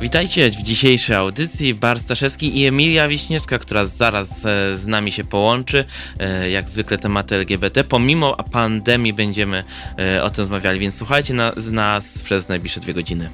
[0.00, 1.74] Witajcie w dzisiejszej audycji.
[1.74, 5.84] Bar Staszewski i Emilia Wiśniewska, która zaraz e, z nami się połączy.
[6.18, 7.84] E, jak zwykle tematy LGBT.
[7.84, 9.64] Pomimo pandemii będziemy
[9.98, 13.30] e, o tym rozmawiali, więc słuchajcie na, nas przez najbliższe dwie godziny.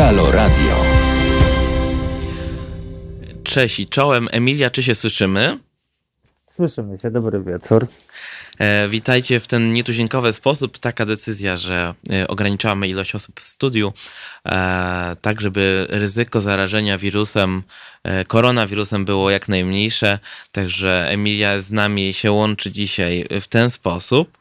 [0.00, 0.76] Halo Radio.
[3.44, 4.28] Cześć i czołem.
[4.30, 5.58] Emilia, czy się słyszymy?
[6.50, 7.86] Słyszymy się, dobry wieczór.
[8.58, 10.78] E, witajcie w ten nietuzinkowy sposób.
[10.78, 13.92] Taka decyzja, że e, ograniczamy ilość osób w studiu,
[14.46, 17.62] e, tak żeby ryzyko zarażenia wirusem,
[18.28, 20.18] koronawirusem było jak najmniejsze.
[20.52, 24.38] Także Emilia z nami się łączy dzisiaj w ten sposób.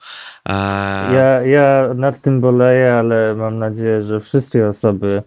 [1.14, 5.24] Ja, ja nad tym boleję, ale mam nadzieję, że wszystkie osoby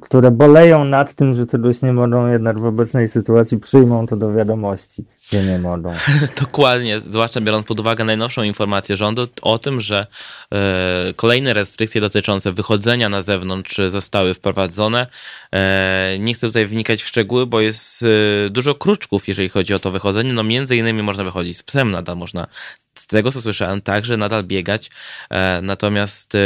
[0.00, 4.32] które boleją nad tym, że czegoś nie mogą, jednak w obecnej sytuacji przyjmą to do
[4.32, 5.92] wiadomości, że nie mogą.
[6.40, 10.06] Dokładnie, zwłaszcza biorąc pod uwagę najnowszą informację rządu o tym, że
[10.52, 15.06] e, kolejne restrykcje dotyczące wychodzenia na zewnątrz zostały wprowadzone.
[15.52, 18.04] E, nie chcę tutaj wnikać w szczegóły, bo jest
[18.50, 20.32] dużo kruczków, jeżeli chodzi o to wychodzenie.
[20.32, 22.46] No między innymi można wychodzić z psem, nadal można
[23.10, 24.90] tego co słyszałem, także nadal biegać.
[25.30, 26.38] E, natomiast e,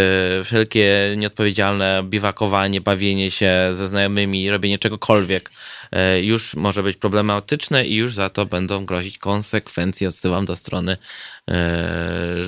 [0.45, 5.51] wszelkie nieodpowiedzialne biwakowanie, bawienie się ze znajomymi, robienie czegokolwiek
[5.93, 10.09] e, już może być problematyczne i już za to będą grozić konsekwencje.
[10.09, 10.97] Odsyłam do strony,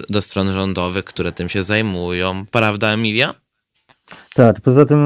[0.09, 2.47] do stron rządowych, które tym się zajmują.
[2.51, 3.35] Prawda, Emilia?
[4.35, 4.99] Tak, poza tym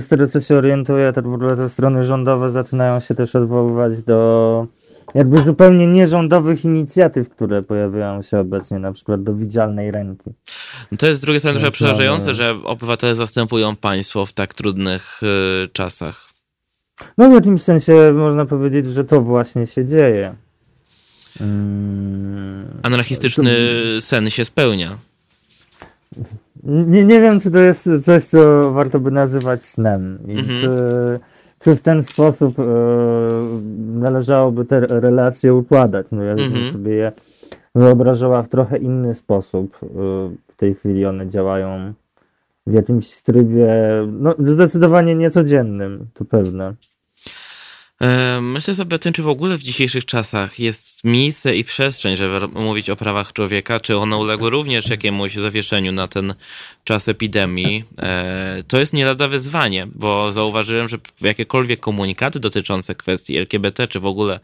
[0.00, 4.02] z tego co się orientuję, to w ogóle te strony rządowe zaczynają się też odwoływać
[4.02, 4.66] do
[5.14, 10.30] jakby zupełnie nierządowych inicjatyw, które pojawiają się obecnie, na przykład do widzialnej ręki.
[10.92, 15.20] No to jest z drugiej strony trochę przerażające, że obywatele zastępują państwo w tak trudnych
[15.22, 16.28] y, czasach.
[17.18, 20.34] No w jakimś sensie można powiedzieć, że to właśnie się dzieje.
[21.38, 22.80] Hmm.
[22.82, 23.56] Anarchistyczny
[23.94, 24.00] to...
[24.00, 24.98] sen się spełnia.
[26.64, 30.18] Nie, nie wiem, czy to jest coś, co warto by nazywać snem.
[30.28, 30.60] I mhm.
[30.60, 30.70] czy
[31.58, 32.64] czy w ten sposób e,
[33.76, 36.06] należałoby te relacje układać.
[36.12, 36.72] No ja bym mhm.
[36.72, 37.12] sobie je
[37.74, 39.78] wyobrażała w trochę inny sposób.
[39.82, 39.86] E,
[40.48, 41.92] w tej chwili one działają
[42.66, 43.68] w jakimś trybie,
[44.12, 46.74] no zdecydowanie niecodziennym, to pewne.
[48.02, 52.16] E, myślę sobie o tym, czy w ogóle w dzisiejszych czasach jest miejsce i przestrzeń,
[52.16, 56.34] żeby mówić o prawach człowieka, czy one uległy również jakiemuś zawieszeniu na ten
[56.84, 57.84] czas epidemii.
[57.98, 64.00] E, to jest nie lada wyzwanie, bo zauważyłem, że jakiekolwiek komunikaty dotyczące kwestii LGBT, czy
[64.00, 64.40] w ogóle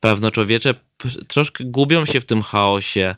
[0.00, 0.74] prawno-człowiecze
[1.28, 3.14] troszkę gubią się w tym chaosie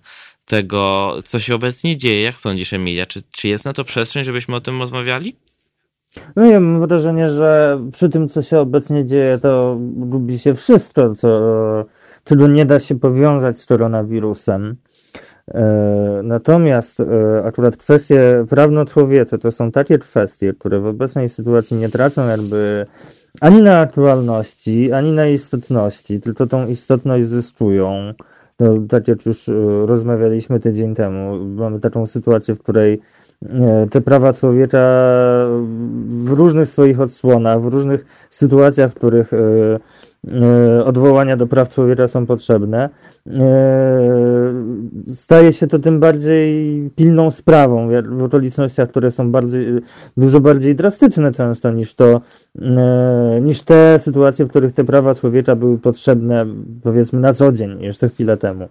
[0.46, 2.22] tego, co się obecnie dzieje.
[2.22, 3.06] Jak sądzisz, Emilia?
[3.06, 5.36] Czy, czy jest na to przestrzeń, żebyśmy o tym rozmawiali?
[6.36, 11.14] No ja mam wrażenie, że przy tym, co się obecnie dzieje, to gubi się wszystko,
[11.14, 11.28] co,
[12.24, 14.76] czego nie da się powiązać z koronawirusem.
[15.54, 21.88] E, natomiast e, akurat kwestie prawno-człowiece to są takie kwestie, które w obecnej sytuacji nie
[21.88, 22.86] tracą jakby
[23.40, 28.14] ani na aktualności, ani na istotności, tylko tą istotność zyskują.
[28.60, 29.52] No, tak jak już e,
[29.86, 33.00] rozmawialiśmy tydzień temu, mamy taką sytuację, w której
[33.90, 34.78] te prawa człowieka
[36.08, 39.36] w różnych swoich odsłonach, w różnych sytuacjach, w których e,
[40.32, 42.88] e, odwołania do praw człowieka są potrzebne,
[43.26, 43.40] e,
[45.14, 49.66] staje się to tym bardziej pilną sprawą w okolicznościach, które są bardziej,
[50.16, 52.20] dużo bardziej drastyczne często niż to,
[53.42, 56.46] niż te sytuacje, w których te prawa człowieka były potrzebne
[56.82, 58.68] powiedzmy na co dzień, jeszcze chwilę temu.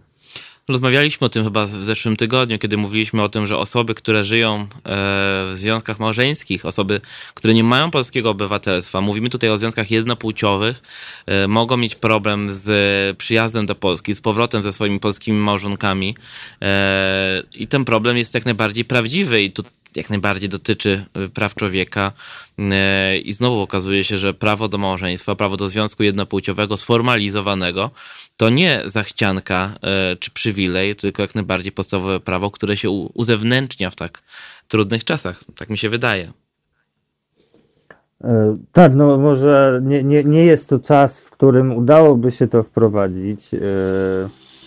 [0.70, 4.56] Rozmawialiśmy o tym chyba w zeszłym tygodniu, kiedy mówiliśmy o tym, że osoby, które żyją
[4.56, 7.02] e, w związkach małżeńskich, osoby,
[7.34, 10.82] które nie mają polskiego obywatelstwa, mówimy tutaj o związkach jednopłciowych,
[11.26, 16.16] e, mogą mieć problem z przyjazdem do Polski, z powrotem ze swoimi polskimi małżonkami.
[16.62, 19.64] E, I ten problem jest jak najbardziej prawdziwy i tu
[19.98, 22.12] jak najbardziej dotyczy y, praw człowieka
[22.60, 27.92] y, i znowu okazuje się, że prawo do małżeństwa, prawo do związku jednopłciowego sformalizowanego
[28.38, 29.72] to nie zachcianka
[30.14, 34.22] y, czy przywilej, tylko jak najbardziej podstawowe prawo, które się uzewnętrznia w tak
[34.68, 35.44] trudnych czasach.
[35.56, 36.32] Tak mi się wydaje.
[38.24, 42.64] E, tak, no może nie, nie, nie jest to czas, w którym udałoby się to
[42.64, 43.50] wprowadzić.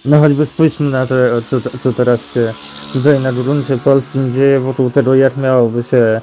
[0.06, 1.14] E, no choćby spójrzmy na to,
[1.50, 2.52] co, co teraz się
[2.92, 6.20] tutaj na gruncie polskim dzieje wokół tego, jak miałoby się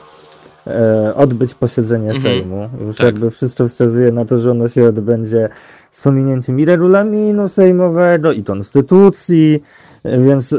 [0.67, 2.23] e, odbyć posiedzenie mhm.
[2.23, 2.69] Sejmu.
[2.85, 3.05] Już tak.
[3.05, 5.49] jakby wszystko wskazuje na to, że ono się odbędzie
[5.91, 9.63] z pominięciem i regulaminu sejmowego, i konstytucji,
[10.05, 10.57] więc e,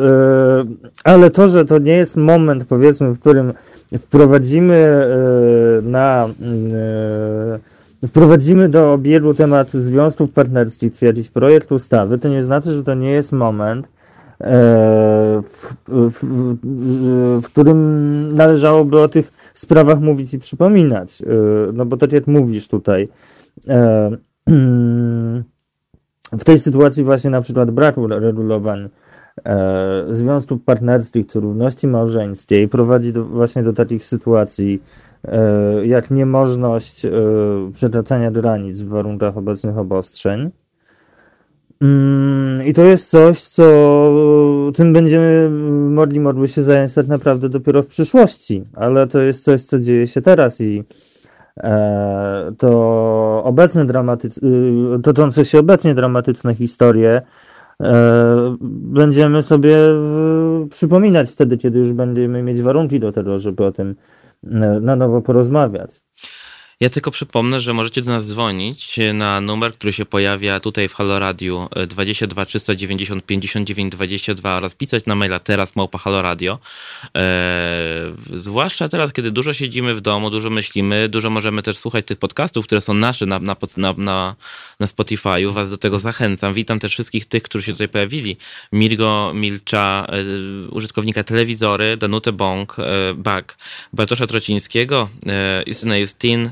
[1.05, 3.53] ale to, że to nie jest moment, powiedzmy, w którym
[3.99, 5.07] wprowadzimy
[5.83, 6.29] na
[8.07, 13.11] wprowadzimy do obiegu temat związków partnerskich jakiś projekt ustawy, to nie znaczy, że to nie
[13.11, 13.89] jest moment,
[15.43, 16.25] w, w,
[17.43, 21.23] w, którym należałoby o tych sprawach mówić i przypominać.
[21.73, 23.09] No bo tak jak mówisz tutaj,
[26.33, 28.89] w tej sytuacji właśnie na przykład braku regulowań
[29.45, 34.99] e, związków partnerskich czy równości małżeńskiej prowadzi do, właśnie do takich sytuacji e,
[35.85, 37.11] jak niemożność e,
[37.75, 40.51] przekraczania granic w warunkach obecnych obostrzeń.
[41.81, 44.13] Mm, I to jest coś, co
[44.75, 45.51] tym będziemy
[45.91, 50.07] mogli, mogli się zająć tak naprawdę dopiero w przyszłości, ale to jest coś, co dzieje
[50.07, 50.85] się teraz i
[51.63, 54.51] E, to obecne dramatyczne,
[55.03, 57.23] toczące się obecnie dramatyczne historie
[57.83, 59.77] e, będziemy sobie
[60.71, 65.23] przypominać wtedy, kiedy już będziemy mieć warunki do tego, żeby o tym e, na nowo
[65.23, 66.01] porozmawiać.
[66.81, 70.95] Ja tylko przypomnę, że możecie do nas dzwonić na numer, który się pojawia tutaj w
[70.95, 76.59] Halo Radio 22 390 59 22 oraz pisać na maila teraz małpa Halo Radio.
[77.15, 77.25] Eee,
[78.33, 82.67] zwłaszcza teraz, kiedy dużo siedzimy w domu, dużo myślimy, dużo możemy też słuchać tych podcastów,
[82.67, 83.57] które są nasze na, na,
[83.97, 84.37] na,
[84.81, 85.53] na Spotify'u.
[85.53, 86.55] Was do tego zachęcam.
[86.55, 88.37] Witam też wszystkich tych, którzy się tutaj pojawili.
[88.73, 93.57] Mirgo Milcza, e, użytkownika telewizory, Danutę Bąk, e, Bak,
[93.93, 96.51] Bartosza Trocińskiego, e, Justyna Justin,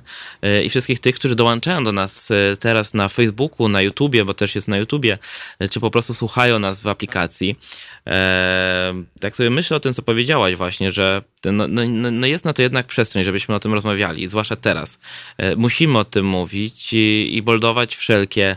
[0.64, 4.54] i wszystkich tych, którzy dołączają do nas e, teraz na Facebooku, na YouTubie, bo też
[4.54, 5.18] jest na YouTubie,
[5.58, 7.56] e, czy po prostu słuchają nas w aplikacji.
[9.20, 12.52] Tak sobie myślę o tym, co powiedziałaś właśnie, że no, no, no, no jest na
[12.52, 14.98] to jednak przestrzeń, żebyśmy o tym rozmawiali, zwłaszcza teraz.
[15.56, 18.56] Musimy o tym mówić i, i boldować wszelkie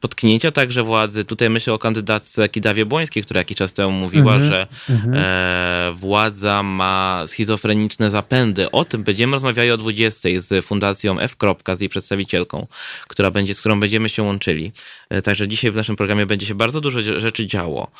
[0.00, 1.24] potknięcia także władzy.
[1.24, 4.48] Tutaj myślę o kandydatce Kidawie Błońskiej, która jakiś czas temu mówiła, mm -hmm.
[4.48, 5.94] że mm -hmm.
[5.94, 8.70] władza ma schizofreniczne zapędy.
[8.70, 11.36] O tym będziemy rozmawiali o 20 z Fundacją F.
[11.76, 12.66] z jej przedstawicielką,
[13.08, 14.72] która będzie, z którą będziemy się łączyli.
[15.10, 17.90] E, także dzisiaj w naszym programie będzie się bardzo dużo rzeczy działo.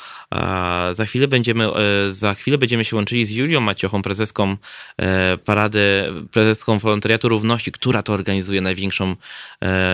[0.93, 1.67] Za chwilę będziemy,
[2.09, 4.57] za chwilę będziemy się łączyli z Julią Maciochą, prezeską
[5.45, 9.15] parady, prezeską Wolontariatu Równości, która to organizuje największą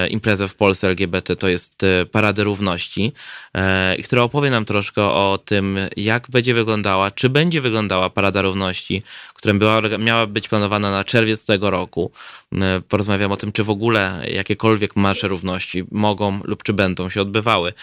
[0.09, 3.13] imprezę w Polsce Polsce LGBT to jest e, Parady Równości,
[3.53, 9.03] e, która opowie nam troszkę o tym, jak będzie wyglądała, czy będzie wyglądała Parada Równości,
[9.33, 12.11] która była, miała być planowana na czerwiec tego roku.
[12.53, 17.21] E, porozmawiam o tym, czy w ogóle jakiekolwiek marsze równości mogą lub czy będą się
[17.21, 17.73] odbywały.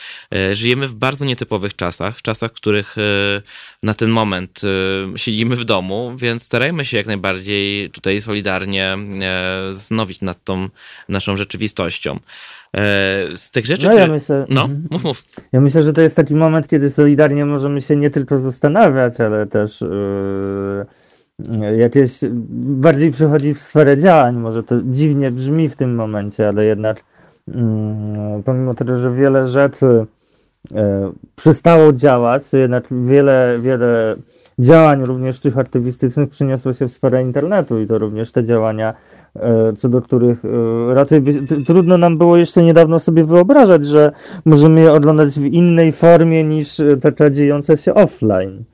[0.53, 2.97] Żyjemy w bardzo nietypowych czasach, czasach, w których
[3.83, 4.61] na ten moment
[5.17, 8.97] siedzimy w domu, więc starajmy się jak najbardziej tutaj solidarnie
[9.73, 10.69] zastanowić nad tą
[11.09, 12.21] naszą rzeczywistością.
[12.75, 14.07] E, z tych rzeczy, no, które...
[14.07, 15.23] ja myślę, no, mów, mów.
[15.53, 19.47] Ja myślę, że to jest taki moment, kiedy solidarnie możemy się nie tylko zastanawiać, ale
[19.47, 19.81] też
[21.49, 22.19] yy, jakieś
[22.59, 24.37] bardziej przechodzi w sferę działań.
[24.37, 27.05] Może to dziwnie brzmi w tym momencie, ale jednak
[27.49, 27.55] yy,
[28.45, 30.07] pomimo tego, że wiele rzeczy
[30.71, 30.79] yy,
[31.37, 34.17] przestało działać, to jednak wiele, wiele
[34.59, 38.95] działań, również tych aktywistycznych, przyniosło się w sferę internetu i to również te działania
[39.41, 41.23] E, co do których e, raczej
[41.67, 44.13] trudno nam było jeszcze niedawno sobie wyobrażać, że
[44.45, 48.65] możemy je oglądać w innej formie niż e, taka dziejąca się offline.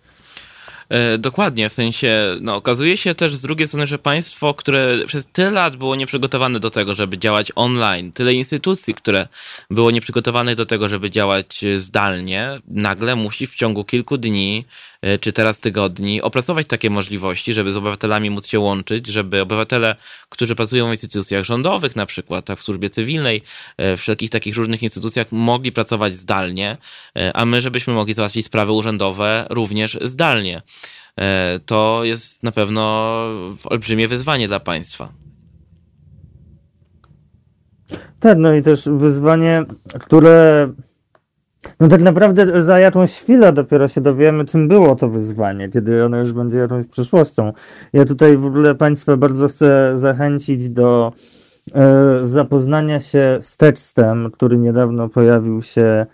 [1.18, 5.50] Dokładnie, w sensie, no, okazuje się też z drugiej strony, że państwo, które przez tyle
[5.50, 9.28] lat było nieprzygotowane do tego, żeby działać online, tyle instytucji, które
[9.70, 14.64] było nieprzygotowane do tego, żeby działać zdalnie, nagle musi w ciągu kilku dni
[15.20, 19.96] czy teraz tygodni, opracować takie możliwości, żeby z obywatelami móc się łączyć, żeby obywatele,
[20.28, 23.42] którzy pracują w instytucjach rządowych, na przykład tak w służbie cywilnej,
[23.76, 26.76] e, w wszelkich takich różnych instytucjach, mogli pracować zdalnie,
[27.16, 30.62] e, a my, żebyśmy mogli załatwić sprawy urzędowe również zdalnie.
[31.66, 32.82] To jest na pewno
[33.64, 35.12] olbrzymie wyzwanie dla państwa.
[38.20, 39.62] Tak, no i też wyzwanie,
[40.00, 40.72] które
[41.80, 46.18] no tak naprawdę za jakąś chwilę dopiero się dowiemy, czym było to wyzwanie, kiedy ono
[46.18, 47.52] już będzie jakąś przyszłością.
[47.92, 51.12] Ja tutaj w ogóle Państwa bardzo chcę zachęcić do
[51.74, 56.06] e, zapoznania się z tekstem, który niedawno pojawił się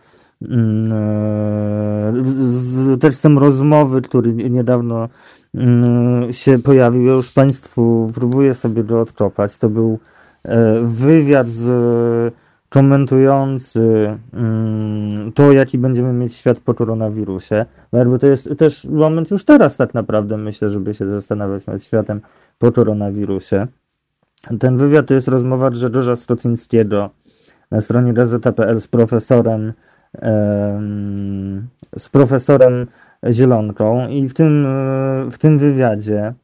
[0.42, 2.12] mm, e,
[2.44, 5.08] z tekstem rozmowy, który niedawno
[5.54, 7.06] mm, się pojawił.
[7.06, 9.58] Ja już Państwu próbuję sobie go odkopać.
[9.58, 9.98] To był
[10.44, 11.66] e, wywiad z
[12.68, 17.66] komentujący mm, to, jaki będziemy mieć świat po koronawirusie.
[17.92, 21.84] No jakby to jest też moment już teraz tak naprawdę, myślę, żeby się zastanawiać nad
[21.84, 22.20] światem
[22.58, 23.66] po koronawirusie.
[24.60, 27.10] Ten wywiad to jest rozmowa Grzegorza Strocińskiego
[27.70, 29.72] na stronie gazeta.pl z profesorem
[31.98, 32.86] z profesorem
[33.30, 34.66] Zielonką i w tym,
[35.30, 36.34] w tym wywiadzie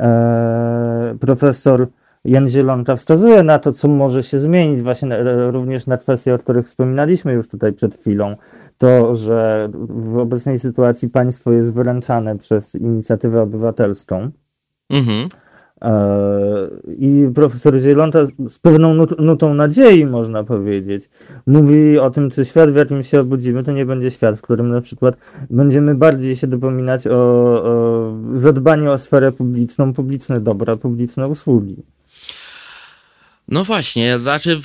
[0.00, 1.88] e, profesor
[2.24, 6.38] Jan Zielonka wskazuje na to, co może się zmienić właśnie e, również na kwestie, o
[6.38, 8.36] których wspominaliśmy już tutaj przed chwilą.
[8.78, 14.30] To, że w obecnej sytuacji państwo jest wyręczane przez inicjatywę obywatelską.
[14.90, 15.28] Mhm.
[15.82, 21.10] E, I profesor Zielonka z pewną nutą nadziei, można powiedzieć,
[21.46, 24.68] mówi o tym, czy świat, w jakim się obudzimy, to nie będzie świat, w którym
[24.68, 25.16] na przykład
[25.50, 27.12] będziemy bardziej się dopominać o,
[27.64, 31.82] o zadbanie o sferę publiczną, publiczne dobra, publiczne usługi.
[33.52, 34.60] No właśnie, znaczy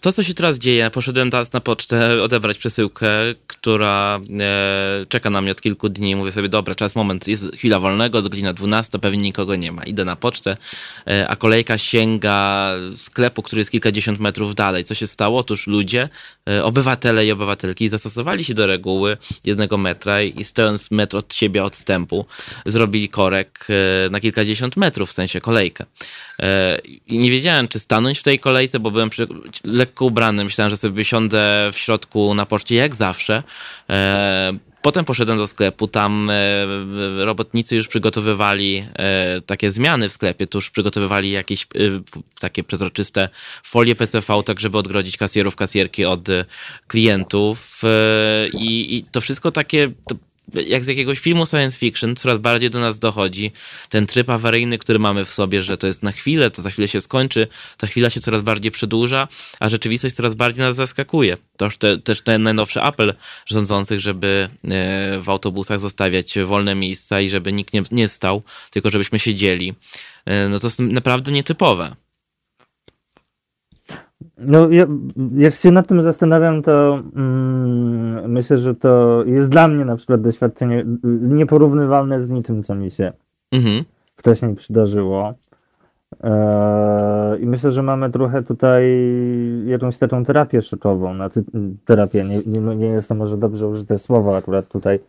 [0.00, 3.08] to, co się teraz dzieje, poszedłem teraz na pocztę odebrać przesyłkę,
[3.46, 6.16] która e, czeka na mnie od kilku dni.
[6.16, 9.84] Mówię sobie, dobra, czas, moment, jest chwila wolnego, godzina 12, pewnie nikogo nie ma.
[9.84, 10.56] Idę na pocztę,
[11.06, 14.84] e, a kolejka sięga sklepu, który jest kilkadziesiąt metrów dalej.
[14.84, 15.38] Co się stało?
[15.38, 16.08] Otóż ludzie,
[16.48, 21.64] e, obywatele i obywatelki zastosowali się do reguły jednego metra i stojąc metr od siebie
[21.64, 22.26] odstępu,
[22.66, 23.66] zrobili korek
[24.06, 25.86] e, na kilkadziesiąt metrów, w sensie kolejkę.
[26.42, 29.26] E, I nie wiedziałem, czy stanąć w tej kolejce, bo byłem przy,
[29.64, 30.44] lekko ubrany.
[30.44, 33.42] Myślałem, że sobie siądę w środku na poczcie, jak zawsze.
[33.90, 36.66] E, potem poszedłem do sklepu, tam e,
[37.24, 38.84] robotnicy już przygotowywali
[39.46, 41.66] takie zmiany w sklepie, to już przygotowywali jakieś
[42.40, 43.28] takie przezroczyste
[43.62, 46.28] folie PCV, tak żeby odgrodzić kasjerów, kasjerki od
[46.86, 47.82] klientów
[48.52, 50.14] i, i to wszystko takie to
[50.54, 53.52] jak z jakiegoś filmu science fiction, coraz bardziej do nas dochodzi
[53.88, 56.88] ten tryb awaryjny, który mamy w sobie, że to jest na chwilę, to za chwilę
[56.88, 59.28] się skończy, ta chwila się coraz bardziej przedłuża,
[59.60, 61.36] a rzeczywistość coraz bardziej nas zaskakuje.
[61.56, 63.14] To te, też ten najnowszy apel
[63.46, 68.90] rządzących, żeby e, w autobusach zostawiać wolne miejsca i żeby nikt nie, nie stał, tylko
[68.90, 69.74] żebyśmy siedzieli.
[70.24, 71.96] E, no to jest naprawdę nietypowe.
[74.40, 74.86] No, ja,
[75.34, 80.20] jak się nad tym zastanawiam, to mm, myślę, że to jest dla mnie na przykład
[80.20, 80.84] doświadczenie
[81.20, 83.12] nieporównywalne z niczym, co mi się
[83.52, 83.84] mhm.
[84.16, 85.34] wcześniej przydarzyło.
[86.22, 88.84] Eee, I myślę, że mamy trochę tutaj
[89.66, 91.14] jakąś taką terapię szokową.
[91.14, 91.44] Znaczy,
[91.84, 95.00] terapię, nie, nie, nie jest to może dobrze użyte słowo akurat tutaj.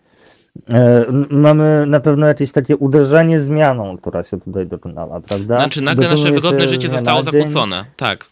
[0.70, 5.56] Eee, mamy na pewno jakieś takie uderzenie zmianą, która się tutaj dokonała, prawda?
[5.60, 8.26] Znaczy nagle Dokonuje nasze wygodne życie zostało zakłócone, tak.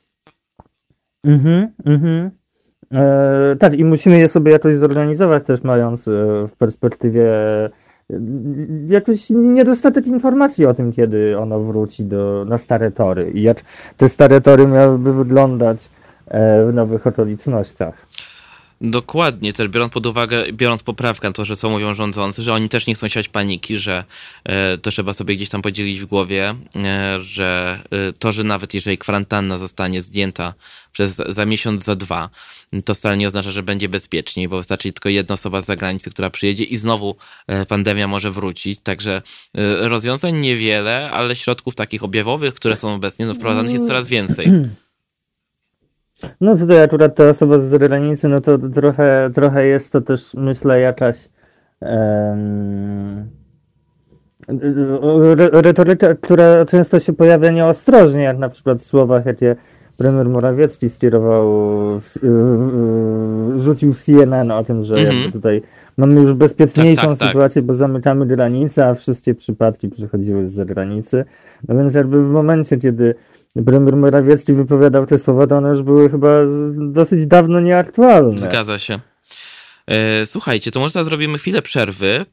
[1.24, 2.32] Mhm, mhm.
[2.94, 6.12] E, tak, i musimy je sobie jakoś zorganizować też, mając e,
[6.48, 7.30] w perspektywie
[7.66, 7.70] e,
[8.88, 13.62] jakiś niedostatek informacji o tym, kiedy ono wróci do, na stare tory i jak
[13.98, 15.90] te stare tory miałyby wyglądać
[16.28, 18.08] e, w nowych okolicznościach.
[18.82, 22.70] Dokładnie, też biorąc pod uwagę, biorąc poprawkę na to, że co mówią rządzący, że oni
[22.70, 24.04] też nie chcą siać paniki, że
[24.44, 28.74] e, to trzeba sobie gdzieś tam podzielić w głowie, e, że e, to, że nawet
[28.74, 30.54] jeżeli kwarantanna zostanie zdjęta
[30.92, 32.30] przez za miesiąc, za dwa,
[32.86, 36.30] to wcale nie oznacza, że będzie bezpieczniej, bo wystarczy tylko jedna osoba z zagranicy, która
[36.30, 37.16] przyjedzie i znowu
[37.68, 38.80] pandemia może wrócić.
[38.84, 39.22] Także
[39.80, 44.52] rozwiązań niewiele, ale środków takich objawowych, które są obecnie no, wprowadzanych jest coraz więcej.
[46.42, 50.80] No tutaj akurat ta osoba z zagranicy, no to trochę, trochę jest to też, myślę,
[50.80, 51.30] jakaś
[51.82, 53.30] um,
[55.52, 59.56] retoryka, która często się pojawia nieostrożnie, jak na przykład w słowach, jakie
[59.98, 61.52] premier Morawiecki skierował,
[63.56, 65.32] rzucił CNN o tym, że -hmm.
[65.32, 65.62] tutaj
[65.98, 67.28] mamy już bezpieczniejszą tak, tak, tak.
[67.28, 67.68] sytuację, tak.
[67.68, 71.26] bo zamykamy granice, a wszystkie przypadki przychodziły z zagranicy.
[71.68, 73.16] No więc jakby w momencie, kiedy
[73.66, 76.30] premier Morawiecki wypowiadał te słowa, to one już były chyba
[76.76, 78.38] dosyć dawno nieaktualne.
[78.38, 79.00] Zgadza się.
[79.90, 82.26] E, słuchajcie, to może zrobimy chwilę przerwy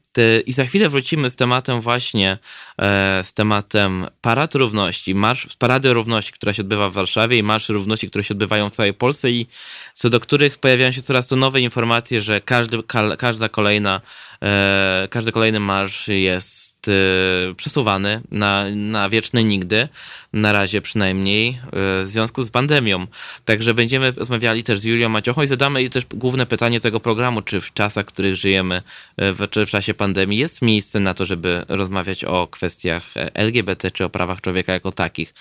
[0.45, 2.37] i za chwilę wrócimy z tematem właśnie,
[2.81, 7.69] e, z tematem Parad Równości, marsz, Parady Równości, która się odbywa w Warszawie i Marsz
[7.69, 9.47] Równości, które się odbywają w całej Polsce i
[9.93, 12.77] co do których pojawiają się coraz to nowe informacje, że każdy,
[13.17, 14.01] każda kolejna,
[14.43, 19.87] e, każdy kolejny marsz jest Y, przesuwany na, na wieczne nigdy,
[20.33, 21.55] na razie przynajmniej, y,
[22.03, 23.07] w związku z pandemią.
[23.45, 27.41] Także będziemy rozmawiali też z Julią Maciochą i zadamy jej też główne pytanie tego programu,
[27.41, 28.81] czy w czasach, w których żyjemy,
[29.21, 33.03] y, w, czy w czasie pandemii jest miejsce na to, żeby rozmawiać o kwestiach
[33.33, 35.33] LGBT, czy o prawach człowieka jako takich.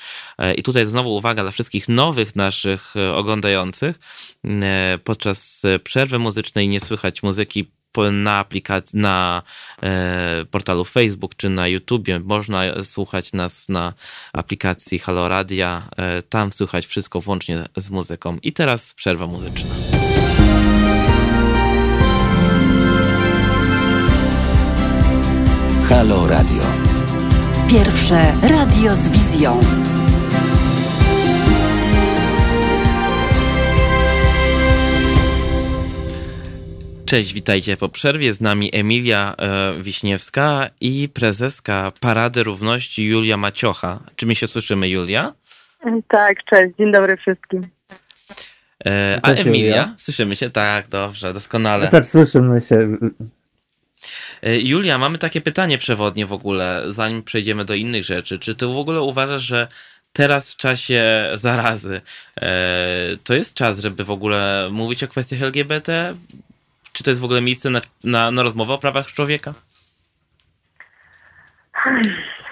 [0.56, 3.98] I tutaj znowu uwaga dla wszystkich nowych naszych oglądających.
[5.04, 7.70] Podczas przerwy muzycznej nie słychać muzyki
[8.12, 9.42] na aplikacji, na
[9.82, 12.20] e, portalu Facebook czy na YouTubie.
[12.20, 13.92] Można słuchać nas na
[14.32, 15.82] aplikacji Halo Radia.
[15.96, 18.38] E, tam słychać wszystko włącznie z muzyką.
[18.42, 19.74] I teraz przerwa muzyczna.
[25.88, 26.62] Halo Radio.
[27.68, 29.85] Pierwsze radio z wizją.
[37.06, 38.32] Cześć, witajcie po przerwie.
[38.32, 44.00] Z nami Emilia e, Wiśniewska i prezeska Parady Równości Julia Maciocha.
[44.16, 45.34] Czy my się słyszymy, Julia?
[46.08, 47.68] Tak, cześć, dzień dobry wszystkim.
[48.86, 49.66] E, a Cześć, Emilia?
[49.66, 49.94] Julia.
[49.96, 50.50] Słyszymy się?
[50.50, 51.88] Tak, dobrze, doskonale.
[51.88, 52.96] Tak, słyszymy się.
[54.42, 58.38] E, Julia, mamy takie pytanie przewodnie w ogóle, zanim przejdziemy do innych rzeczy.
[58.38, 59.68] Czy ty w ogóle uważasz, że
[60.12, 62.00] teraz w czasie zarazy
[62.40, 66.14] e, to jest czas, żeby w ogóle mówić o kwestiach LGBT?
[66.96, 69.54] Czy to jest w ogóle miejsce na, na, na rozmowę o prawach człowieka?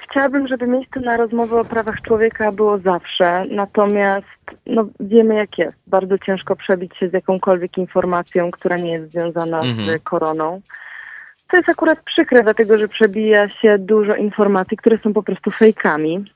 [0.03, 4.27] Chciałabym, żeby miejsce na rozmowę o prawach człowieka było zawsze, natomiast
[4.67, 5.77] no, wiemy jak jest.
[5.87, 9.99] Bardzo ciężko przebić się z jakąkolwiek informacją, która nie jest związana Mhm.
[9.99, 10.61] z koroną.
[11.51, 16.33] To jest akurat przykre, dlatego że przebija się dużo informacji, które są po prostu fejkami.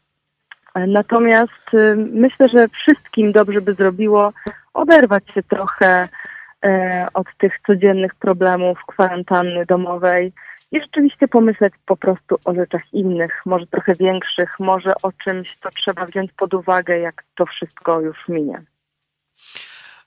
[0.75, 4.33] Natomiast y, myślę, że wszystkim dobrze by zrobiło
[4.75, 6.09] oderwać się trochę
[7.15, 10.33] od tych codziennych problemów kwarantanny domowej
[10.73, 15.69] i rzeczywiście pomyśleć po prostu o rzeczach innych, może trochę większych, może o czymś, co
[15.71, 18.63] trzeba wziąć pod uwagę, jak to wszystko już minie.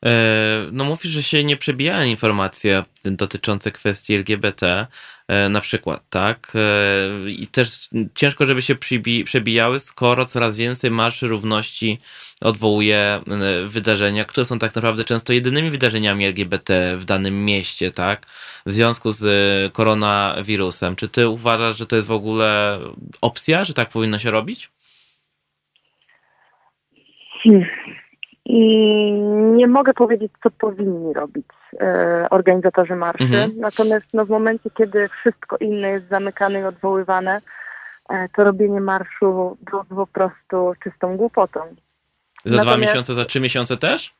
[0.05, 4.87] E, No mówisz, że się nie przebijają informacje dotyczące kwestii LGBT,
[5.27, 6.53] e, na przykład, tak?
[6.55, 8.75] E, I też ciężko, żeby się
[9.25, 11.99] przebijały, skoro coraz więcej marszy równości
[12.41, 13.21] odwołuje e,
[13.67, 18.25] wydarzenia, które są tak naprawdę często jedynymi wydarzeniami LGBT w danym mieście, tak?
[18.65, 20.95] W związku z e, koronawirusem.
[20.95, 22.79] Czy ty uważasz, że to jest w ogóle
[23.21, 24.71] opcja, że tak powinno się robić?
[27.43, 27.65] Hmm.
[28.45, 28.81] I
[29.55, 31.45] nie mogę powiedzieć, co powinni robić
[31.79, 33.23] e, organizatorzy marszy.
[33.23, 33.51] Mhm.
[33.57, 37.41] Natomiast no, w momencie, kiedy wszystko inne jest zamykane i odwoływane,
[38.09, 41.59] e, to robienie marszu byłoby po prostu czystą głupotą.
[42.45, 44.13] Za dwa miesiące, za trzy miesiące też?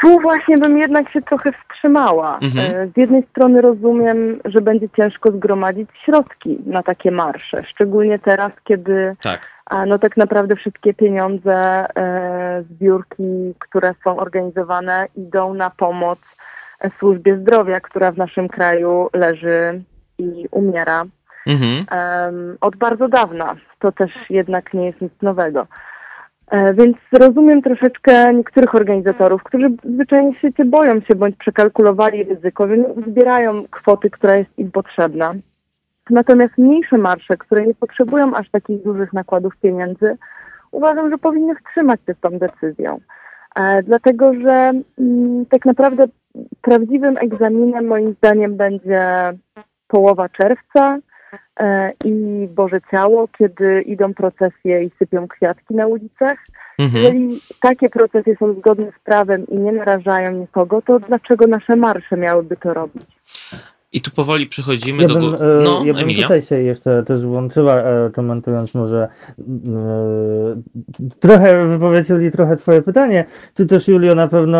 [0.00, 2.38] Tu właśnie bym jednak się trochę wstrzymała.
[2.42, 2.76] Mhm.
[2.76, 8.52] E, Z jednej strony rozumiem, że będzie ciężko zgromadzić środki na takie marsze, szczególnie teraz,
[8.64, 9.50] kiedy Tak.
[9.86, 16.18] no tak naprawdę wszystkie pieniądze, e, zbiórki, które są organizowane, idą na pomoc
[16.80, 19.82] e, służbie zdrowia, która w naszym kraju leży
[20.18, 21.04] i umiera
[21.46, 21.86] Mhm.
[22.60, 23.56] od bardzo dawna.
[23.78, 25.66] To też jednak nie jest nic nowego.
[26.50, 32.78] E, Więc rozumiem troszeczkę niektórych organizatorów, którzy zwyczajnie świecie boją się bądź przekalkulowali ryzyko, że
[32.78, 35.34] nie zbierają kwoty, która jest im potrzebna.
[36.10, 40.16] Natomiast mniejsze marsze, które nie potrzebują aż takich dużych nakładów pieniędzy,
[40.70, 43.00] uważam, że powinny wstrzymać się z tą decyzją.
[43.56, 46.04] E, dlatego, że mm, tak naprawdę
[46.62, 49.04] prawdziwym egzaminem moim zdaniem będzie
[49.88, 50.98] połowa czerwca
[52.04, 56.38] i Boże Ciało, kiedy idą procesje i sypią kwiatki na ulicach.
[56.78, 57.04] Mhm.
[57.04, 62.16] Jeżeli takie procesje są zgodne z prawem i nie narażają nikogo, to dlaczego nasze marsze
[62.16, 63.02] miałyby to robić?
[63.92, 65.14] I tu powoli przechodzimy Ja do...
[65.14, 66.22] bym, gó- e, No, ja bym Emilia?
[66.22, 69.42] tutaj się jeszcze też włączyła, e, komentując może e,
[71.20, 73.24] trochę wypowiedź Julii, trochę twoje pytanie.
[73.54, 74.58] Ty też, Julio, na pewno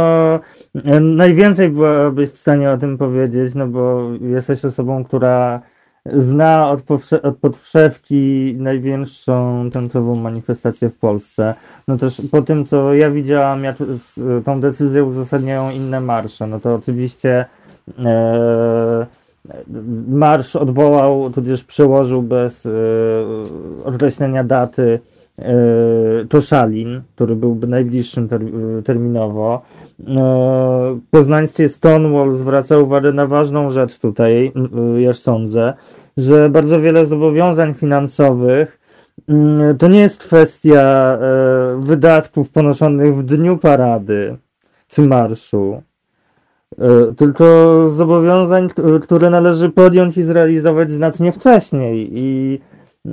[0.84, 5.60] e, najwięcej byłabyś w stanie o tym powiedzieć, no bo jesteś osobą, która
[6.12, 6.80] zna od,
[7.22, 11.54] od podszewki największą tęczową manifestację w Polsce.
[11.88, 13.76] No też po tym, co ja widziałam, jak
[14.44, 17.44] tą decyzję uzasadniają inne marsze, no to oczywiście
[17.98, 19.06] e,
[20.08, 22.70] marsz odwołał, tudzież przełożył bez e,
[23.84, 25.00] określenia daty
[25.38, 25.54] e,
[26.28, 28.40] Toszalin, który byłby najbliższym ter,
[28.84, 29.62] terminowo.
[30.08, 34.52] E, poznańskie Stonewall zwraca uwagę na ważną rzecz tutaj,
[34.96, 35.74] e, ja sądzę,
[36.16, 38.79] że bardzo wiele zobowiązań finansowych
[39.29, 44.37] mm, to nie jest kwestia e, wydatków ponoszonych w dniu parady
[44.88, 45.83] czy marszu,
[46.79, 47.44] e, tylko
[47.88, 48.68] zobowiązań,
[49.02, 52.11] które należy podjąć i zrealizować znacznie wcześniej.
[52.12, 52.61] I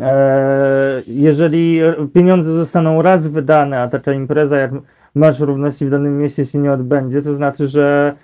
[0.01, 1.79] e, jeżeli
[2.13, 4.71] pieniądze zostaną raz wydane, a taka impreza jak
[5.15, 8.15] Marsz Równości w danym mieście się nie odbędzie, to znaczy, że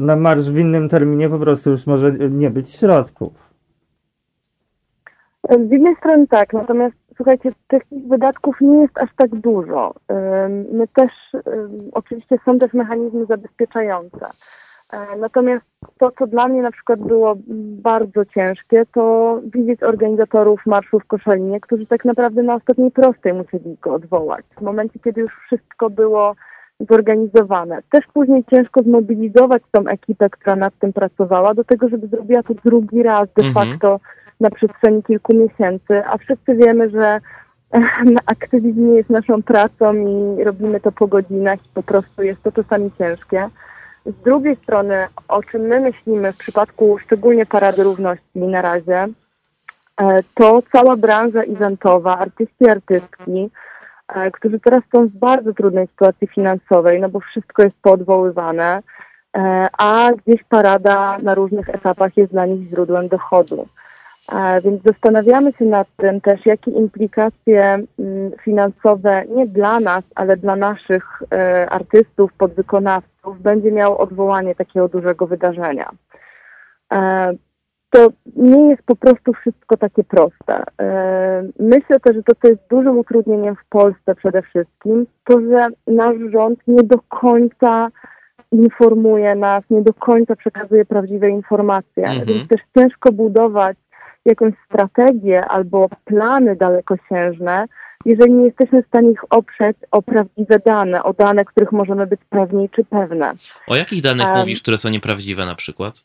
[0.00, 3.47] na marsz w innym terminie po prostu już może nie być środków.
[5.48, 9.94] Z jednej strony tak, natomiast słuchajcie, tych wydatków nie jest aż tak dużo.
[10.72, 11.12] My też,
[11.92, 14.26] oczywiście są też mechanizmy zabezpieczające.
[14.92, 15.64] E, Natomiast
[15.98, 17.34] to, co dla mnie na przykład było
[17.82, 23.76] bardzo ciężkie, to widzieć organizatorów marszu w Koszalinie, którzy tak naprawdę na ostatniej prostej musieli
[23.82, 24.44] go odwołać.
[24.58, 26.34] W momencie, kiedy już wszystko było
[26.90, 27.78] zorganizowane.
[27.90, 32.54] Też później ciężko zmobilizować tą ekipę, która nad tym pracowała, do tego, żeby zrobiła to
[32.54, 33.78] drugi raz de Mhm.
[34.40, 37.20] Na przestrzeni kilku miesięcy, a wszyscy wiemy, że
[38.26, 42.52] aktywizm nie jest naszą pracą i robimy to po godzinach i po prostu jest to
[42.52, 43.48] czasami ciężkie.
[44.06, 49.08] z drugiej strony, o czym my myślimy w przypadku szczególnie Parady Równości na razie,
[50.00, 53.50] e, to cała branża eventowa, artyści artystki,
[54.08, 58.82] e, którzy teraz są w bardzo trudnej sytuacji finansowej, no bo wszystko jest podwoływane,
[59.36, 63.68] e, a gdzieś parada na różnych etapach jest dla nich źródłem dochodu.
[64.32, 67.62] E, Więc zastanawiamy się nad tym też, jakie implikacje
[67.98, 74.88] mm, finansowe nie dla nas, ale dla naszych e, artystów, podwykonawców będzie miało odwołanie takiego
[74.88, 75.90] dużego wydarzenia.
[76.92, 77.32] E,
[77.90, 80.64] To nie jest po prostu wszystko takie proste.
[81.58, 86.16] Myślę też, że to, co jest dużym utrudnieniem w Polsce przede wszystkim, to, że nasz
[86.32, 87.88] rząd nie do końca
[88.52, 92.24] informuje nas, nie do końca przekazuje prawdziwe informacje, Mhm.
[92.26, 93.76] więc też ciężko budować
[94.24, 97.66] jakąś strategię albo plany dalekosiężne,
[98.04, 102.20] jeżeli nie jesteśmy w stanie ich oprzeć o prawdziwe dane, o dane, których możemy być
[102.30, 103.32] pewni czy pewne.
[103.66, 104.36] O jakich danych Em.
[104.38, 106.04] mówisz, które są nieprawdziwe na przykład?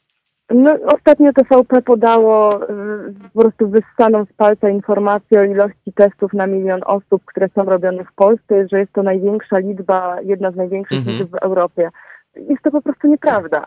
[0.49, 2.67] No, ostatnio TVP podało y,
[3.33, 8.03] po prostu wyssaną z palca informację o ilości testów na milion osób, które są robione
[8.03, 11.17] w Polsce, że jest to największa liczba, jedna z największych Mhm.
[11.17, 11.89] liczb w Europie.
[12.49, 13.65] Jest to po prostu nieprawda.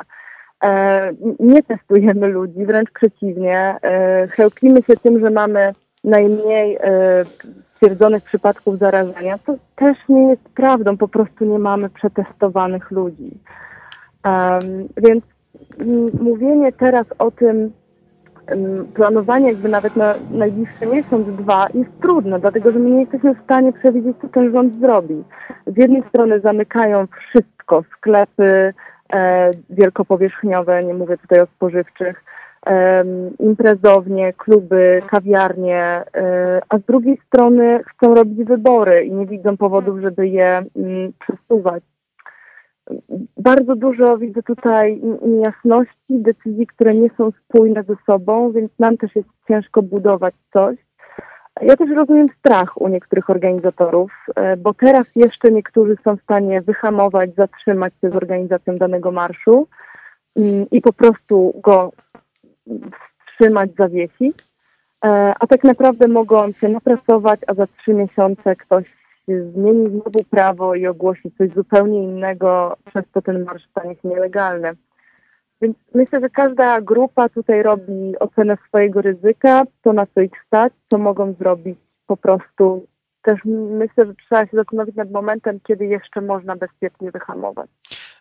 [0.67, 3.77] E, nie testujemy ludzi, wręcz przeciwnie.
[3.83, 5.73] E, chełpimy się tym, że mamy
[6.05, 7.25] najmniej e,
[7.75, 9.39] stwierdzonych przypadków zarażenia.
[9.39, 13.31] To też nie jest prawdą, po prostu nie mamy przetestowanych ludzi.
[14.97, 15.25] Więc
[16.21, 17.73] mówienie teraz o tym,
[18.95, 23.45] planowanie jakby nawet na najbliższy miesiąc, dwa jest trudne, dlatego że my nie jesteśmy w
[23.45, 25.25] stanie przewidzieć, co ten rząd zrobi.
[25.67, 28.75] Z jednej strony zamykają wszystko, sklepy
[29.71, 32.25] wielkopowierzchniowe, nie mówię tutaj o spożywczych,
[33.39, 35.83] imprezownie, kluby, kawiarnie,
[36.15, 41.13] e, a z drugiej strony chcą robić wybory i nie widzą powodów, żeby je mm,
[41.19, 41.83] przesuwać
[43.37, 49.17] bardzo dużo widzę tutaj niejasności, decyzji, które nie są spójne ze sobą, więc nam też
[49.17, 50.86] jest ciężko budować coś.
[51.61, 56.63] Ja też rozumiem strach u niektórych organizatorów, e, bo teraz jeszcze niektórzy są w stanie
[56.63, 59.69] wyhamować, zatrzymać się z organizacją danego marszu
[60.37, 61.93] mm, i po prostu go
[63.31, 64.37] wstrzymać, zawiesić.
[65.05, 68.85] E, A tak naprawdę mogą się napracować, a za trzy miesiące ktoś
[69.29, 74.73] zmieni znowu prawo i ogłosi coś zupełnie innego, przez to ten marsz stanie się nielegalny.
[75.61, 80.73] Więc myślę, że każda grupa tutaj robi ocenę swojego ryzyka, to na co ich stać,
[80.91, 82.87] co mogą zrobić po prostu.
[83.23, 83.41] Też
[83.71, 87.71] myślę, że trzeba się zastanowić nad momentem, kiedy jeszcze można bezpiecznie wyhamować.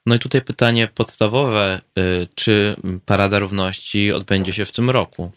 [0.05, 5.31] No i tutaj pytanie podstawowe, y, czy Parada Równości odbędzie się w tym roku?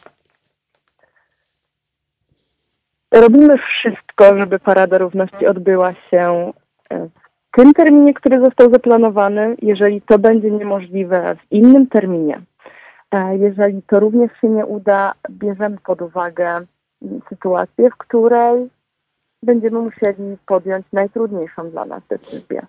[3.12, 6.52] Robimy wszystko, żeby Parada Równości odbyła się
[6.90, 7.27] e, w
[7.58, 9.56] tym terminie, który został zaplanowany.
[9.62, 12.40] Jeżeli to będzie niemożliwe w innym terminie,
[13.14, 16.60] e, jeżeli to również się nie uda, bierzemy pod uwagę
[17.28, 18.70] sytuację, w której
[19.42, 22.66] będziemy musieli podjąć najtrudniejszą dla nas decyzję.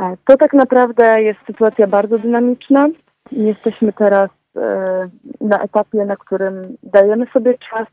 [0.00, 2.88] E, To tak naprawdę jest sytuacja bardzo dynamiczna.
[3.32, 5.08] Jesteśmy teraz e,
[5.40, 7.86] na etapie, na którym dajemy sobie czas,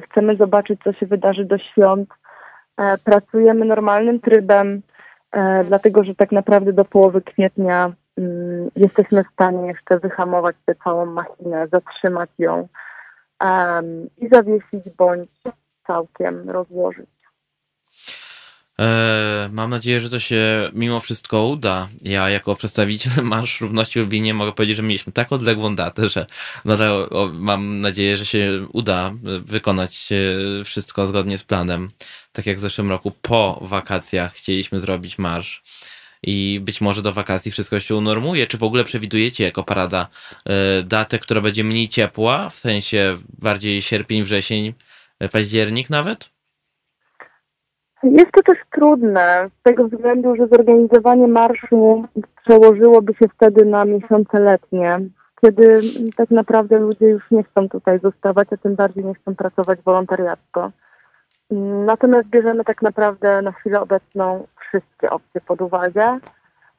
[0.00, 2.08] chcemy zobaczyć, co się wydarzy do świąt.
[3.04, 4.82] Pracujemy normalnym trybem,
[5.64, 11.06] dlatego że tak naprawdę do połowy kwietnia mm, jesteśmy w stanie jeszcze wyhamować tę całą
[11.06, 12.68] machinę, zatrzymać ją
[14.18, 15.30] i zawiesić bądź
[15.86, 17.21] całkiem rozłożyć.
[18.80, 21.88] E, Mam nadzieję, że to się mimo wszystko uda.
[22.02, 26.26] Ja jako przedstawiciel Marsz Równości w Lublinie mogę powiedzieć, że mieliśmy tak odległą datę, że
[26.64, 29.12] nadal mam nadzieję, że się uda
[29.44, 31.90] wykonać e, wszystko zgodnie z planem.
[32.32, 35.62] Tak jak w zeszłym roku po wakacjach chcieliśmy zrobić marsz.
[36.26, 38.46] I być może do wakacji wszystko się unormuje.
[38.46, 40.08] Czy w ogóle przewidujecie jako parada
[40.44, 44.74] e, datę, która będzie mniej ciepła, w sensie bardziej sierpień, wrzesień,
[45.32, 46.30] październik nawet?
[48.02, 52.04] Jest to też trudne z tego względu, że zorganizowanie marszu
[52.44, 55.00] przełożyłoby się wtedy na miesiące letnie,
[55.40, 55.80] kiedy
[56.16, 60.70] tak naprawdę ludzie już nie chcą tutaj zostawać, a tym bardziej nie chcą pracować wolontariacko.
[61.86, 66.18] Natomiast bierzemy tak naprawdę na chwilę obecną wszystkie opcje pod uwagę,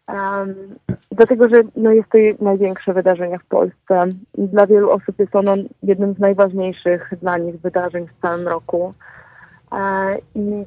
[0.08, 0.56] um,
[1.12, 4.06] dlatego że no, jest to największe wydarzenie w Polsce.
[4.38, 8.94] Dla wielu osób jest ono jednym z najważniejszych dla nich wydarzeń w całym roku.
[9.72, 10.66] E, I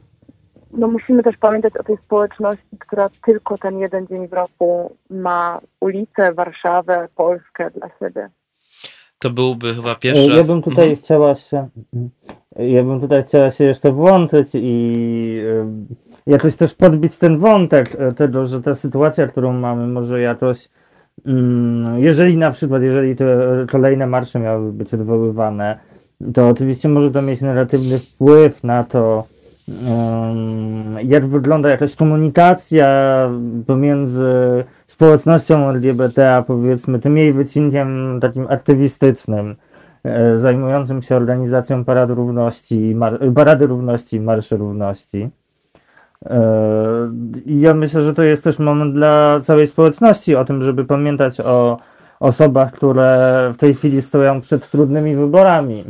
[0.77, 5.61] no musimy też pamiętać o tej społeczności, która tylko ten jeden dzień w roku ma
[5.81, 8.31] ulicę, Warszawę, Polskę dla siebie.
[9.19, 10.47] To byłby chyba pierwszy Ja raz.
[10.47, 10.97] bym tutaj Mhm.
[10.97, 11.69] chciała się.
[12.57, 15.43] Ja bym tutaj chciała się jeszcze włączyć i
[16.27, 20.69] jakoś też podbić ten wątek y, tego, że ta sytuacja, którą mamy, może jakoś
[21.27, 23.27] mm, jeżeli na przykład, jeżeli te
[23.71, 25.79] kolejne marsze miały być odwoływane,
[26.35, 29.25] to oczywiście może to mieć negatywny wpływ na to,
[31.03, 32.89] jak wygląda jakaś komunikacja
[33.67, 34.25] pomiędzy
[34.87, 39.57] społecznością LGBT, a powiedzmy tym jej wycinkiem takim aktywistycznym,
[40.05, 42.97] e, zajmującym się organizacją Parady Równości,
[43.35, 45.31] Parady Równości i Marszy Równości.
[46.27, 46.41] E,
[47.47, 51.41] I ja myślę, że to jest też moment dla całej społeczności o tym, żeby pamiętać
[51.41, 51.77] o
[52.21, 55.85] osobach, które w tej chwili stoją przed trudnymi wyborami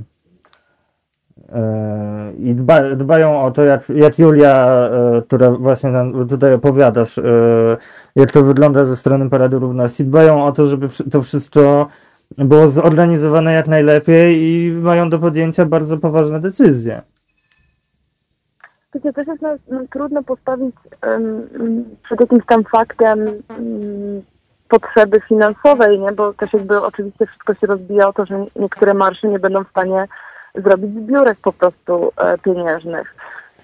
[2.38, 5.90] i dba, dbają o to, jak, jak Julia, e, która właśnie
[6.28, 7.22] tutaj opowiadasz, e,
[8.16, 11.88] jak to wygląda ze strony Parady Równości, dbają o to, żeby to wszystko
[12.38, 17.02] było zorganizowane jak najlepiej i mają do podjęcia bardzo poważne decyzje.
[18.94, 20.74] Wiecie, też jest nam, nam trudno postawić
[21.06, 24.22] um, przed jakimś tam faktem um,
[24.68, 26.12] potrzeby finansowej, nie?
[26.12, 29.70] bo też jakby oczywiście wszystko się rozbija o to, że niektóre marsze nie będą w
[29.70, 30.06] stanie
[30.56, 33.14] zrobić zbiórek po prostu e, pieniężnych.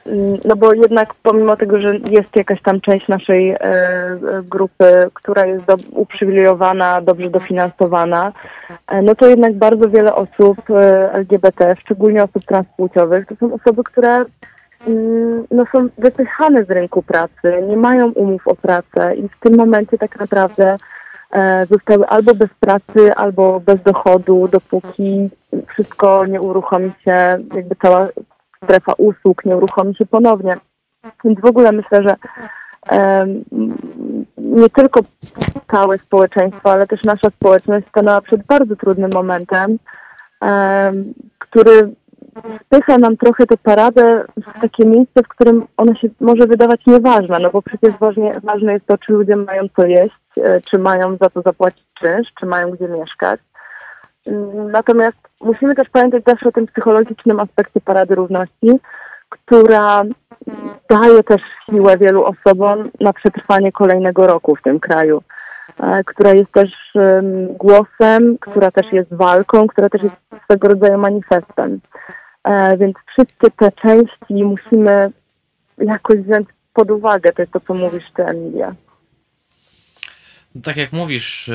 [0.06, 4.18] Mm, no bo jednak pomimo tego, że jest jakaś tam część naszej e, e,
[4.50, 8.32] grupy, która jest do, uprzywilejowana, dobrze dofinansowana,
[9.02, 10.58] no to jednak bardzo wiele osób
[11.12, 14.24] LGBT, szczególnie osób transpłciowych, to są osoby, które
[14.86, 19.56] mm, no, są wypychane z rynku pracy, nie mają umów o pracę i w tym
[19.56, 20.78] momencie tak naprawdę E,
[21.70, 25.30] zostały albo bez pracy, albo bez dochodu, dopóki
[25.66, 28.08] wszystko nie uruchomi się, jakby cała
[28.64, 30.56] strefa usług nie uruchomi się ponownie.
[31.24, 32.16] Więc w ogóle myślę, że
[34.36, 35.00] nie tylko
[35.70, 39.78] całe społeczeństwo, ale też nasza społeczność stanęła przed bardzo trudnym momentem,
[41.38, 41.94] który
[42.60, 47.38] wpycha nam trochę tę paradę w takie miejsce, w którym ona się może wydawać nieważna,
[47.38, 50.21] no bo przecież ważnie, ważne jest to, czy ludzie mają co jeść, e,
[50.70, 53.40] czy mają za to zapłacić czynsz, czy mają gdzie mieszkać.
[54.26, 58.80] Mm, natomiast musimy też pamiętać zawsze o tym psychologicznym aspekcie Parady Równości,
[59.28, 60.02] która
[60.90, 65.22] daje też siłę wielu osobom na przetrwanie kolejnego roku w tym kraju,
[65.80, 66.92] e, która jest też
[67.48, 71.80] głosem, która też jest walką, która też jest swego rodzaju manifestem.
[72.44, 75.10] E, więc wszystkie te części musimy
[75.78, 77.32] jakoś wziąć pod uwagę.
[77.32, 78.74] To jest to, co mówisz ty, Emilia.
[80.62, 81.54] Tak jak mówisz, e,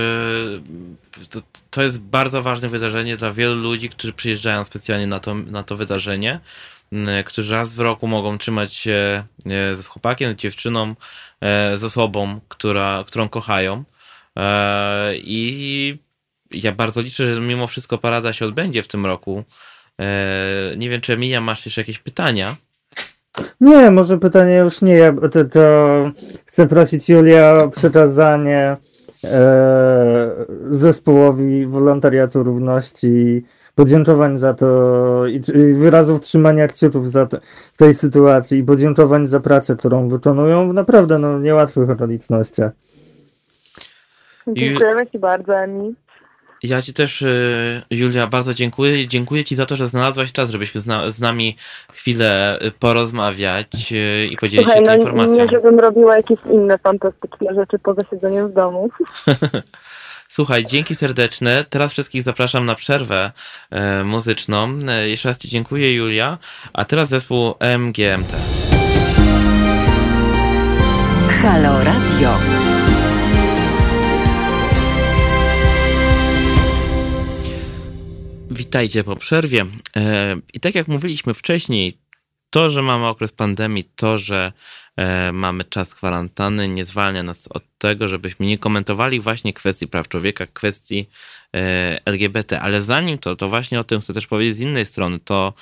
[1.30, 5.64] to, to jest bardzo ważne wydarzenie dla wielu ludzi, którzy przyjeżdżają specjalnie na to, na
[5.64, 6.40] to wydarzenie,
[7.26, 10.96] którzy raz w roku mogą trzymać się e, ze chłopakiem, dziewczyną,
[11.76, 13.84] z osobą, która, którą kochają.
[15.14, 15.98] I
[16.52, 19.44] ja bardzo liczę, że mimo wszystko parada się odbędzie w tym roku.
[20.02, 22.56] E, nie wiem, czy Emilia, masz jeszcze jakieś pytania?
[23.62, 24.96] Nie, może pytanie już nie.
[24.96, 25.14] Ja
[26.46, 28.78] chcę prosić Julia o przekazanie
[29.24, 30.32] e,
[30.72, 33.44] zespołowi wolontariatu równości
[33.76, 37.28] podziękowań za to i, i wyrazów trzymania kciuków za
[37.74, 42.72] w tej sytuacji i podziękowań za pracę, którą wykonują w naprawdę no, niełatwych okolicznościach.
[44.48, 45.96] Dziękujemy Ci bardzo, Emi.
[46.64, 49.08] Ja Ci też, y, Julia, bardzo dziękuję.
[49.08, 51.56] Dziękuję Ci za to, że znalazłaś czas, żebyśmy z, nami
[51.94, 55.46] chwilę y, porozmawiać y, i podzielić Słuchaj, się tą no, informacją.
[55.46, 58.90] Nie, żebym robiła jakieś inne fantastyczne rzeczy poza siedzeniem w domu.
[60.28, 61.66] Słuchaj, dzięki serdeczne.
[61.70, 63.32] Teraz wszystkich zapraszam na przerwę
[63.72, 64.80] e, muzyczną.
[64.88, 66.38] E, jeszcze raz Ci dziękuję, Julia.
[66.74, 68.36] A teraz zespół MGMT.
[71.42, 72.67] Halo Radio.
[78.68, 79.66] Witajcie po przerwie.
[79.98, 81.98] E, I tak jak mówiliśmy wcześniej,
[82.50, 84.52] to, że mamy okres pandemii, to, że
[84.98, 90.08] e, mamy czas kwarantanny, nie zwalnia nas od tego, żebyśmy nie komentowali właśnie kwestii praw
[90.08, 91.10] człowieka, kwestii
[91.56, 92.62] e, LGBT.
[92.62, 95.54] Ale zanim to, to właśnie o tym chcę też powiedzieć z innej strony, to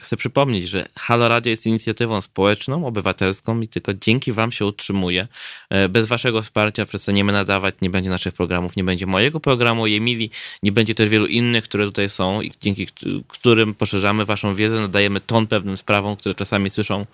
[0.00, 5.28] chcę przypomnieć, że Halo Radio jest inicjatywą społeczną, obywatelską i tylko dzięki Wam się utrzymuje.
[5.70, 10.30] E, bez Waszego wsparcia przestaniemy nadawać, nie będzie naszych programów, nie będzie mojego programu, Emilii,
[10.62, 12.86] nie będzie też wielu innych, które tutaj są i dzięki
[13.28, 17.06] którym poszerzamy Waszą wiedzę, nadajemy ton pewnym sprawom, które czasami słyszą,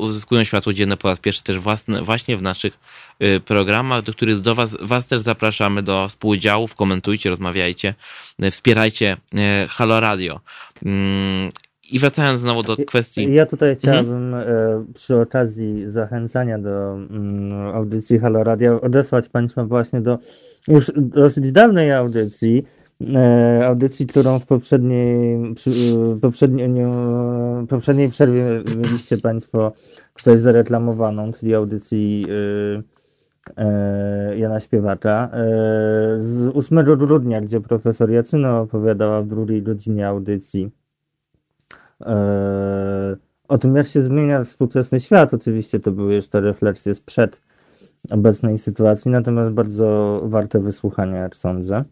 [0.00, 2.78] uzyskują światło dzienne po raz pierwszy też własne, właśnie w naszych
[3.22, 7.94] y, programach, do których do Was, was też zapraszamy do współudziałów, komentujcie, rozmawiajcie,
[8.44, 9.16] y, wspierajcie
[9.68, 10.40] Halo Radio.
[11.92, 13.34] I wracając znowu do kwestii.
[13.34, 14.92] Ja tutaj chciałbym mhm.
[14.94, 20.18] przy okazji zachęcania do mm, audycji Halo Radio odesłać Państwa właśnie do
[20.68, 22.64] już dosyć dawnej audycji.
[23.14, 25.38] E, audycji, którą w poprzedniej,
[26.20, 26.68] poprzedniej,
[27.68, 28.44] poprzedniej przerwie
[28.76, 29.72] mieliście Państwo
[30.14, 32.26] tutaj zareklamowaną, czyli audycji
[33.56, 35.30] e, Jana Śpiewacza.
[35.32, 35.38] E,
[36.18, 40.79] z 8 grudnia, gdzie profesor Jacyno opowiadała w drugiej godzinie audycji e,
[43.48, 45.34] o tym, jak się zmienia współczesny świat.
[45.34, 47.40] Oczywiście to były jeszcze refleksje sprzed
[48.10, 51.84] obecnej sytuacji, natomiast bardzo warte wysłuchania, jak sądzę.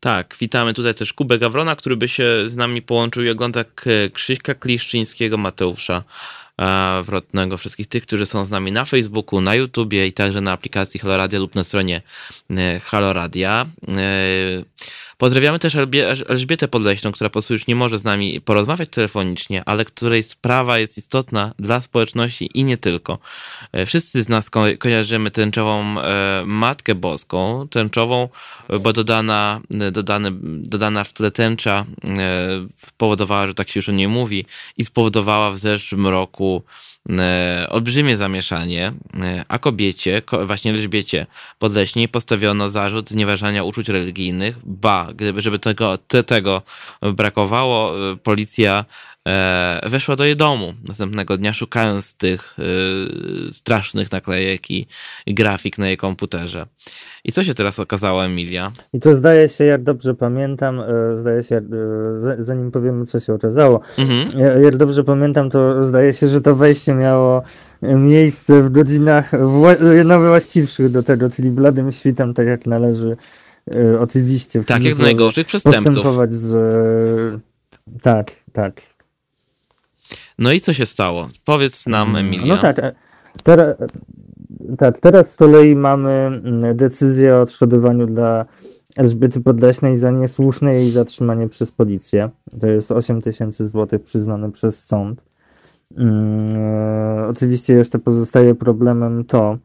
[0.00, 3.64] Tak, witamy tutaj też Kubę Gawrona, który by się z nami połączył i ogląda
[4.12, 6.02] Krzyśka Kliszczyńskiego, Mateusza
[6.58, 10.52] e, Wrotnego, wszystkich tych, którzy są z nami na Facebooku, na YouTubie i także na
[10.52, 12.02] aplikacji Haloradia lub na stronie
[12.50, 13.66] e, Haloradia.
[13.88, 13.94] E,
[15.18, 15.76] Pozdrawiamy też
[16.28, 20.78] Elżbietę Podleśną, która po prostu już nie może z nami porozmawiać telefonicznie, ale której sprawa
[20.78, 23.18] jest istotna dla społeczności i nie tylko.
[23.72, 28.28] E, wszyscy z nas ko kojarzymy tęczową e, Matkę Boską, tęczową,
[28.80, 29.60] bo dodana,
[29.92, 32.08] dodane, dodana w tle tęcza e,
[32.96, 34.46] powodowała, że tak się już o niej mówi
[34.76, 36.93] i spowodowała w zeszłym roku E,
[37.68, 41.26] olbrzymie zamieszanie, e, a kobiecie, właśnie Elżbiecie
[41.58, 46.62] Podleśniej postawiono zarzut znieważania uczuć religijnych, ba, gdyby, żeby tego, tego
[47.02, 48.84] brakowało, e, policja
[49.86, 52.56] weszła do jej domu następnego dnia, szukając tych
[53.50, 54.86] strasznych naklejek i
[55.26, 56.66] grafik na jej komputerze.
[57.24, 58.72] I co się teraz okazało, Emilia?
[58.92, 63.34] I to zdaje się, jak dobrze pamiętam, e, zdaje się, e, zanim powiemy, co się
[63.34, 64.40] okazało, mhm.
[64.62, 67.42] jak dobrze pamiętam, to zdaje się, że to wejście miało
[67.82, 69.32] miejsce w godzinach
[70.04, 73.16] no, właściwszych do tego, czyli bladym świtem, tak jak należy
[73.74, 74.64] e, oczywiście.
[74.64, 75.84] Tak, jak najgorszych przestępców.
[75.84, 77.40] Postępować z...
[78.02, 78.93] Tak, tak.
[80.38, 81.28] No i co się stało?
[81.44, 82.46] Powiedz nam, mm, Emilia.
[82.46, 82.80] No tak,
[83.42, 83.76] teraz,
[84.78, 88.46] tak, teraz z kolei mamy mm, decyzję o odszkodowaniu dla
[88.96, 92.30] Elżbiety Podleśnej za niesłuszne jej zatrzymanie przez policję.
[92.60, 95.22] To jest 8 tysięcy złotych przyznane przez sąd.
[95.96, 99.58] Hmm, oczywiście jeszcze pozostaje problemem to,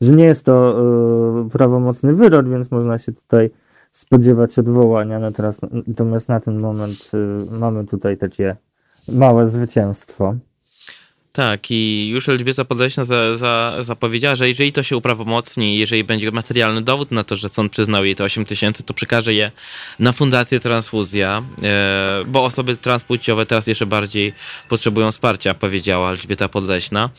[0.00, 0.76] że nie jest to
[1.46, 3.50] y, prawomocny wyrok, więc można się tutaj
[3.92, 5.18] spodziewać odwołania.
[5.86, 8.56] Natomiast na ten moment y, mamy tutaj takie
[9.08, 10.34] małe zwycięstwo.
[11.32, 16.30] Tak, i już Elżbieta Podleśna za, za, zapowiedziała, że jeżeli to się uprawomocni, jeżeli będzie
[16.30, 19.50] materialny dowód na to, że sąd przyznał jej te 8 tysięcy, to przekaże je
[19.98, 24.32] na Fundację Transfuzja, e, bo osoby transpłciowe teraz jeszcze bardziej
[24.68, 27.10] potrzebują wsparcia, powiedziała Elżbieta Podleśna.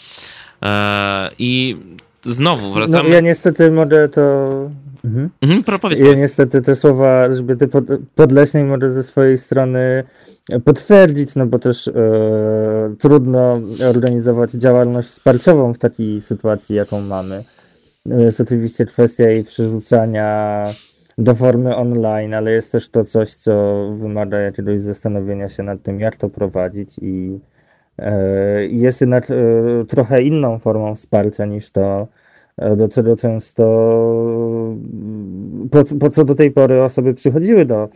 [0.63, 1.77] E, I
[2.21, 3.09] znowu wracamy...
[3.09, 4.21] No, ja niestety mogę to...
[5.03, 5.29] Mhm.
[5.41, 7.67] Mhm, powiedz, ja niestety te słowa Elżbiety
[8.15, 10.03] Podleśnej mogę ze swojej strony
[10.63, 11.93] potwierdzić, no bo też e,
[12.99, 17.43] trudno organizować działalność wsparciową w takiej sytuacji, jaką mamy.
[18.05, 20.65] Jest oczywiście kwestia jej przerzucania
[21.17, 23.53] do formy online, ale jest też to coś, co
[23.99, 27.39] wymaga jakiegoś zastanowienia się nad tym, jak to prowadzić i
[27.99, 29.35] e, jest jednak e,
[29.85, 32.07] trochę inną formą wsparcia niż to,
[32.77, 33.63] do czego często
[35.71, 37.89] po, po co do tej pory osoby przychodziły do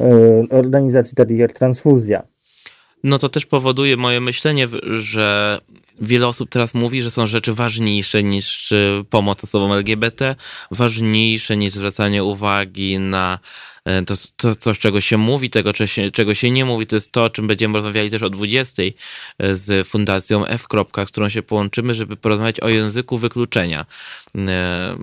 [0.00, 2.22] E, organizacji takich jak transfuzja.
[3.04, 5.58] No to też powoduje moje myślenie, że
[6.00, 10.34] wiele osób teraz mówi, że są rzeczy ważniejsze niż e, pomoc osobom LGBT,
[10.70, 13.38] ważniejsze niż zwracanie uwagi na
[13.86, 15.72] E, to, to coś, czego się mówi, tego,
[16.12, 19.54] czego się nie mówi, to jest to, o czym będziemy rozmawiali też o 20 e,
[19.54, 20.66] z Fundacją F.
[21.06, 23.86] z którą się połączymy, żeby porozmawiać o języku wykluczenia.
[24.36, 24.96] E,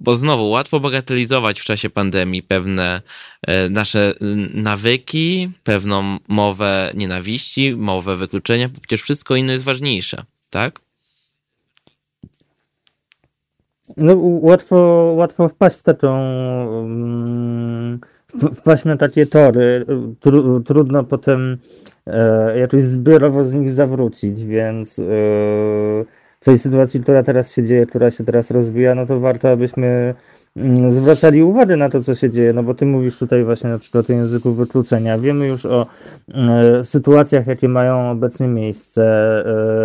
[0.00, 3.02] bo znowu, łatwo bagatelizować w czasie pandemii pewne
[3.70, 4.14] nasze
[4.54, 10.80] nawyki, pewną mowę nienawiści, mowę wykluczenia, bo przecież wszystko inne jest ważniejsze, tak?
[13.98, 14.76] No, łatwo,
[15.16, 16.08] łatwo wpaść w taką.
[16.70, 18.00] Um,
[18.54, 19.84] wpaść na takie tory.
[20.20, 21.56] Tru, trudno potem
[22.06, 25.02] e, jakoś zbiorowo z nich zawrócić, więc e,
[26.40, 30.14] w tej sytuacji, która teraz się dzieje, która się teraz rozwija, no to warto, abyśmy
[30.56, 33.78] mm, zwracali uwagę na to, co się dzieje, no bo ty mówisz tutaj właśnie na
[33.78, 35.18] przykład o języku wykluczenia.
[35.18, 35.86] Wiemy już o
[36.34, 39.04] e, sytuacjach, jakie mają obecnie miejsce,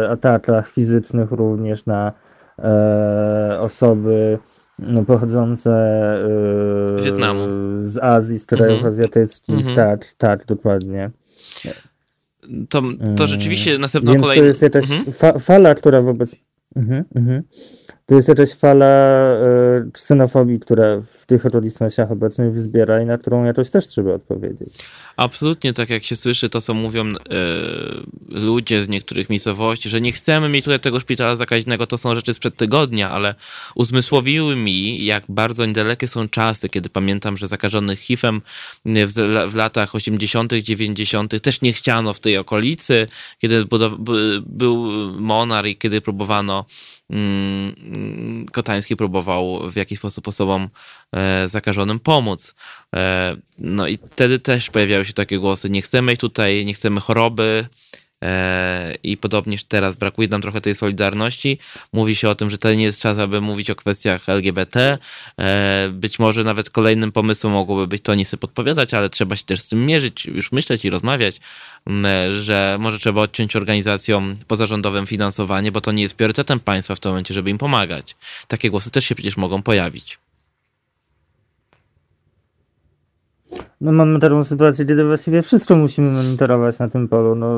[0.06, 2.12] e, atakach fizycznych również na
[3.60, 4.40] osoby
[4.80, 5.72] no, pochodzące
[7.00, 7.48] e, Wietnamu.
[7.80, 8.94] z Azji, z krajów mhm.
[8.94, 9.56] azjatyckich.
[9.56, 9.76] Mhm.
[9.76, 11.12] Tak, tak, dokładnie.
[12.70, 12.82] To,
[13.16, 14.42] to rzeczywiście następną Więc kolejną...
[14.42, 15.14] to jest jakaś mhm.
[15.14, 16.36] fa fala, która wobec...
[16.76, 17.44] Mhm, mhm.
[18.06, 23.44] To jest jakaś fala e, ksenofobii, która w tych okolicznościach obecnych wzbiera i na którą
[23.44, 24.74] jakoś też trzeba odpowiedzieć.
[25.18, 27.14] Absolutnie, tak jak się słyszy to, co mówią e,
[28.30, 32.34] ludzie z niektórych miejscowości, że nie chcemy mieć tutaj tego szpitala zakaźnego, to są rzeczy
[32.34, 33.36] sprzed tygodnia, ale
[33.76, 38.42] uzmysłowiły mi, jak bardzo niedalekie są czasy, kiedy pamiętam, że zakażonych HIV-em
[38.86, 39.14] w,
[39.52, 41.42] w latach 80., 90.
[41.42, 43.08] też nie chciano w tej okolicy,
[43.40, 43.66] kiedy
[44.46, 46.66] był Monar i kiedy próbowano
[48.52, 50.70] Kotański próbował w jakiś sposób osobom
[51.12, 52.56] e, zakażonym pomóc.
[52.96, 57.02] E, no i wtedy też pojawiały się takie głosy, nie chcemy ich tutaj, nie chcemy
[57.02, 57.66] choroby,
[59.04, 61.60] i podobnież teraz brakuje nam trochę tej solidarności.
[61.94, 64.98] Mówi się o tym, że to nie jest czas, aby mówić o kwestiach LGBT.
[65.40, 69.44] E, być może nawet kolejnym pomysłem mogłoby być to nie sobie podpowiadać, ale trzeba się
[69.44, 71.40] też z tym mierzyć, już myśleć i rozmawiać,
[72.40, 77.12] że może trzeba odciąć organizacjom pozarządowym finansowanie, bo to nie jest priorytetem państwa w tym
[77.12, 78.16] momencie, żeby im pomagać.
[78.48, 80.23] Takie głosy też się przecież mogą pojawić.
[83.82, 87.36] No mamy taką sytuację, kiedy właściwie wszystko musimy monitorować na tym polu.
[87.36, 87.58] No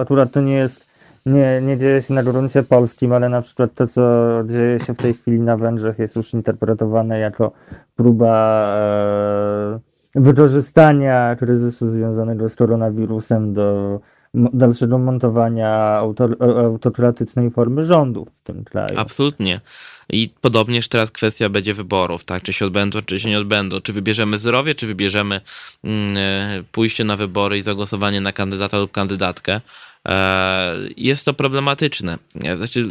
[0.00, 0.86] akurat to nie jest,
[1.26, 4.02] nie, nie dzieje się na gruncie polskim, ale na przykład to, co
[4.46, 7.52] dzieje się w tej chwili na Węgrzech jest już interpretowane jako
[7.96, 9.80] próba e,
[10.14, 14.00] wykorzystania kryzysu związanego z koronawirusem do
[14.34, 18.94] dalszego montowania autor, autokratycznej formy rządu w tym kraju.
[18.98, 19.60] Absolutnie.
[20.08, 22.42] I podobnież teraz kwestia będzie wyborów, tak?
[22.42, 23.80] Czy się odbędą, czy się nie odbędą.
[23.80, 25.40] Czy wybierzemy zdrowie, czy wybierzemy
[25.84, 29.60] mm, e, pójście na wybory i zagłosowanie na kandydata lub kandydatkę.
[30.08, 32.18] E, jest to problematyczne.
[32.56, 32.86] Znaczy,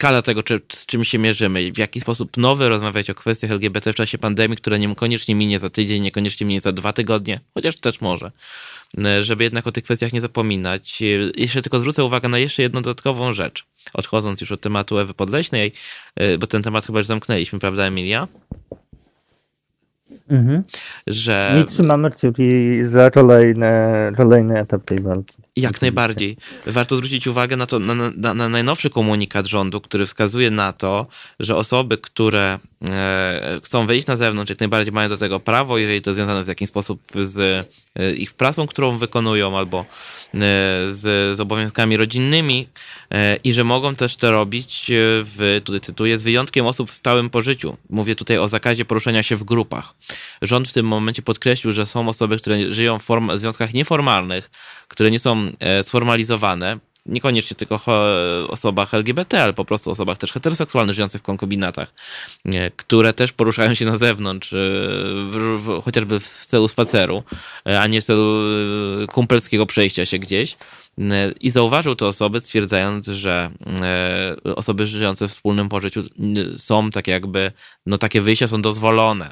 [0.00, 3.92] skala tego, czy, z czym się mierzymy, w jaki sposób nowy rozmawiać o kwestiach LGBT
[3.92, 8.00] w czasie pandemii, która niekoniecznie minie za tydzień, niekoniecznie minie za dwa tygodnie, chociaż też
[8.00, 8.30] może.
[8.98, 11.02] E, żeby jednak o tych kwestiach nie zapominać.
[11.36, 13.64] Jeszcze tylko zwrócę uwagę na jeszcze jedną dodatkową rzecz.
[13.94, 15.72] Odchodząc już od tematu Ewy Podleśnej,
[16.16, 18.28] e, bo ten temat chyba już zamknęliśmy, prawda Emilia?
[20.30, 20.62] Mhm.
[21.06, 21.62] Że...
[21.62, 22.50] I trzymamy kciuki
[22.84, 23.70] za kolejny,
[24.16, 25.36] kolejny etap tej walki.
[25.56, 26.36] Jak najbardziej.
[26.66, 31.06] Warto zwrócić uwagę na, to, na, na, na, najnowszy komunikat rządu, który wskazuje na to,
[31.40, 32.58] że osoby, które e,
[33.64, 36.68] chcą wyjść na zewnątrz, jak najbardziej mają do tego prawo, jeżeli to związane z jakiś
[36.68, 37.38] sposób z
[37.96, 39.84] e, ich pracą, którą wykonują, albo e,
[40.88, 42.68] z, z obowiązkami rodzinnymi
[43.10, 47.30] e, i że mogą też to robić w, tutaj cytuję, z wyjątkiem osób w stałym
[47.30, 47.76] pożyciu.
[47.90, 49.94] Mówię tutaj o zakazie poruszania się w grupach.
[50.42, 54.50] Rząd w tym momencie podkreślił, że są osoby, które żyją w, form, w związkach nieformalnych,
[54.88, 57.80] które nie są E, sformalizowane, niekoniecznie tylko
[58.48, 61.94] osobach LGBT, ale po prostu osobach też heteroseksualnych żyjących w konkubinatach,
[62.44, 67.22] e, które też poruszają się na zewnątrz, e, w, w, chociażby w celu spaceru,
[67.80, 68.42] a nie w celu
[69.12, 70.56] kumpelskiego przejścia się gdzieś.
[71.40, 73.50] I zauważył te osoby, stwierdzając, że
[74.56, 76.02] osoby żyjące w wspólnym pożyciu
[76.56, 77.52] są tak jakby,
[77.86, 79.30] no takie wyjścia są dozwolone.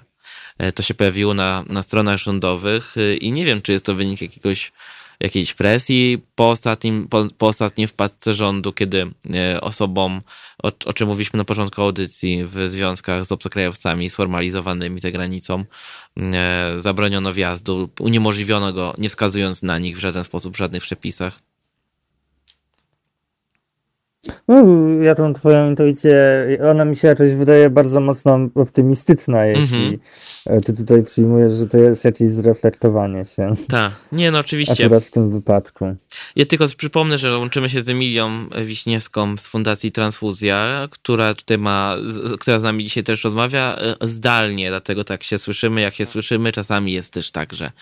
[0.74, 4.72] To się pojawiło na, na stronach rządowych i nie wiem, czy jest to wynik jakiegoś
[5.20, 10.20] jakiejś presji po, ostatnim, po, po ostatniej wpadce rządu, kiedy e, osobom,
[10.62, 15.64] o, o, czym mówiliśmy na początku audycji, w związkach z obcokrajowcami sformalizowanymi za granicą,
[16.20, 21.40] e, zabroniono wjazdu, uniemożliwiono go, nie wskazując na nich w żaden sposób, w żadnych przepisach.
[24.48, 24.64] No,
[25.02, 26.16] ja tą twoją intuicję,
[26.70, 29.98] ona mi się jakoś wydaje bardzo mocno optymistyczna, jeśli mm -hmm.
[30.64, 33.54] Ty tutaj przyjmujesz, że to jest jakieś zreflektowanie się.
[33.68, 34.84] Tak, nie no oczywiście.
[34.84, 35.84] Akurat w tym wypadku.
[36.36, 41.96] Ja tylko przypomnę, że łączymy się z Emilią Wiśniewską z Fundacji Transfuzja, która tutaj ma,
[42.40, 46.52] która z nami dzisiaj też rozmawia e, zdalnie, dlatego tak się słyszymy, jak się słyszymy.
[46.52, 47.72] Czasami jest też tak, że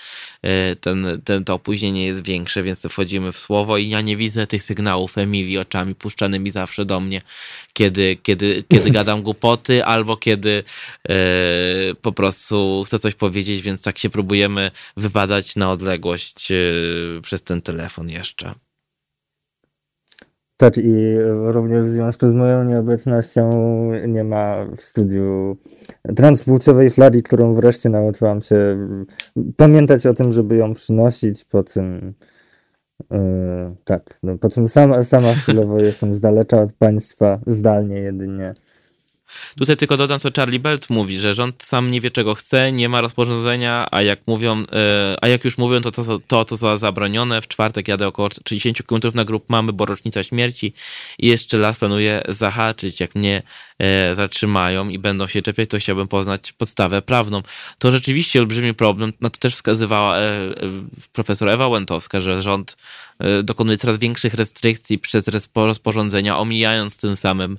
[0.43, 4.47] e, ten, ten, to opóźnienie jest większe, więc wchodzimy w słowo i ja nie widzę
[4.47, 7.23] tych sygnałów Emilii oczami puszczanymi zawsze do mnie,
[7.77, 10.63] kiedy, kiedy, kiedy gadam głupoty albo kiedy
[11.09, 11.15] e,
[12.03, 16.53] po prostu chcę coś powiedzieć, więc tak się próbujemy wybadać na odległość
[17.23, 18.55] przez ten telefon jeszcze.
[20.57, 23.51] Tak, i również w związku z moją nieobecnością
[24.09, 25.57] nie ma w studiu
[26.17, 28.57] transpłciowej flagi, którą wreszcie nauczyłam się
[29.57, 31.45] pamiętać o tym, żeby ją przynosić.
[31.45, 32.15] Po tym,
[33.11, 38.55] yy, tak, no, po tym sama, sama chwilowo jestem z daleka od państwa, zdalnie jedynie.
[39.59, 42.89] Tutaj tylko dodam, co Charlie Belt mówi, że rząd sam nie wie, czego chce, nie
[42.89, 46.79] ma rozporządzenia, a jak mówią, e, a jak już mówią, to to, to, to co
[46.79, 47.43] zabronione.
[47.43, 50.73] W czwartek jadę około 30 km na grup mamy, bo rocznica śmierci
[51.19, 53.01] i jeszcze las planuję zahaczyć.
[53.01, 53.43] Jak mnie
[53.79, 57.43] e, zatrzymają i będą się czepiać, to chciałbym poznać podstawę prawną.
[57.79, 59.13] To rzeczywiście olbrzymi problem.
[59.21, 60.23] No to też wskazywała e,
[61.13, 62.77] profesor Ewa Łętowska, że rząd
[63.43, 65.25] dokonuje coraz większych restrykcji przez
[65.55, 67.59] rozporządzenia, omijając tym samym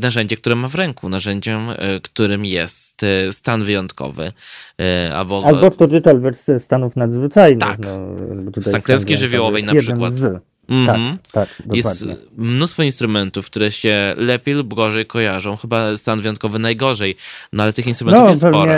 [0.00, 4.32] narzędzie, które ma w ręku, narzędziem, e, którym jest e, stan wyjątkowy.
[5.14, 7.68] Albo, albo digital wersja stanów nadzwyczajnych.
[7.68, 10.12] Tak, no, stan klęski żywiołowej na przykład.
[10.12, 10.42] Z.
[10.68, 11.16] Mm -hmm.
[11.32, 12.04] Tak, tak, Jest
[12.36, 15.56] mnóstwo instrumentów, które się lepiej lub gorzej kojarzą.
[15.56, 17.16] Chyba stan wyjątkowy najgorzej,
[17.52, 18.74] no ale tych instrumentów no, jest pewnie, sporo.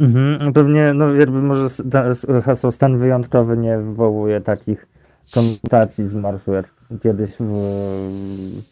[0.00, 1.68] Mm, pewnie, no jakby może
[2.44, 4.86] hasło stan wyjątkowy nie wywołuje takich
[5.32, 6.68] konnotacji z marszu, jak
[7.02, 8.62] kiedyś w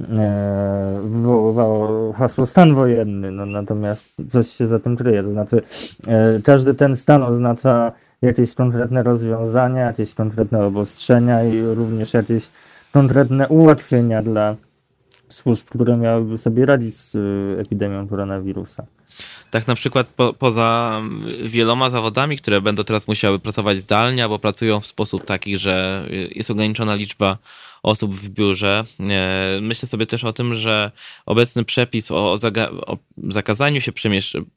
[0.00, 5.62] e, wywoływało hasło stan wojenny, no, natomiast coś się za tym kryje, to znaczy
[6.06, 7.92] e, każdy ten stan oznacza
[8.22, 12.50] jakieś konkretne rozwiązania, jakieś konkretne obostrzenia i również jakieś
[12.92, 14.56] konkretne ułatwienia dla
[15.28, 18.86] służb, które miałyby sobie radzić z e, epidemią koronawirusa.
[19.50, 21.00] Tak na przykład po, poza
[21.44, 26.50] wieloma zawodami, które będą teraz musiały pracować zdalnie albo pracują w sposób taki, że jest
[26.50, 27.38] ograniczona liczba
[27.82, 28.84] osób w biurze.
[29.00, 30.90] E, myślę sobie też o tym, że
[31.26, 32.38] obecny przepis o,
[32.86, 33.92] o zakazaniu się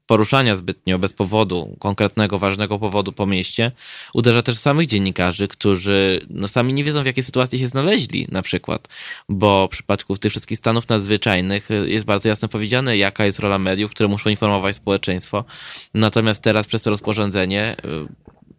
[0.05, 3.71] poruszania zbytnio bez powodu, konkretnego, ważnego powodu po mieście,
[4.13, 8.41] uderza też samych dziennikarzy, którzy no, sami nie wiedzą, w jakiej sytuacji się znaleźli, na
[8.41, 8.87] przykład,
[9.29, 13.91] bo w przypadku tych wszystkich stanów nadzwyczajnych jest bardzo jasno powiedziane, jaka jest rola mediów,
[13.91, 15.45] które muszą informować społeczeństwo.
[15.93, 17.75] Natomiast teraz przez to rozporządzenie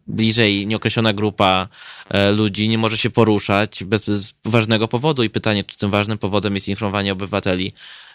[0.06, 1.68] bliżej nieokreślona grupa
[2.08, 4.10] e, ludzi nie może się poruszać bez
[4.44, 7.72] ważnego powodu i pytanie, czy tym ważnym powodem jest informowanie obywateli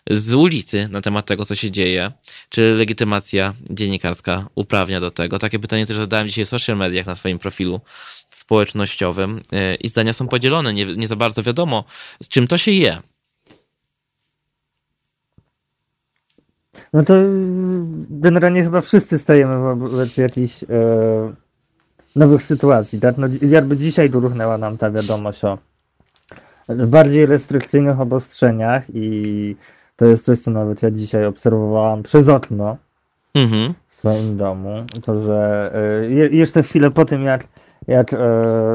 [0.10, 2.12] z ulicy na temat tego, co się dzieje,
[2.50, 5.40] czy legitymacja dziennikarska uprawnia do tego.
[5.40, 7.82] Takie pytanie też zadałem dzisiaj w social mediach na swoim profilu
[8.30, 10.74] społecznościowym e, i zdania są podzielone.
[10.74, 11.84] Nie, nie za bardzo wiadomo,
[12.24, 12.98] z czym to się je.
[16.94, 17.14] No to
[18.10, 20.68] generalnie chyba wszyscy stajemy wobec jakichś e,
[22.16, 23.00] nowych sytuacji.
[23.00, 23.18] Tak?
[23.18, 25.58] No, jakby dzisiaj ruchnęła nam ta wiadomość o
[26.70, 29.56] bardziej restrykcyjnych obostrzeniach i
[29.96, 32.78] to jest coś, co nawet ja dzisiaj obserwowałam przez okno
[33.34, 33.74] mhm.
[33.88, 34.86] w swoim domu.
[35.04, 35.72] To, że
[36.04, 37.48] y, jeszcze chwilę po tym, jak,
[37.88, 38.18] jak y,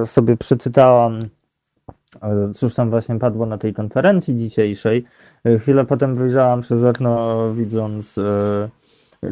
[0.06, 5.04] sobie przeczytałam, y, cóż tam właśnie padło na tej konferencji dzisiejszej,
[5.58, 8.20] chwilę potem wyjrzałam przez okno, widząc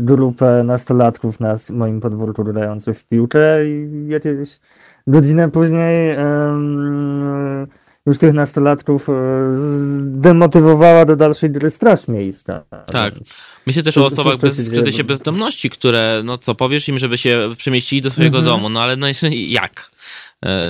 [0.01, 4.61] grupę nastolatków na moim podwórku grających w piłkę i jakieś
[5.07, 7.67] godzinę później um,
[8.07, 9.13] już tych nastolatków e,
[9.55, 12.65] zdemotywowała do dalszej gry straż miejska.
[12.87, 13.15] Tak.
[13.67, 17.51] Myślę też o osobach bez, w kryzysie bezdomności, które, no co, powiesz im, żeby się
[17.57, 18.57] przemieścili do swojego mhm.
[18.57, 19.92] domu, no ale no jak?
[20.47, 20.65] E,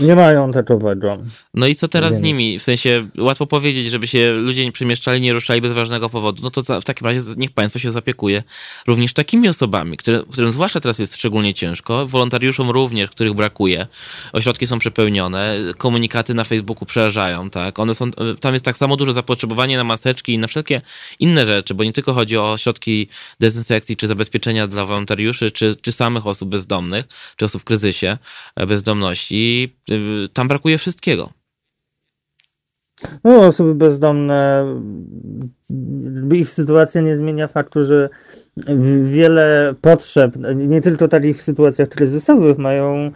[0.00, 1.18] nie mają taczowego.
[1.54, 2.20] No i co teraz Więc...
[2.20, 2.58] z nimi?
[2.58, 6.42] W sensie łatwo powiedzieć, żeby się ludzie nie przemieszczali, nie ruszali bez ważnego powodu.
[6.42, 8.42] No to w takim razie niech państwo się zapiekuje
[8.86, 13.86] również takimi osobami, które, którym zwłaszcza teraz jest szczególnie ciężko, wolontariuszom również, których brakuje.
[14.32, 17.78] Ośrodki są przepełnione, komunikaty na Facebooku przerażają, tak?
[17.78, 18.10] One są,
[18.40, 20.80] tam jest tak samo duże zapotrzebowanie na maseczki i na wszelkie
[21.18, 23.08] inne rzeczy, bo nie tylko chodzi o środki
[23.40, 27.04] dezynfekcji czy zabezpieczenia dla wolontariuszy, czy, czy samych osób bezdomnych,
[27.36, 28.18] czy osób w kryzysie
[28.66, 31.30] bezdomnych bezdomności, y, tam brakuje wszystkiego.
[33.24, 34.64] No, osoby bezdomne,
[36.32, 38.08] ich sytuacja nie zmienia faktu, że
[39.04, 43.10] wiele potrzeb, nie tylko takich w sytuacjach kryzysowych, mają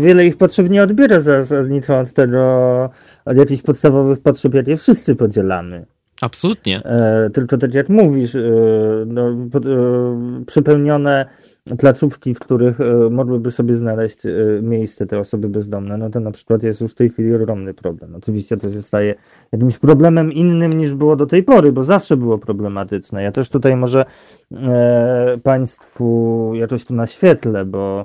[0.00, 2.90] wiele ich potrzeb nie odbiera zasadniczo od tego,
[3.24, 5.86] od jakichś podstawowych potrzeb, jakie wszyscy podzielamy.
[6.20, 6.82] Absolutnie.
[6.84, 8.40] E, tylko tak jak mówisz, e,
[9.06, 11.26] no, e, przypełnione
[11.78, 14.30] placówki, w których e, mogłyby sobie znaleźć e,
[14.62, 18.14] miejsce te osoby bezdomne, no to na przykład jest już w tej chwili ogromny problem.
[18.14, 19.14] Oczywiście to się staje
[19.52, 23.22] jakimś problemem innym niż było do tej pory, bo zawsze było problematyczne.
[23.22, 24.04] Ja też tutaj może
[24.52, 28.04] e, Państwu jakoś to naświetlę, bo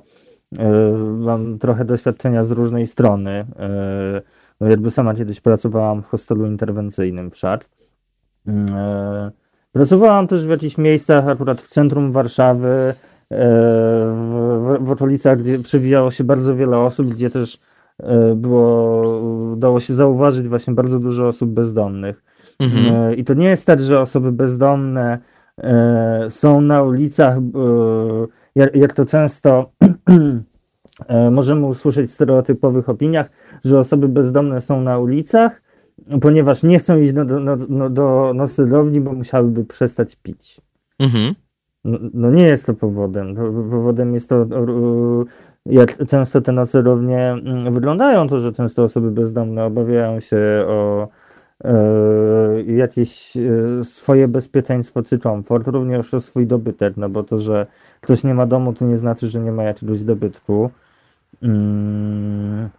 [1.20, 3.46] mam trochę doświadczenia z różnej strony.
[4.62, 7.66] No jakby sama kiedyś pracowałam w hostelu interwencyjnym wszak.
[8.48, 9.32] E,
[9.72, 12.94] pracowałam też w jakichś miejscach, akurat w centrum Warszawy,
[13.36, 17.60] w, w okolicach, gdzie przewijało się bardzo wiele osób, gdzie też
[18.00, 22.24] e, było, dało się zauważyć właśnie bardzo dużo osób bezdomnych.
[22.60, 22.96] Mhm.
[22.96, 25.20] E, I to nie jest tak, że osoby bezdomne
[25.58, 27.38] e, są na ulicach,
[28.56, 29.72] jak, jak to często
[31.32, 33.30] możemy usłyszeć w stereotypowych opiniach,
[33.66, 35.62] że osoby bezdomne są na ulicach,
[36.22, 40.62] ponieważ nie chcą iść do, do, do, do noclegowni, bo musiałyby przestać pić.
[41.00, 41.36] Mhm.
[41.86, 43.36] No, no, nie jest to powodem.
[43.72, 44.46] Powodem jest to,
[45.66, 51.08] jak często te nocerownie mm, wyglądają, to że często osoby bezdomne obawiają się o
[51.64, 51.74] e,
[52.68, 57.68] jakieś e, swoje bezpieczeństwo czy komfort, również o swój dobytek, no bo to, że
[58.02, 60.70] ktoś nie ma domu, to nie znaczy, że nie ma jakiegoś dobytku.
[61.42, 62.70] Mm.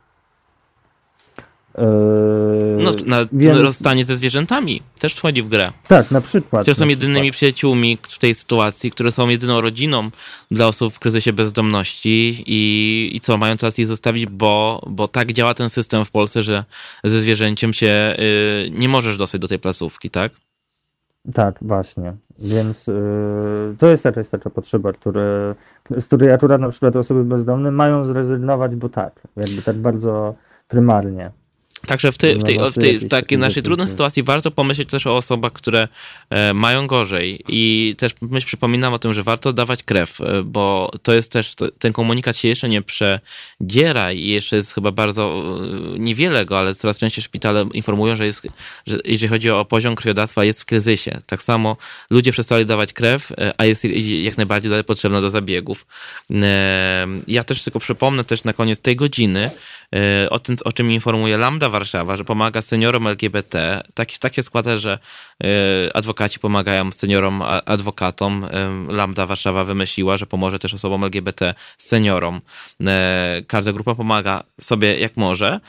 [1.79, 3.61] Yy, no, na więc...
[3.61, 5.73] rozstanie ze zwierzętami też wchodzi w grę.
[5.89, 6.63] Tak, na przykład.
[6.63, 7.37] Które są jedynymi przykład.
[7.37, 10.11] przyjaciółmi w tej sytuacji, które są jedyną rodziną
[10.51, 15.33] dla osób w kryzysie bezdomności i, i co, mają teraz ich zostawić, bo, bo tak
[15.33, 16.65] działa ten system w Polsce, że
[17.05, 18.17] ze zwierzęciem się
[18.67, 20.33] y, nie możesz dostać do tej placówki, tak?
[21.35, 22.15] Tak, właśnie.
[22.39, 22.93] Więc y,
[23.79, 25.55] to jest jakaś taka potrzeba, które,
[25.91, 30.35] z której akurat na przykład osoby bezdomne mają zrezygnować, bo tak, jakby tak bardzo
[30.69, 31.31] prymarnie.
[31.87, 35.07] Także w, tej, w, tej, w, tej, w takiej naszej trudnej sytuacji warto pomyśleć też
[35.07, 35.89] o osobach, które
[36.31, 40.91] e, mają gorzej i też myśl, przypominam o tym, że warto dawać krew, e, bo
[41.03, 45.43] to jest też, ten komunikat się jeszcze nie przedziera i jeszcze jest chyba bardzo
[45.95, 48.47] e, niewiele go, ale coraz częściej szpitale informują, że, jest,
[48.87, 51.21] że jeżeli chodzi o poziom krwiodawstwa jest w kryzysie.
[51.27, 51.77] Tak samo
[52.11, 53.85] ludzie przestali dawać krew, a jest
[54.23, 55.87] jak najbardziej dalej potrzebna do zabiegów.
[57.29, 59.51] Ja też tylko przypomnę też na koniec tej godziny
[60.31, 63.83] o tym, o czym informuje Lambda Warszawa, że pomaga seniorom LGBT.
[63.95, 64.99] Tak, tak się składa, że
[65.45, 68.45] e, adwokaci pomagają seniorom, adwokatom.
[68.45, 72.41] E, Lambda Warszawa wymyśliła, że pomoże też osobom LGBT, seniorom.
[72.87, 75.61] E, każda grupa pomaga sobie jak może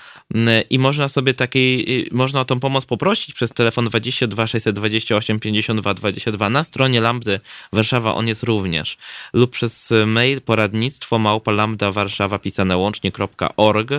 [0.70, 6.50] i można sobie takiej, można o tą pomoc poprosić przez telefon 22 628 52 22
[6.50, 7.40] na stronie Lambdy
[7.74, 8.98] Warszawa on jest również.
[9.34, 13.90] Lub przez mail poradnictwo małpa lambda warszawa pisane łącznie.org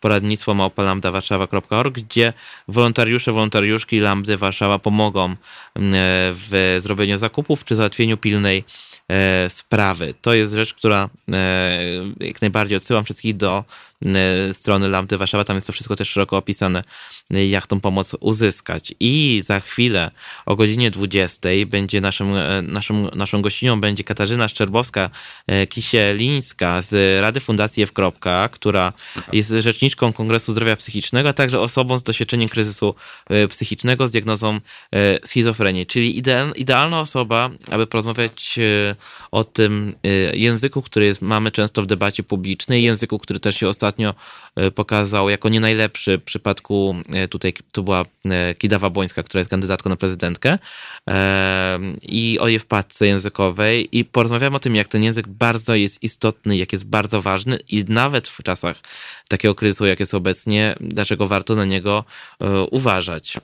[0.00, 2.32] poradnictwo małpalamdawarszawa.org, gdzie
[2.68, 5.36] wolontariusze, wolontariuszki Lambdy Warszawa pomogą
[6.32, 8.64] w zrobieniu zakupów czy załatwieniu pilnej
[9.48, 10.14] sprawy.
[10.22, 11.08] To jest rzecz, która
[12.20, 13.64] jak najbardziej odsyłam wszystkich do
[14.52, 16.82] strony Lampy Warszawa, tam jest to wszystko też szeroko opisane,
[17.34, 18.94] e, jak tą pomoc uzyskać.
[19.00, 20.10] I za chwilę
[20.46, 27.82] o godzinie 20 będzie naszym, e, naszym, naszą gościnią będzie Katarzyna Szczerbowska-Kisielińska z Rady Fundacji
[27.82, 27.92] F.
[28.50, 28.92] która
[29.32, 32.94] jest rzeczniczką Kongresu Zdrowia Psychicznego, a także osobą z doświadczeniem kryzysu
[33.48, 34.60] psychicznego z diagnozą
[35.24, 36.22] schizofrenii, czyli
[36.56, 38.58] idealna osoba, aby porozmawiać
[39.30, 39.94] o tym
[40.32, 44.14] języku, który jest, mamy często w debacie publicznej, języku, który też się ostatnio ostatnio
[44.56, 49.38] e, pokazał jako nie najlepszy w przypadku, e, tutaj to była e, Kidawa Bońska, która
[49.38, 50.58] jest kandydatką na prezydentkę
[52.02, 56.56] i o jej wpadce językowej i porozmawiamy o tym, jak ten język bardzo jest istotny,
[56.56, 58.76] jak jest bardzo ważny i nawet w czasach
[59.28, 62.04] takiego kryzysu, jak jest obecnie, dlaczego warto na niego
[62.70, 63.36] uważać.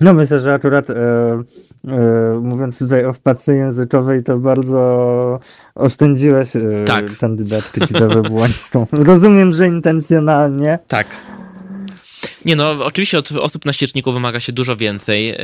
[0.00, 5.40] No myślę, że akurat e, e, mówiąc tutaj o wpadce językowej, to bardzo
[5.74, 7.18] oszczędziłeś e, tak.
[7.18, 8.86] kandydatkę Kidawę Błońską.
[8.92, 10.78] Rozumiem, że intencjonalnie.
[10.88, 11.06] Tak.
[12.44, 15.28] Nie no, oczywiście od osób na ścieczniku wymaga się dużo więcej.
[15.30, 15.36] E,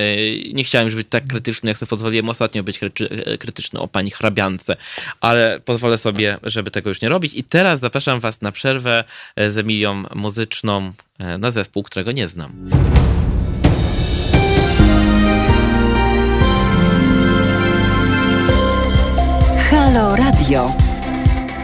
[0.52, 4.10] nie chciałem już być tak krytyczny, jak sobie pozwoliłem ostatnio być e, krytyczny o pani
[4.10, 4.76] hrabiance,
[5.20, 7.34] ale pozwolę sobie, żeby tego już nie robić.
[7.34, 9.04] I teraz zapraszam was na przerwę
[9.36, 10.92] e, z Emilią muzyczną
[11.38, 12.52] na zespół, którego nie znam.
[19.86, 20.74] Halo Radio.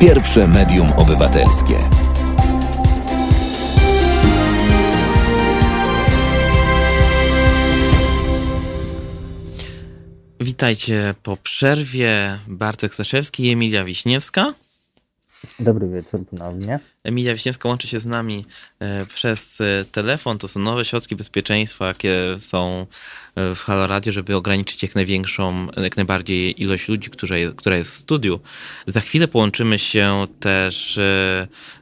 [0.00, 1.74] Pierwsze medium obywatelskie.
[10.40, 12.38] Witajcie po przerwie.
[12.48, 14.52] Bartek Staszewski i Emilia Wiśniewska.
[15.60, 16.80] Dobry wieczór ponownie.
[17.04, 18.44] Emilia Wiśniewska łączy się z nami
[18.78, 20.38] e, przez e, telefon.
[20.38, 22.86] To są nowe środki bezpieczeństwa, jakie są
[23.34, 27.76] e, w Halo Radio, żeby ograniczyć jak największą, jak najbardziej ilość ludzi, która jest, która
[27.76, 28.40] jest w studiu.
[28.86, 31.00] Za chwilę połączymy się też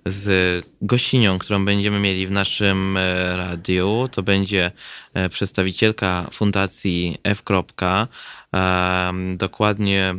[0.07, 2.99] z gościnią, którą będziemy mieli w naszym
[3.37, 4.09] radiu.
[4.11, 4.73] To będzie
[5.31, 7.43] przedstawicielka Fundacji F.
[9.37, 10.15] Dokładnie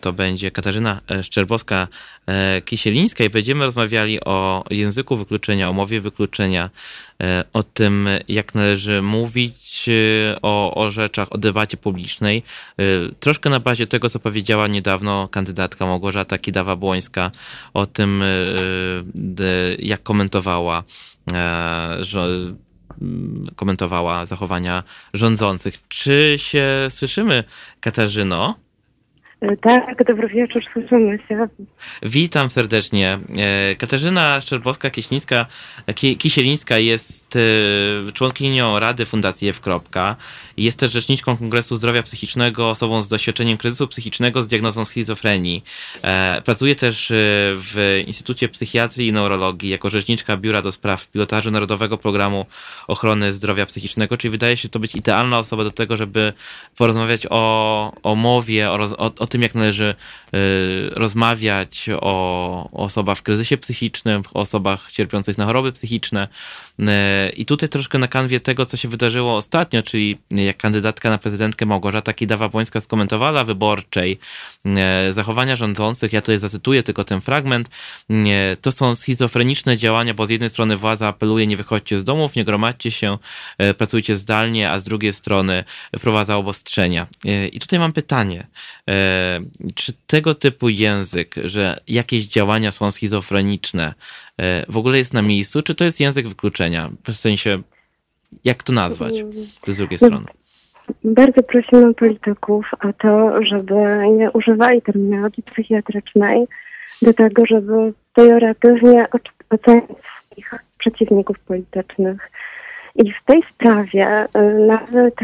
[0.00, 6.70] to będzie Katarzyna Szczerbowska-Kisielińska i będziemy rozmawiali o języku wykluczenia, o mowie wykluczenia,
[7.22, 9.92] e, o tym, jak należy mówić e,
[10.42, 12.42] o, o rzeczach, o debacie publicznej.
[12.78, 12.82] E,
[13.20, 17.30] troszkę na bazie tego, co powiedziała niedawno kandydatka Małgorzata Kidawa-Błońska
[17.74, 18.24] o tym,
[19.78, 20.82] jak komentowała
[22.00, 22.28] że
[23.56, 24.84] komentowała zachowania
[25.14, 25.88] rządzących.
[25.88, 27.44] Czy się słyszymy,
[27.80, 28.65] Katarzyno?
[29.40, 31.48] E, tak, dobry wieczór, słyszymy się.
[32.02, 33.18] Witam serdecznie.
[33.36, 35.46] E, Katarzyna Szczerbowska-Kisielińska
[36.18, 39.60] Kisielińska jest e, członkinią Rady Fundacji F.
[40.56, 45.64] Jest też rzeczniczką Kongresu Zdrowia Psychicznego, osobą z doświadczeniem kryzysu psychicznego z diagnozą schizofrenii.
[46.44, 47.12] Pracuje też
[47.54, 52.46] w Instytucie Psychiatrii i Neurologii jako rzeczniczka Biura do Spraw Pilotażu Narodowego Programu
[52.88, 56.32] Ochrony Zdrowia Psychicznego, czyli wydaje się to być idealna osoba do tego, żeby
[56.76, 59.94] porozmawiać o, o mowie, o, o, o tym, jak należy
[60.90, 66.28] rozmawiać o, o osobach w kryzysie psychicznym, o osobach cierpiących na choroby psychiczne.
[66.80, 66.84] Y,
[67.30, 71.66] I tutaj troszkę na kanwie tego, co się wydarzyło ostatnio, czyli jak kandydatka na prezydentkę
[71.66, 74.18] Małgorzata Kidawa-Błońska skomentowała wyborczej
[75.08, 77.70] y, zachowania rządzących, ja tutaj zacytuję tylko ten fragment,
[78.60, 82.44] to są schizofreniczne działania, bo z jednej strony władza apeluje, nie wychodźcie z domów, nie
[82.44, 83.18] gromadźcie się,
[83.78, 85.64] pracujcie zdalnie, a z drugiej strony
[85.98, 87.06] wprowadza obostrzenia.
[87.52, 88.46] I tutaj mam pytanie
[89.74, 93.94] czy tego typu język, że jakieś działania są schizofreniczne,
[94.68, 96.90] w ogóle jest na miejscu, czy to jest język wykluczenia?
[97.08, 97.62] W sensie,
[98.44, 99.14] jak to nazwać
[99.66, 100.26] z drugiej strony?
[101.04, 103.74] Bardzo prosimy polityków o to, żeby
[104.18, 106.46] nie używali terminologii psychiatrycznej
[107.02, 109.06] do tego, żeby pejoratywnie
[109.50, 112.30] oceniać swoich przeciwników politycznych.
[112.94, 115.14] I w tej sprawie y, nawet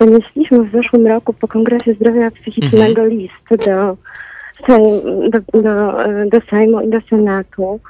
[0.00, 3.08] zanieśliśmy w zeszłym roku po Kongresie Zdrowia Psychicznego mhm.
[3.08, 3.96] list do,
[4.68, 5.92] do, do,
[6.26, 7.80] do Sejmu i do Senatu,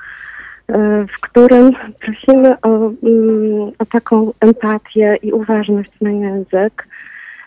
[0.70, 0.74] y,
[1.06, 6.88] w którym prosimy o, mm, o taką empatię i uważność na język,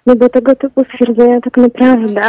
[0.05, 2.22] no bo tego typu stwierdzenia tak naprawdę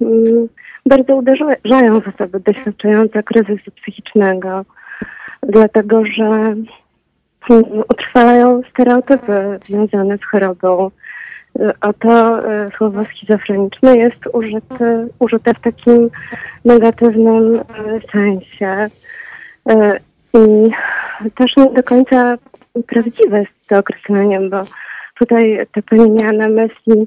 [0.00, 0.48] mm,
[0.86, 4.64] bardzo uderzają w osoby doświadczające kryzysu psychicznego,
[5.42, 6.54] dlatego że
[7.88, 10.90] utrwalają stereotypy związane z chorobą.
[11.80, 16.10] Oto e, słowo schizofreniczne jest użyte, użyte w takim
[16.64, 17.62] negatywnym e,
[18.12, 18.88] sensie.
[19.70, 20.00] E,
[20.34, 20.70] I
[21.34, 22.36] też nie do końca
[22.86, 24.64] prawdziwe jest to określenie, bo
[25.18, 27.06] tutaj ta pani miała na myśli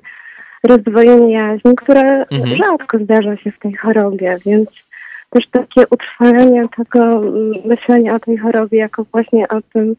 [0.64, 2.58] rozdwojenie jaźni, które mhm.
[2.58, 4.70] rzadko zdarza się w tej chorobie, więc
[5.30, 7.22] też takie utrwalenie tego
[7.66, 9.96] myślenia o tej chorobie jako właśnie o tym,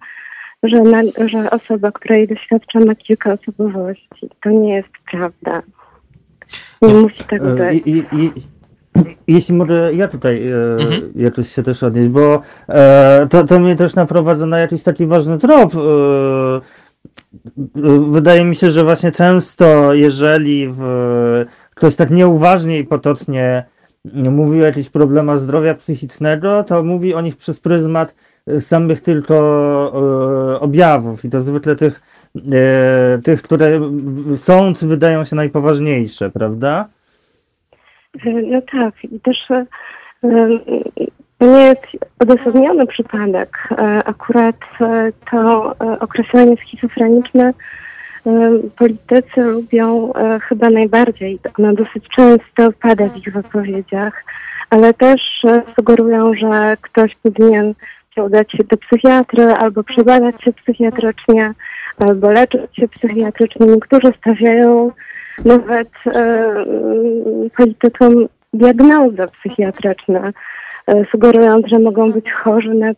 [0.69, 4.29] że, na, że osoba, która jej doświadcza ma kilka osobowości.
[4.43, 5.63] To nie jest prawda.
[6.83, 7.87] Nie no, musi tak e, być.
[7.87, 8.31] I, i,
[9.27, 11.13] jeśli może ja tutaj e, mhm.
[11.17, 15.39] jakoś się też odnieść, bo e, to, to mnie też naprowadza na jakiś taki ważny
[15.39, 15.75] trop.
[15.75, 16.61] E,
[18.11, 21.45] wydaje mi się, że właśnie często, jeżeli w,
[21.75, 23.65] ktoś tak nieuważnie i potocznie
[24.15, 28.15] mówi o jakichś problemach zdrowia psychicznego, to mówi o nich przez pryzmat
[28.61, 29.35] samych tylko
[30.57, 32.01] e, objawów i to zwykle tych,
[32.53, 33.81] e, tych, które
[34.37, 36.89] sąd wydają się najpoważniejsze, prawda?
[38.25, 39.37] No tak, i też
[41.41, 41.83] nie jest
[42.19, 43.69] odosobniony przypadek.
[44.05, 44.57] Akurat
[45.31, 47.53] to określenie schizofreniczne
[48.77, 51.39] politycy lubią chyba najbardziej.
[51.59, 54.25] Ono dosyć często pada w ich wypowiedziach,
[54.71, 55.43] ale też
[55.77, 57.75] sugerują, że ktoś powinien
[58.15, 61.55] się udać się do psychiatry, albo przebadać się psychiatrycznie,
[62.09, 63.67] albo leczyć się psychiatrycznie.
[63.67, 64.91] Niektórzy stawiają
[65.45, 66.55] nawet e,
[67.57, 70.33] politykom diagnozy psychiatryczne,
[70.87, 72.93] e, sugerując, że mogą być chorzy na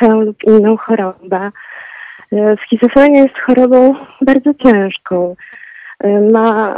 [0.00, 1.50] tę lub inną chorobę.
[2.32, 5.36] E, schizofrenia jest chorobą bardzo ciężką.
[6.32, 6.74] Ma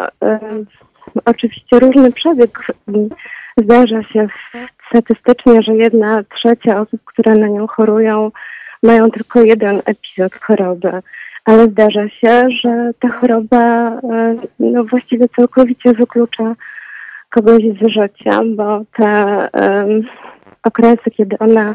[1.25, 2.67] oczywiście różny przebieg.
[3.57, 4.29] Zdarza się
[4.91, 8.31] statystycznie, że jedna trzecia osób, które na nią chorują,
[8.83, 10.93] mają tylko jeden epizod choroby.
[11.45, 16.55] Ale zdarza się, że ta choroba e, no, właściwie całkowicie wyklucza
[17.31, 20.03] kogoś z życia, bo te um,
[20.63, 21.75] okresy, kiedy ona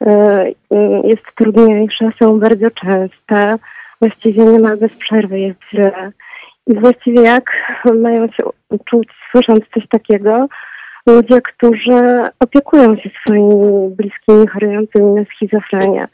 [0.00, 3.58] um, jest trudniejsza, są bardzo częste.
[4.00, 6.12] Właściwie nie bez przerwy jest źle.
[6.66, 8.42] I właściwie jak mają się
[8.84, 10.48] czuć, słysząc coś takiego,
[11.06, 16.08] ludzie, którzy opiekują się swoimi bliskimi chorującymi na schizofrenię.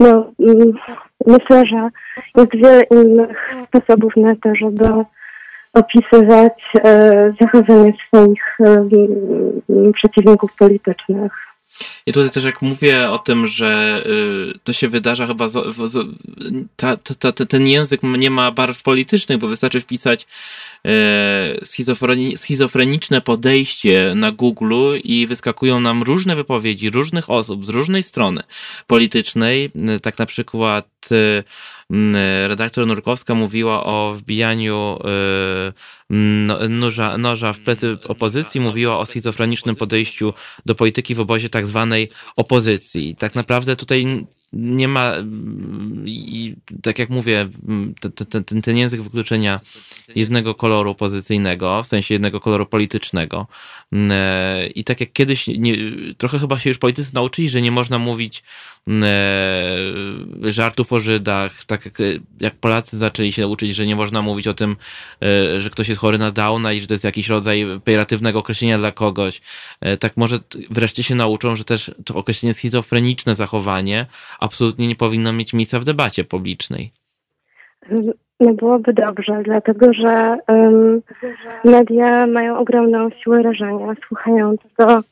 [0.00, 0.72] No, mm,
[1.26, 1.88] myślę, że
[2.36, 5.04] jest wiele innych sposobów na to, żeby
[5.72, 6.52] opisywać
[6.84, 8.88] e, zachowanie swoich e,
[9.92, 11.32] przeciwników politycznych.
[12.06, 16.06] I tutaj też jak mówię o tym, że y, to się wydarza chyba, z, z,
[16.76, 20.26] ta, ta, ta, ten język nie ma barw politycznych, bo wystarczy wpisać
[21.64, 28.42] schizofreni, schizofreniczne podejście na Google i wyskakują nam różne wypowiedzi różnych osób z różnej strony
[28.86, 29.70] politycznej.
[30.02, 38.60] Tak na przykład e, redaktor Nurkowska mówiła o wbijaniu e, noża, noża w plecy opozycji,
[38.60, 40.34] mówiła o schizofrenicznym podejściu
[40.66, 43.16] do polityki w obozie tak zwanej opozycji.
[43.16, 45.12] Tak naprawdę tutaj nie ma,
[46.04, 47.48] i tak jak mówię,
[48.28, 49.60] ten, ten, ten język wykluczenia
[50.14, 53.46] jednego koloru opozycyjnego, w sensie jednego koloru politycznego.
[54.74, 55.76] I tak jak kiedyś, nie,
[56.18, 58.42] trochę chyba się już politycy nauczyli, że nie można mówić
[60.42, 61.98] żartów o Żydach, tak jak,
[62.40, 64.76] jak Polacy zaczęli się uczyć, że nie można mówić o tym,
[65.22, 68.78] e, że ktoś jest chory na Downa i że to jest jakiś rodzaj pejoratywnego określenia
[68.78, 69.40] dla kogoś.
[69.80, 70.36] E, tak może
[70.70, 74.06] wreszcie się nauczą, że też to określenie schizofreniczne zachowanie
[74.40, 76.90] absolutnie nie powinno mieć miejsca w debacie publicznej.
[78.40, 81.02] No byłoby dobrze, dlatego że um,
[81.64, 83.94] media mają ogromną siłę rażenia.
[84.08, 85.02] Słuchając to,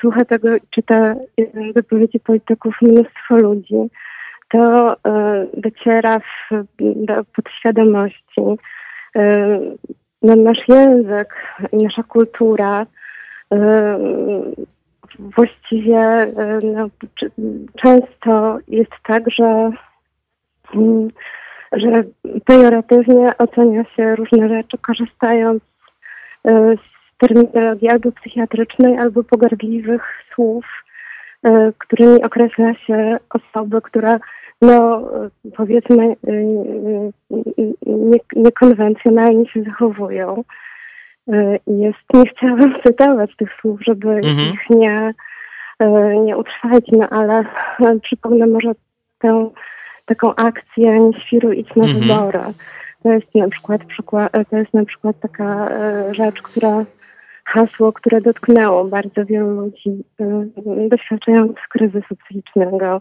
[0.00, 1.14] słucha tego, czyta
[1.74, 3.76] wypowiedzi polityków mnóstwo ludzi,
[4.48, 8.40] to um, dociera w, do podświadomości
[10.22, 11.34] no, nasz język
[11.72, 12.86] i nasza kultura
[15.18, 16.26] właściwie
[16.74, 16.88] no,
[17.82, 19.70] często jest tak, że,
[20.74, 21.08] mm,
[21.72, 22.02] że
[22.44, 25.62] pejoratywnie ocenia się różne rzeczy, korzystając
[26.44, 26.91] z
[27.26, 30.02] terminologii albo psychiatrycznej, albo pogardliwych
[30.34, 30.64] słów,
[31.78, 34.18] którymi określa się osobę, która
[34.62, 35.08] no
[35.56, 36.44] powiedzmy y,
[37.86, 40.44] nie, niekonwencjonalnie się zachowują.
[41.66, 44.54] Jest, nie chciałam cytować tych słów, żeby mhm.
[44.54, 45.14] ich nie,
[46.24, 47.44] nie utrwalić, no ale
[48.04, 48.72] przypomnę może
[49.18, 49.50] tę
[50.04, 52.00] taką akcję nie świru idź na mhm.
[52.00, 52.54] wybory.
[53.02, 55.68] To jest na przykład przykład, to jest na przykład taka
[56.12, 56.84] rzecz, która
[57.52, 60.04] hasło, które dotknęło bardzo wielu ludzi
[60.88, 63.00] doświadczających kryzysu psychicznego.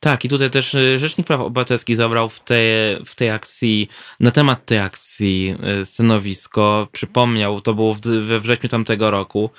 [0.00, 3.88] Tak, i tutaj też y, Rzecznik Praw Obywatelskich zabrał w, tej w tej akcji,
[4.20, 6.88] na temat tej akcji y, stanowisko.
[6.92, 9.50] Przypomniał, to było we wrześniu tamtego roku,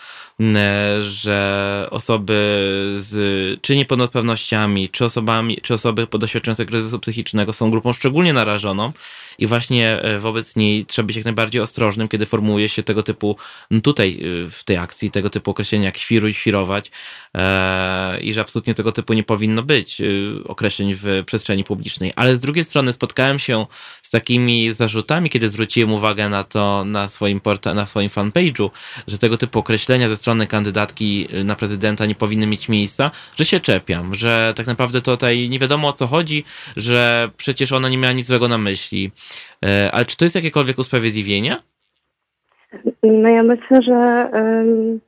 [1.02, 2.34] że osoby
[2.98, 8.92] z czy niepełnosprawnościami, czy osobami, czy osoby doświadczające kryzysu psychicznego są grupą szczególnie narażoną
[9.40, 13.36] i właśnie e, wobec niej trzeba być jak najbardziej ostrożnym, kiedy formułuje się tego typu,
[13.84, 16.92] tutaj e, w tej akcji, tego typu określenia jak świruj, świrować
[17.36, 20.02] e, i że absolutnie tego typu nie powinno być
[20.46, 22.14] określeń w przestrzeni publicznej.
[22.16, 23.66] Ale z drugiej strony spotkałem się
[24.02, 28.70] z takimi zarzutami, kiedy zwróciłem uwagę na to na swoim, porta, na swoim fanpage'u,
[29.08, 33.60] że tego typu określenia ze strony kandydatki na prezydenta nie powinny mieć miejsca, że się
[33.60, 36.44] czepiam, że tak naprawdę tutaj nie wiadomo o co chodzi,
[36.78, 39.12] że przecież ona nie miała nic złego na myśli.
[39.66, 41.58] E, ale czy to jest jakiekolwiek usprawiedliwienie?
[43.04, 45.00] No ja myślę, że um,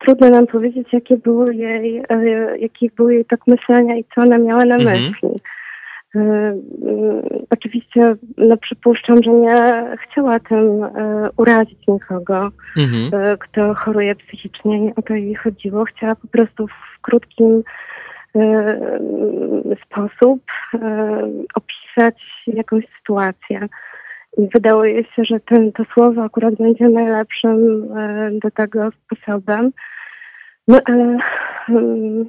[0.00, 4.38] trudno nam powiedzieć, jakie były jej, e, jakie były jej tak myślenia i co ona
[4.38, 5.02] miała na mhm.
[5.02, 5.28] myśli.
[6.14, 6.60] Um,
[7.50, 10.64] oczywiście no, przypuszczam, że nie chciała tym
[11.36, 13.38] urazić nikogo, mhm.
[13.38, 14.80] kto choruje psychicznie.
[14.80, 15.84] Nie o to jej chodziło.
[15.84, 17.62] Chciała po prostu w krótkim
[19.86, 20.40] sposób
[21.54, 23.68] opisać jakąś sytuację.
[24.38, 29.70] I wydało jej się, że ten, to słowo akurat będzie najlepszym e, do tego sposobem.
[30.68, 31.18] No ale
[31.68, 32.28] um,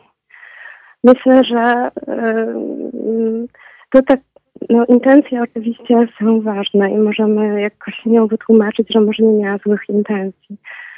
[1.03, 3.47] myślę, że um,
[3.89, 4.19] to tak,
[4.69, 9.89] no intencje oczywiście są ważne i możemy jakoś nią wytłumaczyć, że może nie miała złych
[9.89, 10.57] intencji.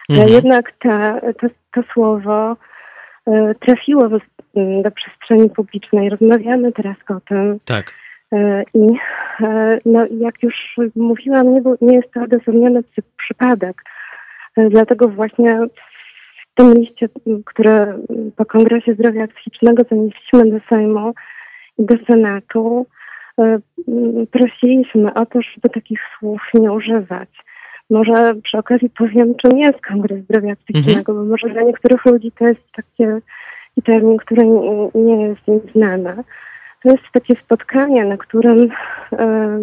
[0.09, 0.27] Mhm.
[0.27, 2.57] Ale jednak ta, to, to słowo
[3.27, 4.17] e, trafiło do,
[4.83, 6.09] do przestrzeni publicznej.
[6.09, 7.59] Rozmawiamy teraz o tym.
[7.65, 8.02] Tak.
[8.33, 8.97] E, I
[9.41, 12.83] e, no, jak już mówiłam, nie, był, nie jest to odosobniony
[13.17, 13.83] przypadek.
[14.57, 15.59] E, dlatego właśnie
[16.51, 17.09] w tym liście,
[17.45, 17.93] który
[18.35, 21.13] po Kongresie Zdrowia Psychicznego zanieśliśmy do Sejmu
[21.77, 22.85] i do Senatu,
[24.31, 27.29] prosiliśmy o to, żeby takich słów nie używać.
[27.89, 31.17] Może przy okazji powiem, czym jest Kongres Zdrowia Psychicznego, mhm.
[31.17, 33.03] bo może dla niektórych ludzi to jest taki
[33.85, 34.47] termin, który
[34.95, 36.23] nie jest im znany.
[36.83, 38.69] To jest takie spotkanie, na którym
[39.11, 39.59] e,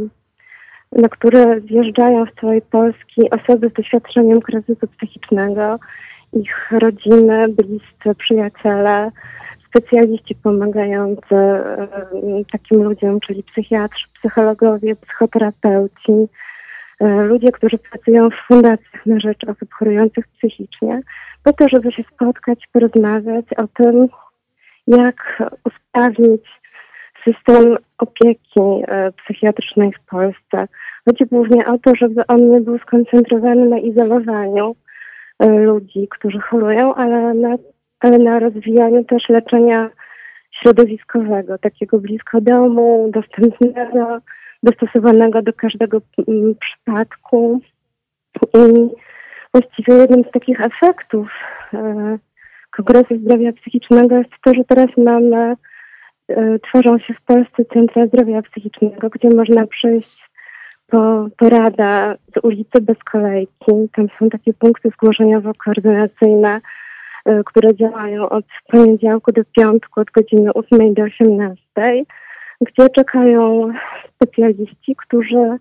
[0.93, 5.79] na które zjeżdżają z całej Polski osoby z doświadczeniem kryzysu psychicznego,
[6.33, 9.11] ich rodziny, bliscy, przyjaciele,
[9.69, 11.89] specjaliści pomagający e,
[12.53, 16.13] takim ludziom, czyli psychiatrzy, psychologowie, psychoterapeuci,
[17.01, 21.01] e, ludzie, którzy pracują w fundacjach na rzecz osób chorujących psychicznie,
[21.43, 24.09] po to, żeby się spotkać, porozmawiać o tym,
[24.87, 26.60] jak usprawnić
[27.25, 30.69] system opieki e, psychiatrycznej w Polsce.
[31.09, 34.77] Chodzi głównie o to, żeby on nie był skoncentrowany na izolowaniu
[35.39, 37.57] e, ludzi, którzy chorują, ale na,
[38.01, 39.91] ale na rozwijaniu też leczenia
[40.63, 44.19] środowiskowego, takiego blisko domu, dostępnego,
[44.63, 47.61] dostosowanego do każdego mm, przypadku.
[48.55, 48.89] I
[49.55, 51.29] właściwie jednym z takich efektów
[51.75, 52.19] e,
[52.71, 55.57] Kongresu Zdrowia Psychicznego jest to, że teraz mamy
[56.63, 60.31] tworzą się w Polsce centra zdrowia psychicznego, gdzie można przyjść
[60.91, 63.73] po porada z ulicy bez kolejki.
[63.95, 66.61] Tam są takie punkty zgłoszeniowo-koordynacyjne,
[67.25, 72.05] e, które działają od poniedziałku do piątku, od godziny 8 do 18,
[72.61, 73.73] gdzie czekają
[74.15, 75.57] specjaliści, którzy e,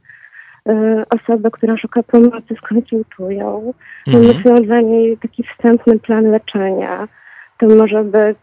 [1.09, 3.73] osobę, która szuka pomocy, skonsultują.
[4.07, 4.25] Mhm.
[4.25, 7.07] Wymyślą dla niej taki wstępny plan leczenia.
[7.57, 8.37] To może być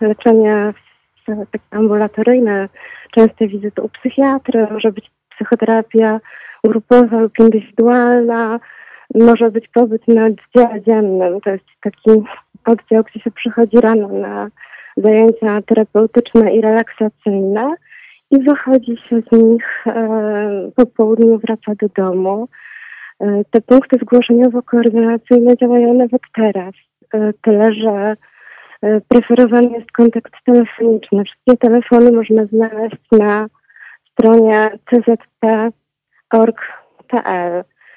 [0.00, 0.72] leczenie
[1.36, 2.68] takie ambulatoryjne,
[3.10, 6.20] częste wizyty u psychiatry, może być psychoterapia
[6.64, 8.60] grupowa lub indywidualna,
[9.14, 11.40] może być pobyt na oddziale dziennym.
[11.40, 12.10] To jest taki
[12.64, 14.48] oddział, gdzie się przychodzi rano na
[14.96, 17.74] zajęcia terapeutyczne i relaksacyjne
[18.30, 22.48] i wychodzi się z nich e, po południu, wraca do domu.
[23.20, 26.74] E, te punkty zgłoszeniowo-koordynacyjne działają nawet teraz.
[27.14, 28.16] E, tyle, że
[29.08, 31.24] preferowany jest kontakt telefoniczny.
[31.24, 33.46] Wszystkie telefony można znaleźć na
[34.12, 35.64] stronie czp.org.pl.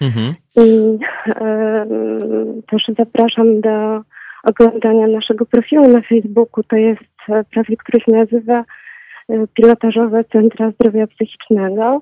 [0.02, 0.34] Mhm.
[0.56, 1.86] I e,
[2.68, 4.02] też zapraszam do
[4.44, 6.64] oglądania naszego profilu na Facebooku.
[6.64, 7.04] To jest
[7.54, 8.64] profil, który się nazywa
[9.54, 12.02] Pilotażowe Centra Zdrowia Psychicznego.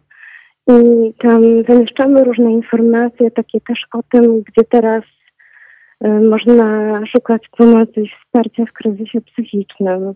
[0.67, 5.18] I tam zamieszczamy różne informacje, takie też o tym, gdzie teraz y,
[6.01, 10.13] można szukać pomocy i wsparcia w kryzysie psychicznym.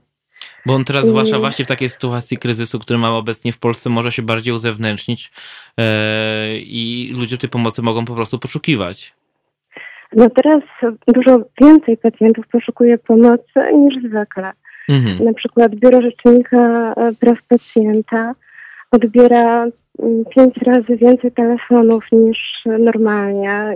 [0.66, 4.12] Bo on teraz, zwłaszcza właśnie w takiej sytuacji kryzysu, który mamy obecnie w Polsce, może
[4.12, 5.32] się bardziej uzewnętrznić
[5.78, 5.84] yy,
[6.58, 9.14] i ludzie tej pomocy mogą po prostu poszukiwać.
[10.16, 10.64] No teraz
[11.08, 14.52] dużo więcej pacjentów poszukuje pomocy niż zwykle.
[14.90, 15.26] Mhm.
[15.26, 18.36] Na przykład Biuro Rzecznika e, Praw Pacjenta
[18.92, 19.66] odbiera
[20.36, 22.40] pięć razy więcej telefonów niż
[22.80, 23.76] normalnie.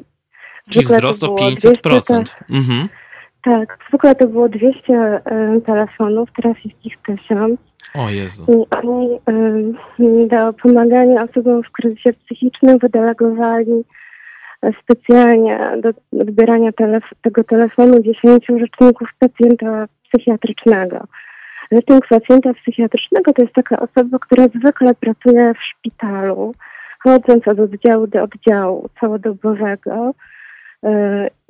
[0.69, 1.81] Czyli wzrost o 500%.
[1.81, 2.87] 200, mhm.
[3.43, 7.59] Tak, zwykle to było 200 y, telefonów, teraz jest ich 1000.
[7.95, 8.45] O Jezu.
[8.47, 9.19] I oni
[10.23, 13.83] y, do pomagania osobom w kryzysie psychicznym wydelegowali
[14.61, 15.89] e, specjalnie do
[16.21, 21.07] odbierania telef tego telefonu 10 rzeczników pacjenta psychiatrycznego.
[21.71, 26.53] Rzecznik pacjenta psychiatrycznego to jest taka osoba, która zwykle pracuje w szpitalu,
[27.03, 30.13] chodząc od oddziału do oddziału całodobowego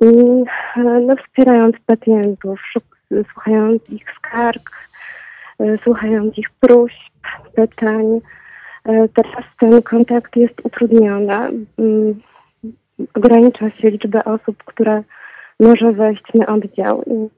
[0.00, 0.44] i
[0.76, 2.60] e, no, wspierając pacjentów,
[3.32, 4.70] słuchając ich skarg,
[5.60, 7.12] e, słuchając ich próśb,
[7.54, 8.20] pytań.
[9.14, 11.34] Teraz ten kontakt jest utrudniony.
[11.34, 12.20] Mm,
[13.14, 15.02] ogranicza się liczbę osób, które
[15.60, 17.02] może wejść na oddział.
[17.02, 17.28] I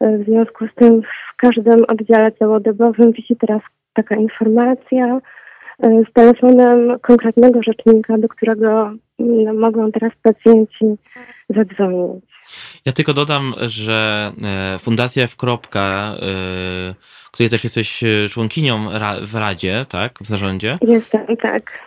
[0.00, 3.62] w związku z tym w każdym oddziale całodobowym wisi teraz
[3.92, 5.20] taka informacja
[5.82, 8.92] e, z telefonem konkretnego rzecznika, do którego
[9.22, 10.86] no, mogą teraz pacjenci
[11.48, 12.24] zadzwonić.
[12.84, 15.36] Ja tylko dodam, że e, Fundacja F.
[15.74, 16.94] E,
[17.32, 18.88] której też jesteś e, członkinią
[19.22, 20.18] w Radzie, tak?
[20.20, 20.78] W zarządzie.
[20.82, 21.86] Jestem, tak.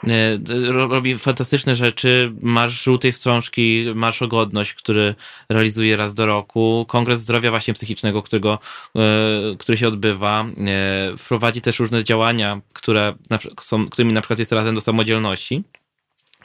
[0.72, 2.32] Robi fantastyczne rzeczy.
[2.42, 5.16] Marsz Żółtej Strążki, Marsz o Godność, który
[5.50, 6.86] realizuje raz do roku.
[6.88, 8.60] Kongres Zdrowia właśnie psychicznego, którego,
[9.60, 10.46] który się odbywa.
[11.18, 13.14] Wprowadzi też różne działania, które
[13.62, 15.64] są, którymi na przykład jest razem do samodzielności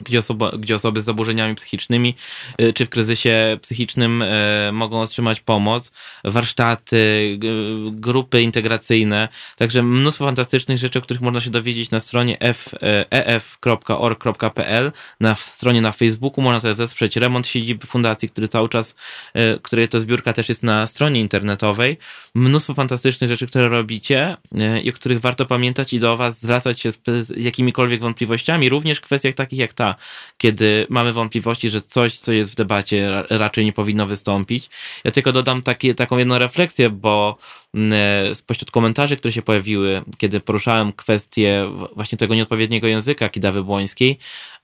[0.05, 2.15] gdzie, osoba, gdzie osoby z zaburzeniami psychicznymi
[2.61, 5.91] y, czy w kryzysie psychicznym y, mogą otrzymać pomoc,
[6.23, 7.37] warsztaty,
[7.91, 12.37] grupy integracyjne, także mnóstwo fantastycznych rzeczy, o których można się dowiedzieć na stronie
[13.09, 18.95] ef.org.pl, y, na stronie na Facebooku można też wesprzeć remont siedziby fundacji, który cały czas,
[19.61, 21.97] której to zbiórka też jest na stronie internetowej.
[22.35, 24.37] Mnóstwo fantastycznych rzeczy, które robicie
[24.83, 26.97] i o których warto pamiętać i do was zwracać się z
[27.37, 29.90] jakimikolwiek wątpliwościami, również w kwestiach takich jak ta,
[30.37, 34.69] kiedy mamy wątpliwości, że coś, co jest w debacie, raczej nie powinno wystąpić.
[35.03, 37.37] Ja tylko dodam takie, taką jedną refleksję, bo
[38.33, 44.17] spośród komentarzy, które się pojawiły, kiedy poruszałem kwestię właśnie tego nieodpowiedniego języka Kidawy Błońskiej,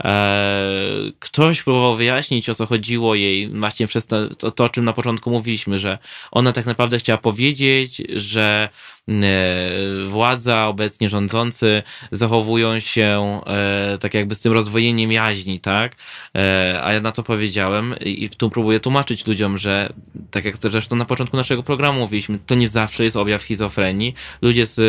[0.03, 0.81] e,
[1.19, 5.29] ktoś próbował wyjaśnić, o co chodziło jej właśnie przez to, to, o czym na początku
[5.29, 5.97] mówiliśmy, że
[6.31, 8.69] ona tak naprawdę chciała powiedzieć, że
[9.11, 15.95] E, władza, obecnie rządzący zachowują się e, tak jakby z tym rozwojeniem jaźni, tak?
[16.35, 19.93] E, a ja na to powiedziałem i tu próbuję tłumaczyć ludziom, że
[20.31, 24.13] tak jak zresztą na początku naszego programu mówiliśmy, to nie zawsze jest objaw schizofrenii.
[24.41, 24.79] Ludzie z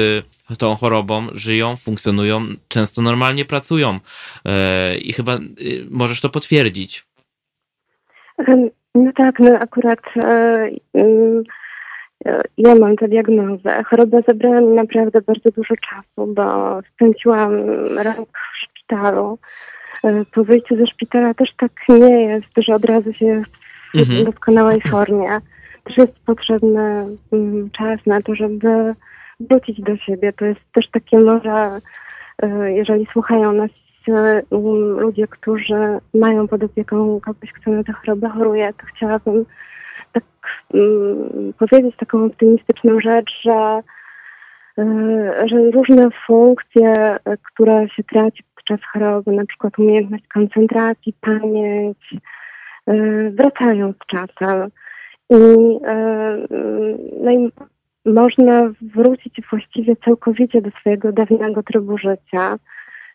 [0.59, 3.99] tą chorobą żyją, funkcjonują, często normalnie pracują
[5.03, 5.39] i chyba
[5.91, 7.07] możesz to potwierdzić.
[8.95, 10.01] No tak, no akurat
[12.59, 13.83] ja mam tę diagnozę.
[13.85, 17.53] Choroba zabrała mi naprawdę bardzo dużo czasu, bo spędziłam
[17.97, 19.39] rok w szpitalu.
[20.05, 23.43] E, po wyjściu ze szpitala też tak nie jest, że od razu się
[23.95, 24.25] w mhm.
[24.25, 25.41] doskonałej formie.
[25.97, 28.95] Jest potrzebny mm, czas na to, żeby
[29.41, 30.32] wrócić do siebie.
[30.32, 31.78] To jest też takie może,
[32.43, 33.70] e, jeżeli słuchają nas
[34.09, 39.45] mm, ludzie, którzy mają pod opieką kogoś, kto na tę chorobę choruje, to chciałabym
[40.12, 40.24] tak
[40.74, 43.82] um, powiedzieć taką optymistyczną rzecz, że,
[44.78, 47.16] y, że różne funkcje,
[47.53, 52.14] które się traci podczas choroby, na przykład umiejętność koncentracji, pamięć,
[52.91, 54.70] y, wracają z czasem.
[55.31, 55.79] I,
[57.22, 57.53] no i
[58.05, 62.59] można wrócić właściwie całkowicie do swojego dawnego trybu życia.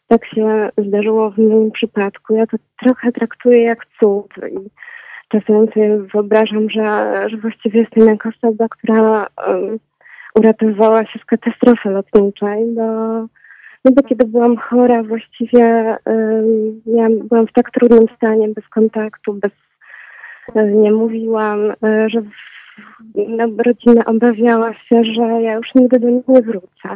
[0.08, 2.36] Tak się zdarzyło w moim przypadku.
[2.36, 4.34] Ja to trochę traktuję jak cud.
[4.52, 4.70] I
[5.30, 9.80] czasem sobie wyobrażam, że, że właściwie jestem jako osoba, która um,
[10.36, 12.84] uratowała się z katastrofy lotniczej, bo
[13.86, 15.98] No bo kiedy byłam chora, właściwie
[16.86, 19.52] ja byłam w tak trudnym stanie, bez kontaktu, bez,
[20.56, 21.74] nie mówiłam,
[22.08, 22.22] że
[23.16, 26.90] no, rodzina obawiała się, że ja już nigdy do nich nie wrócę.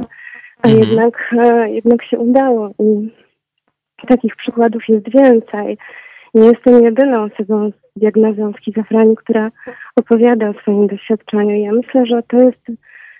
[0.62, 0.78] A mhm.
[0.78, 1.36] jednak,
[1.68, 2.72] jednak się udało.
[2.80, 3.12] I
[4.08, 5.78] takich przykładów jest więcej.
[6.34, 9.52] Nie jestem jedyną osobą z diagnozą schizofrenii, która
[9.96, 11.56] opowiada o swoim doświadczeniu.
[11.56, 12.62] Ja myślę, że to jest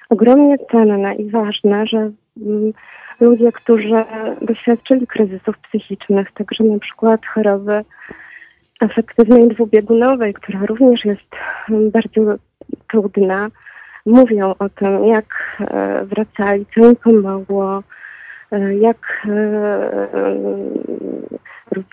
[0.10, 2.74] ogromnie cenne i ważne, że mm,
[3.20, 4.04] ludzie, którzy
[4.42, 7.84] doświadczyli kryzysów psychicznych, także na przykład choroby
[8.80, 11.36] afektywnej dwubiegunowej, która również jest
[11.70, 12.36] mm, bardzo
[12.88, 13.50] trudna,
[14.06, 17.84] mówią o tym, jak e, wracali, co im pomogło,
[18.52, 20.08] e, jak e,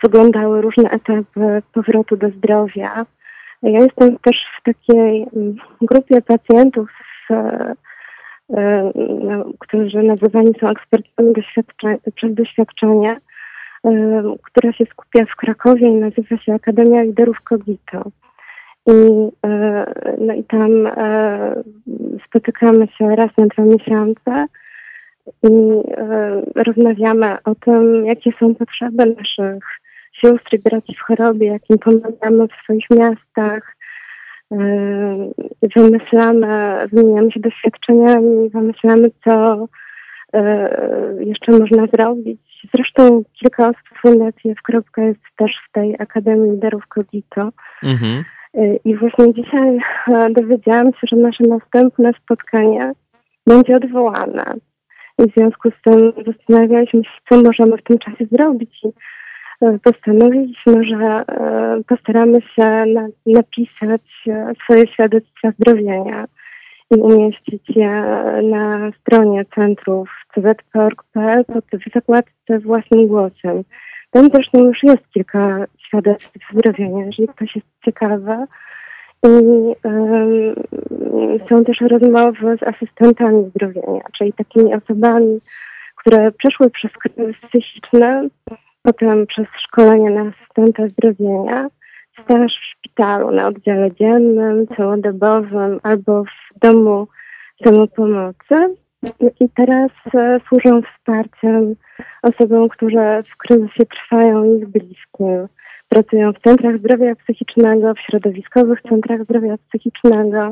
[0.02, 3.06] wyglądały różne etapy powrotu do zdrowia.
[3.62, 6.90] Ja jestem też w takiej mm, grupie pacjentów,
[9.24, 13.16] no, którzy nazywani są ekspertami doświadczenia, przez doświadczenie,
[14.42, 18.02] która się skupia w Krakowie i nazywa się Akademia Liderów Kogito.
[18.86, 19.28] I,
[20.18, 20.88] no i tam
[22.26, 24.46] spotykamy się raz na dwa miesiące
[25.42, 25.48] i
[26.54, 29.64] rozmawiamy o tym, jakie są potrzeby naszych
[30.12, 33.76] sióstr i braci w chorobie, jakim pomagamy w swoich miastach.
[35.76, 39.66] Wymyślamy, wymieniamy się doświadczeniami, wymyślamy, co
[41.20, 42.53] jeszcze można zrobić.
[42.74, 47.48] Zresztą kilka osób z Fundacji Kropka jest też w tej Akademii Liderów Kogito.
[47.82, 48.24] Mhm.
[48.84, 49.78] I właśnie dzisiaj
[50.30, 52.92] dowiedziałam się, że nasze następne spotkanie
[53.46, 54.54] będzie odwołane.
[55.18, 58.84] I w związku z tym zastanawialiśmy się, co możemy w tym czasie zrobić.
[58.84, 58.88] I
[59.60, 61.24] e, postanowiliśmy, że e,
[61.88, 62.84] postaramy się
[63.26, 66.26] napisać e, swoje świadectwa zdrowienia
[66.90, 67.90] i umieścić je
[68.42, 71.64] na stronie centrów cz.org.pl pod
[71.94, 73.64] zakładce własnym głosem.
[74.10, 78.36] Tam zresztą już jest kilka świadectw zdrowienia, jeżeli ktoś jest ciekawy.
[79.24, 79.74] I
[81.48, 85.40] są też rozmowy z asystentami zdrowienia, czyli takimi osobami,
[85.96, 87.34] które przeszły przez kryzys
[88.82, 91.68] potem przez szkolenie na asystenta zdrowienia,
[92.22, 97.08] staż w szpitalu na oddziale dziennym, całodobowym albo w domu
[97.64, 98.74] samopomocy.
[99.40, 101.74] I teraz e, służą wsparciem
[102.22, 105.48] osobom, które w kryzysie trwają ich bliskim
[105.88, 110.50] pracują w centrach zdrowia psychicznego, w środowiskowych centrach zdrowia psychicznego,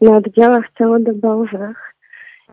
[0.00, 1.94] na oddziałach całodobowych.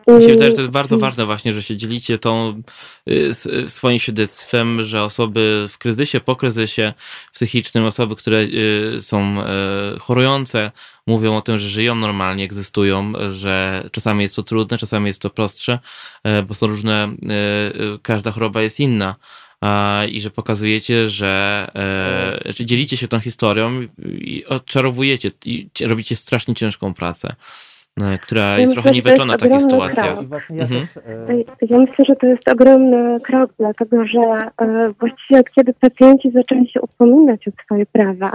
[0.08, 2.62] Mi się wydaje, że to jest bardzo ważne właśnie, że się dzielicie tą
[3.10, 6.94] y, y, swoim świadectwem, że osoby w kryzysie, po kryzysie
[7.34, 9.36] psychicznym, osoby, które y, są
[10.00, 10.72] chorujące,
[11.08, 15.30] mówią o tym, że żyją normalnie, egzystują, że czasami jest to trudne, czasami jest to
[15.30, 15.80] prostsze,
[16.48, 17.16] bo są różne,
[18.02, 19.16] każda choroba jest inna
[20.12, 21.68] i że pokazujecie, że,
[22.46, 27.28] e, że dzielicie się tą historią i odczarowujecie i robicie strasznie ciężką pracę.
[27.30, 27.75] e,
[28.22, 30.18] która ja jest myślę, trochę niewyczona w takich sytuacjach.
[30.50, 30.88] Ja, mhm.
[31.30, 34.20] E, ja myślę, że to jest ogromny krok, dlatego że
[35.00, 38.32] właściwie od kiedy pacjenci zaczęli się upominać o swoje prawa,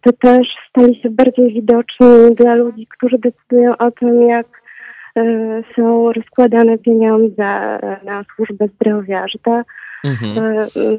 [0.00, 4.46] to też stali się bardziej widoczni dla ludzi, którzy decydują o tym, jak
[5.76, 9.64] są rozkładane pieniądze na służbę zdrowia, że ta
[10.04, 10.36] Mhm.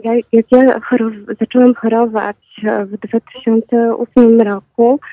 [0.04, 2.38] Ja, jak ja chorow zaczęłam chorować
[2.86, 5.08] w 2008 roku, e,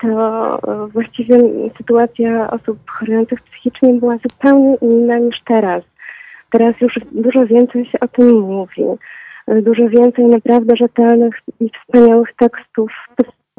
[0.00, 0.58] to
[0.92, 1.38] właściwie
[1.78, 5.82] sytuacja osób chorujących psychicznie była zupełnie inna niż teraz.
[6.50, 8.84] Teraz już dużo więcej się o tym mówi.
[9.46, 12.90] E, dużo więcej naprawdę rzetelnych i wspaniałych tekstów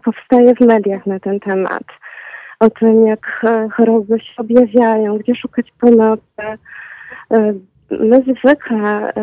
[0.04, 1.84] powstaje w mediach na ten temat.
[2.60, 6.58] O tym, jak e, choroby się objawiają, gdzie szukać pomocy
[8.00, 9.14] my zwykle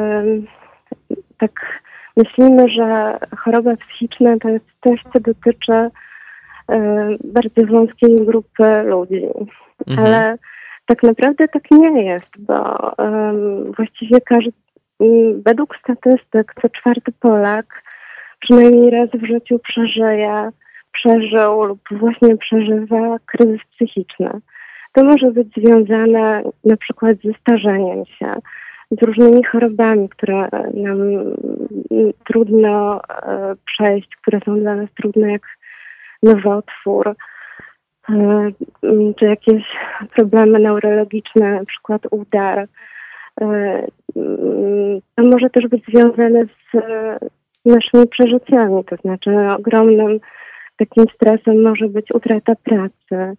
[1.39, 1.82] tak
[2.16, 5.90] myślimy, że choroba psychiczna to jest coś, co dotyczy
[7.24, 9.26] bardzo wąskiej grupy ludzi.
[9.86, 10.06] Mhm.
[10.06, 10.38] Ale
[10.86, 12.78] tak naprawdę tak nie jest, bo
[13.76, 14.52] właściwie każdy,
[15.47, 17.82] według statystyk, co czwarty Polak
[18.40, 20.51] przynajmniej raz w życiu przeżyje,
[20.92, 24.30] przeżył lub właśnie przeżywa kryzys psychiczny.
[24.92, 28.34] To może być związane na przykład ze starzeniem się,
[28.90, 30.98] z różnymi chorobami, które nam
[32.24, 35.42] trudno e, przejść, które są dla nas trudne, jak
[36.22, 37.14] nowotwór,
[38.09, 38.51] e,
[39.18, 39.64] czy jakieś
[40.16, 42.68] problemy neurologiczne, na przykład udar.
[43.40, 43.86] E,
[45.14, 46.78] to może też być związane z
[47.64, 50.20] naszymi przeżyciami, to znaczy ogromnym
[50.76, 53.36] takim stresem może być utrata pracy,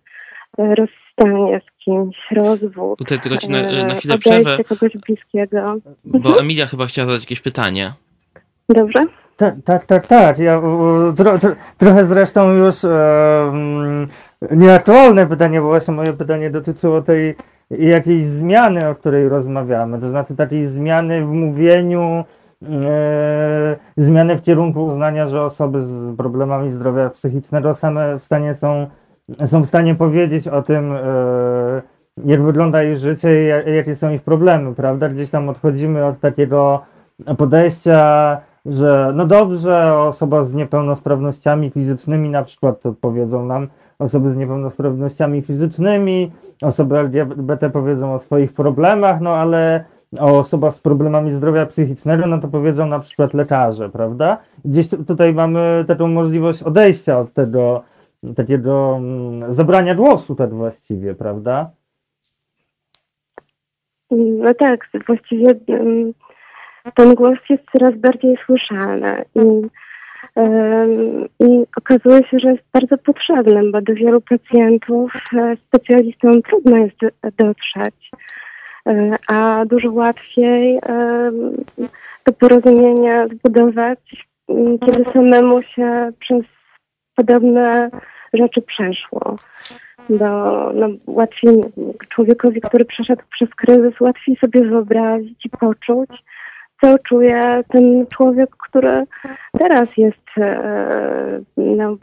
[0.58, 3.00] rozstanie z kimś, rozwód.
[3.00, 4.64] Tutaj tylko ci na, na chwilę przerwę.
[4.64, 5.78] kogoś bliskiego.
[6.04, 7.92] Bo Emilia chyba chciała zadać jakieś pytanie.
[8.70, 9.06] Dobrze?
[9.38, 10.40] Tak, tak, tak, tak.
[10.40, 10.62] Ja,
[11.16, 13.52] tro, tro, trochę zresztą już e,
[14.52, 17.36] nieaktualne pytanie, bo właśnie moje pytanie dotyczyło tej
[17.70, 20.00] jakiejś zmiany, o której rozmawiamy.
[20.00, 22.24] To znaczy takiej zmiany w mówieniu,
[22.64, 28.88] e, zmiany w kierunku uznania, że osoby z problemami zdrowia psychicznego same w stanie są,
[29.46, 31.82] są w stanie powiedzieć o tym, e,
[32.26, 35.10] jak wygląda ich życie i jakie są ich problemy, prawda?
[35.10, 36.82] Gdzieś tam odchodzimy od takiego
[37.38, 43.68] podejścia, że no dobrze, osoba z niepełnosprawnościami fizycznymi na przykład to powiedzą nam
[44.00, 46.32] osoby z niepełnosprawnościami fizycznymi,
[46.62, 49.86] osoby LGBT powiedzą o swoich problemach, no ale
[50.20, 54.38] o z problemami zdrowia psychicznego, no to powiedzą na przykład lekarze, prawda?
[54.66, 57.84] Gdzieś tutaj mamy taką możliwość odejścia od tego,
[58.36, 61.72] takiego mm, zabrania głosu tak właściwie, prawda?
[64.12, 66.14] No tak, właściwie mm,
[66.96, 69.68] ten głos jest coraz bardziej słyszany i,
[71.40, 76.98] i okazuje się, że jest bardzo potrzebny, bo do wielu pacjentów e, specjalistom trudno jest
[77.38, 78.12] dotrzeć,
[78.88, 80.80] e, a dużo łatwiej
[82.24, 84.26] to porozumienie zbudować,
[84.86, 86.44] kiedy samemu się przez
[87.16, 87.90] podobne
[88.34, 89.36] rzeczy przeszło.
[90.10, 90.26] Bo
[90.74, 91.64] no, łatwiej
[92.10, 96.10] człowiekowi, który przeszedł przez kryzys, łatwiej sobie wyobrazić i poczuć,
[96.82, 99.04] co czuje ten człowiek, który
[99.60, 101.98] teraz jest e, no,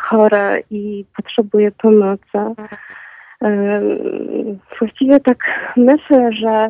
[0.00, 2.38] chory i potrzebuje pomocy.
[3.42, 3.80] E,
[4.78, 6.68] właściwie tak myślę, że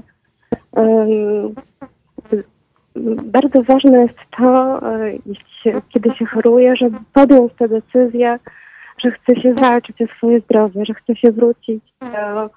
[0.76, 1.06] e,
[3.24, 4.80] bardzo ważne jest to,
[5.88, 8.38] kiedy się choruje, żeby podjąć tę decyzję,
[8.98, 12.50] że chce się walczyć o swoje zdrowie, że chce się wrócić do,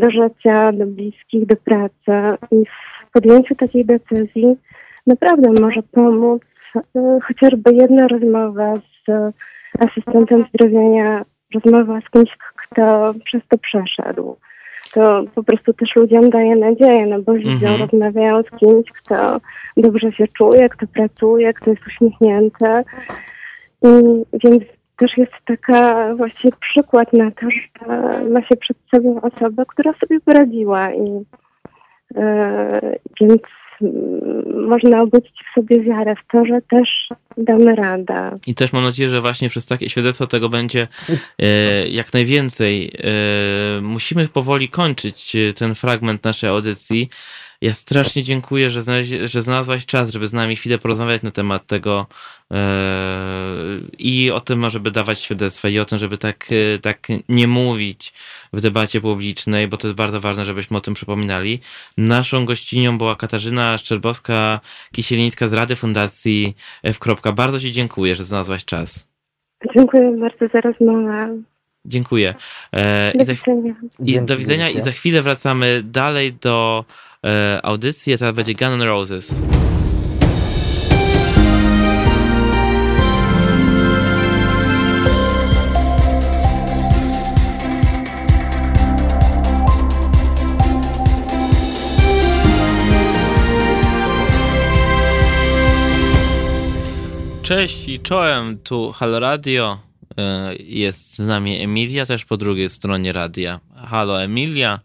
[0.00, 2.38] do życia, do bliskich, do pracy.
[2.50, 2.64] I
[3.16, 4.56] podjęciu takiej decyzji
[5.06, 6.42] naprawdę może pomóc
[6.76, 9.34] e, chociażby jedna rozmowa z
[9.78, 11.24] asystentem zdrowienia,
[11.54, 14.36] rozmowa z kimś, kto przez to przeszedł.
[14.94, 17.80] To po prostu też ludziom daje nadzieję, no bo widzą, mhm.
[17.80, 19.40] rozmawiają z kimś, kto
[19.76, 22.84] dobrze się czuje, kto pracuje, kto jest uśmiechnięty.
[23.82, 23.88] I
[24.44, 24.62] więc
[24.96, 27.60] też jest taka właściwie przykład na to, że
[28.30, 31.45] ma się przed sobą osobę, która sobie poradziła i E,
[33.20, 33.42] więc
[33.82, 38.34] mm, można obudzić w sobie wiarę w to, że też damy radę.
[38.46, 40.88] I też mam nadzieję, że właśnie przez takie świadectwo tego będzie
[41.38, 42.92] e, jak najwięcej.
[42.98, 47.08] E, musimy powoli kończyć ten fragment naszej audycji.
[47.60, 52.06] Ja strasznie dziękuję, że, że znalazłaś czas, żeby z nami chwilę porozmawiać na temat tego
[52.52, 52.56] e,
[53.98, 58.12] i o tym, żeby dawać świadectwa i o tym, żeby tak, e, tak nie mówić
[58.52, 61.60] w debacie publicznej, bo to jest bardzo ważne, żebyśmy o tym przypominali.
[61.98, 66.98] Naszą gościnią była Katarzyna Szczerbowska-Kisielińska z Rady Fundacji F.
[67.34, 69.06] Bardzo Ci dziękuję, że znalazłaś czas.
[69.74, 71.42] Dziękuję bardzo za rozmowę.
[71.86, 72.34] Dziękuję.
[72.72, 73.32] E, do, I, za,
[74.04, 76.84] i do widzenia i za chwilę wracamy dalej do
[77.24, 79.34] e, audycji, a teraz będzie Gun N' Roses.
[97.46, 99.78] Cześć i czołem, tu Halo Radio.
[100.18, 103.60] E, jest z nami Emilia, też po drugiej stronie radia.
[103.74, 104.80] Halo Emilia.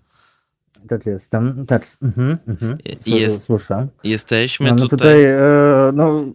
[0.87, 1.97] Tak jestem, tak.
[2.01, 2.77] Mhm, mhm.
[3.05, 3.87] Jest, Słyszę.
[4.03, 4.97] Jesteśmy no, no tutaj.
[4.97, 6.25] tutaj e, no,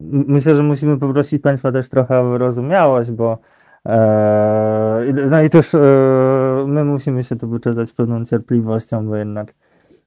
[0.00, 3.38] myślę, że musimy poprosić Państwa też trochę o wyrozumiałość, bo
[3.86, 5.78] e, no i też e,
[6.66, 9.54] my musimy się tu wyczezać pewną cierpliwością, bo jednak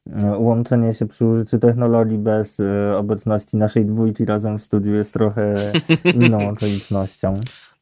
[0.10, 5.14] e, łączenie się przy użyciu technologii bez e, obecności naszej dwójki razem w studiu jest
[5.14, 5.56] trochę
[6.16, 7.34] inną okolicznością.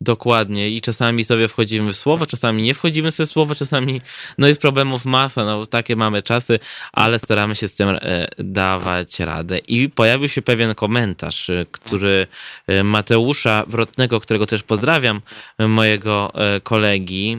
[0.01, 4.01] Dokładnie i czasami sobie wchodzimy w słowo, czasami nie wchodzimy sobie w słowo, czasami
[4.37, 6.59] no jest problemów masa, no takie mamy czasy,
[6.93, 9.57] ale staramy się z tym e, dawać radę.
[9.57, 12.27] I pojawił się pewien komentarz, e, który
[12.67, 15.21] e, Mateusza Wrotnego, którego też pozdrawiam,
[15.59, 16.33] mojego
[16.63, 17.37] kolegi,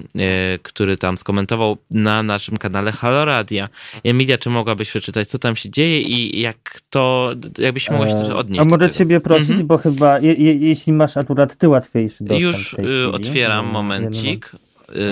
[0.63, 3.69] który tam skomentował na naszym kanale Halo Radia.
[4.05, 8.29] Emilia, czy mogłabyś przeczytać, co tam się dzieje i jak to, jakbyś mogła się też
[8.29, 9.67] odnieść A może ciebie prosić, mhm.
[9.67, 14.53] bo chyba je, je, jeśli masz akurat ty łatwiejszy dostęp już y, otwieram no, momencik.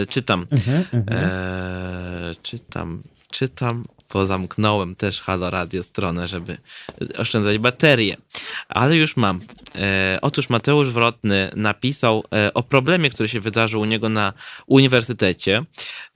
[0.02, 0.46] Y, czytam.
[0.50, 1.18] Mhm, mhm.
[1.18, 3.84] E, czytam, czytam.
[4.10, 6.58] Pozamknąłem też Halo Radio stronę, żeby
[7.18, 8.16] oszczędzać baterię.
[8.68, 9.40] Ale już mam.
[9.74, 14.32] E, otóż Mateusz Wrotny napisał e, o problemie, który się wydarzył u niego na
[14.66, 15.64] uniwersytecie.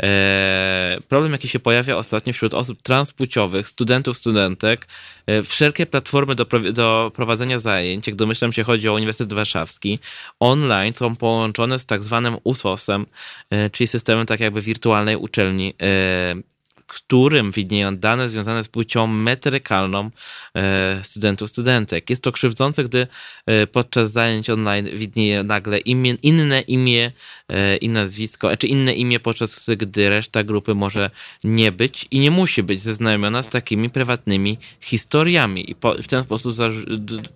[0.02, 4.86] E, problem, jaki się pojawia ostatnio wśród osób transpłciowych, studentów, studentek.
[5.26, 9.98] E, wszelkie platformy do, do prowadzenia zajęć, jak domyślam się chodzi o Uniwersytet Warszawski,
[10.40, 13.06] online są połączone z tak zwanym USOS-em,
[13.50, 16.53] e, czyli systemem tak jakby wirtualnej uczelni e,
[16.86, 20.10] którym widnieją dane związane z płcią metrykalną
[20.54, 22.10] e, studentów, studentek.
[22.10, 23.06] Jest to krzywdzące, gdy
[23.46, 27.12] e, podczas zajęć online widnieje nagle imię, inne imię
[27.48, 31.10] e, i nazwisko, czy inne imię, podczas gdy reszta grupy może
[31.44, 35.70] nie być i nie musi być zeznamiona z takimi prywatnymi historiami.
[35.70, 36.54] I w ten sposób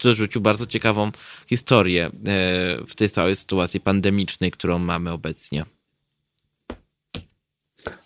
[0.02, 1.12] dorzucił bardzo ciekawą
[1.46, 2.10] historię
[2.88, 5.77] w tej całej sytuacji pandemicznej, którą mamy obecnie.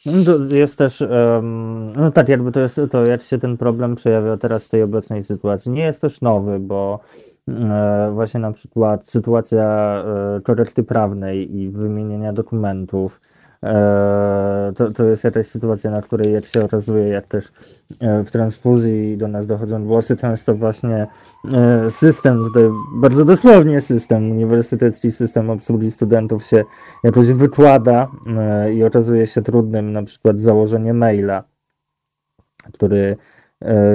[0.06, 1.04] No, jest też,
[1.96, 5.24] no tak, jakby to jest, to jak się ten problem przejawia teraz w tej obecnej
[5.24, 5.72] sytuacji.
[5.72, 7.00] Nie jest też nowy, bo
[7.48, 9.96] e, właśnie na przykład sytuacja
[10.36, 13.31] e, korekty prawnej i wymienienia dokumentów, E,
[14.76, 17.52] to, to jest jakaś sytuacja, na której jak się okazuje, jak też
[18.00, 21.06] e, w transfuzji do nas dochodzą głosy, często właśnie
[21.52, 22.64] e, system, tutaj
[22.94, 26.64] bardzo dosłownie system, uniwersytecki system obsługi studentów się
[27.04, 28.08] jakoś wykłada
[28.74, 31.44] i okazuje się trudnym na przykład założenie maila,
[32.72, 33.16] który,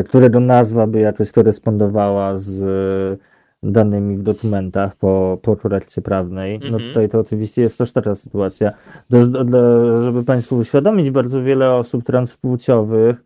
[0.05, 3.19] którego nazwa by jakoś korespondowała z
[3.63, 6.59] danymi w dokumentach po, po korekcie prawnej.
[6.59, 6.83] No mhm.
[6.83, 8.71] tutaj to oczywiście jest też taka sytuacja.
[10.01, 13.23] żeby Państwu uświadomić, bardzo wiele osób transpłciowych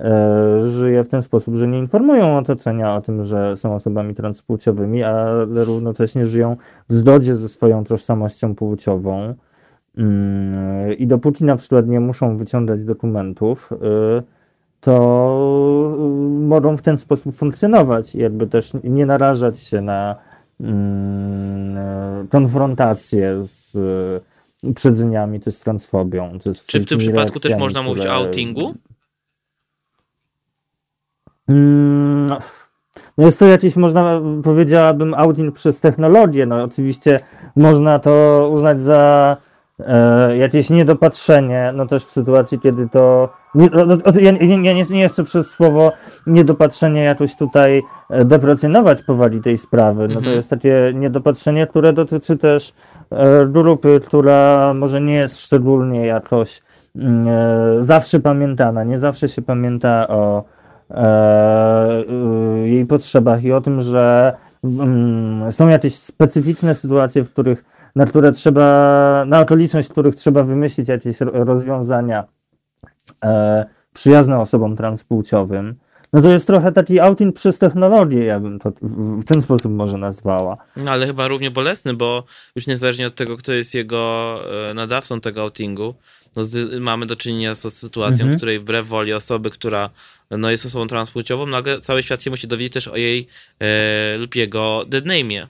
[0.00, 5.02] e, żyje w ten sposób, że nie informują otoczenia o tym, że są osobami transpłciowymi,
[5.02, 6.56] ale równocześnie żyją
[6.88, 9.34] w zgodzie ze swoją tożsamością płciową.
[9.98, 14.22] Mm, I dopóki na przykład nie muszą wyciągać dokumentów, e,
[14.84, 15.98] to y,
[16.46, 20.16] mogą w ten sposób funkcjonować, jakby też nie narażać się na
[20.60, 23.76] mm, konfrontację z
[24.62, 26.38] uprzedzeniami, czy z transfobią.
[26.42, 27.94] Czy, z czy w tym przypadku też można które...
[27.94, 28.74] mówić o outingu?
[31.48, 36.46] Mm, no jest to jakiś, można powiedziałabym, outing przez technologię.
[36.46, 37.20] No oczywiście
[37.56, 39.36] można to uznać za
[39.78, 43.70] e, jakieś niedopatrzenie, no też w sytuacji, kiedy to nie,
[44.20, 44.32] ja,
[44.62, 45.92] ja nie, chcę przez słowo
[46.26, 50.08] niedopatrzenie jakoś tutaj e, deprecjonować powoli tej sprawy.
[50.08, 50.36] No to mhm.
[50.36, 52.74] jest takie niedopatrzenie, które dotyczy też
[53.10, 56.62] e, grupy, która może nie jest szczególnie jakoś
[56.96, 58.84] mm, e, zawsze pamiętana.
[58.84, 60.44] Nie zawsze się pamięta o
[62.64, 64.32] jej potrzebach i o tym, że
[64.64, 67.64] mm, są jakieś specyficzne sytuacje, w których,
[67.96, 72.24] na które trzeba, na okoliczność, w których trzeba wymyślić jakieś rozwiązania
[73.24, 75.74] e, przyjazne osobom transpłciowym,
[76.14, 79.98] no to jest trochę taki outing przez technologię, ja bym to w ten sposób może
[79.98, 80.56] nazwała.
[80.76, 82.24] No ale chyba równie bolesny, bo
[82.56, 84.40] już niezależnie od tego, kto jest jego
[84.70, 85.94] e, nadawcą tego outingu,
[86.36, 88.32] no z, mamy do czynienia z sytuacją, mhm.
[88.32, 89.90] w której wbrew woli osoby, która
[90.30, 93.26] no, jest osobą transpłciową, nagle cały świat się musi dowiedzieć też o jej
[93.60, 95.46] e, lub jego deadname'ie.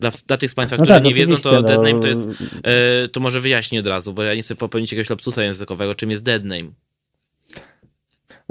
[0.00, 1.62] Dla, dla tych z Państwa, no którzy tak, nie wiedzą, to no...
[1.62, 2.28] dead name to jest,
[2.64, 6.10] e, to może wyjaśnię od razu, bo ja nie chcę popełnić jakiegoś lapsusa językowego, czym
[6.10, 6.70] jest dead name.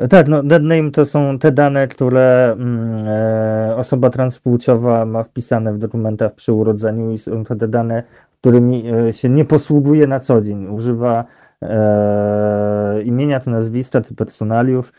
[0.09, 5.73] Tak, no dead name to są te dane, które mm, e, osoba transpłciowa ma wpisane
[5.73, 8.03] w dokumentach przy urodzeniu i są to te dane,
[8.41, 10.67] którymi e, się nie posługuje na co dzień.
[10.67, 11.25] Używa
[11.61, 14.93] e, imienia, to nazwiska, czy personaliów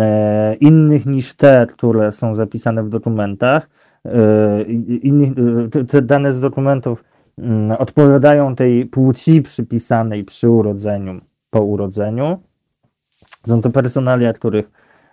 [0.00, 3.68] e, innych niż te, które są zapisane w dokumentach
[5.02, 5.34] inni,
[5.74, 7.04] e, te dane z dokumentów
[7.38, 11.20] mm, odpowiadają tej płci przypisanej przy urodzeniu,
[11.50, 12.42] po urodzeniu.
[13.46, 14.70] Są to personalia, których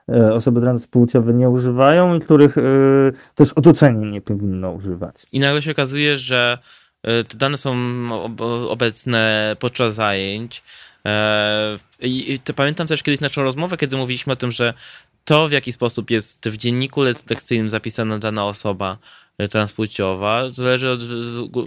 [0.10, 2.56] e, osoby transpłciowe nie używają i których
[3.36, 5.26] też otoczenie nie powinno używać.
[5.32, 6.58] I nagle się okazuje, że
[7.02, 7.76] te dane są
[8.70, 10.64] obecne podczas zajęć.
[12.00, 14.74] I pamiętam też kiedyś naszą rozmowę, kiedy mówiliśmy o tym, że
[15.28, 18.98] to, w jaki sposób jest w dzienniku lekcyjnym zapisana dana osoba
[19.38, 21.00] e, transpłciowa, zależy od,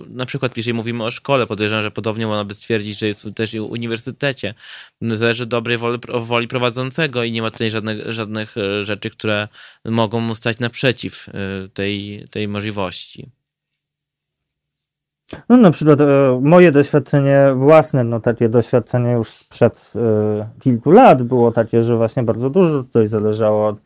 [0.09, 3.53] na przykład jeżeli mówimy o szkole, podejrzewam, że podobnie można by stwierdzić, że jest też
[3.53, 4.55] w uniwersytecie.
[5.03, 9.49] Zależy od dobrej woli, woli prowadzącego i nie ma tutaj żadnych, żadnych e, rzeczy, które
[9.85, 11.33] mogą mu stać naprzeciw e,
[11.69, 13.40] tej, tej możliwości.
[15.49, 21.23] No na przykład e, moje doświadczenie własne, no takie doświadczenie już sprzed e, kilku lat
[21.23, 23.77] było takie, że właśnie bardzo dużo tutaj zależało od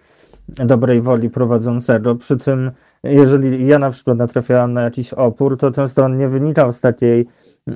[0.48, 2.14] dobrej woli prowadzącego.
[2.14, 2.70] Przy tym,
[3.02, 7.26] jeżeli ja na przykład natrafiałam na jakiś opór, to często on nie wynikał z takiej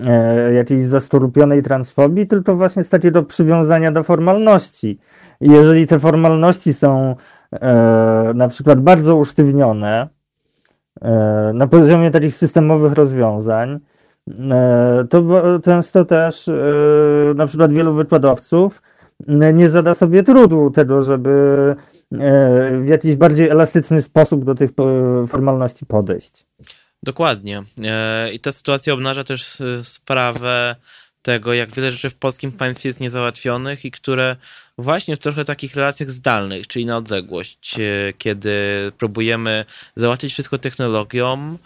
[0.06, 4.98] e, jakiejś zaskorupionej transfobii, tylko właśnie z takiego przywiązania do formalności.
[5.40, 7.16] Jeżeli te formalności są
[7.52, 10.08] e, na przykład bardzo usztywnione
[11.54, 13.78] na poziomie takich systemowych rozwiązań,
[14.50, 15.22] e, to
[15.64, 16.54] często też e,
[17.34, 18.82] na przykład wielu wykładowców
[19.54, 21.30] nie zada sobie trudu tego, żeby
[22.12, 24.70] e, w jakiś bardziej elastyczny sposób do tych
[25.28, 26.46] formalności podejść.
[27.02, 27.62] Dokładnie.
[27.84, 30.76] E, I ta sytuacja obnaża też sprawę
[31.22, 34.36] tego, jak wiele rzeczy w polskim państwie jest niezałatwionych i które
[34.78, 38.52] właśnie w trochę takich relacjach zdalnych, czyli na odległość, e, kiedy
[38.98, 39.64] próbujemy
[39.96, 41.58] załatwić wszystko technologią,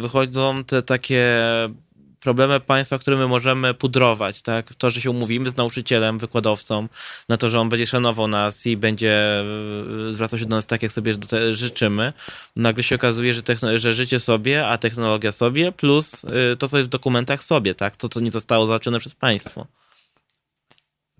[0.00, 1.42] wychodzą te takie
[2.20, 4.74] problemy państwa, które my możemy pudrować, tak?
[4.74, 6.88] To, że się umówimy z nauczycielem, wykładowcą,
[7.28, 9.40] na to, że on będzie szanował nas i będzie
[10.08, 11.14] e, zwracał się do nas tak, jak sobie
[11.52, 12.12] życzymy.
[12.56, 13.42] Nagle się okazuje, że,
[13.76, 17.96] że życie sobie, a technologia sobie, plus e, to, co jest w dokumentach sobie, tak?
[17.96, 19.66] To, co nie zostało załatwione przez państwo.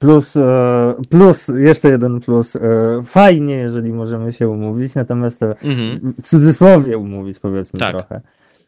[0.00, 2.56] Plus, e, plus, jeszcze jeden plus.
[3.04, 6.14] Fajnie, jeżeli możemy się umówić, natomiast mhm.
[6.22, 7.96] w cudzysłowie umówić, powiedzmy tak.
[7.96, 8.20] trochę.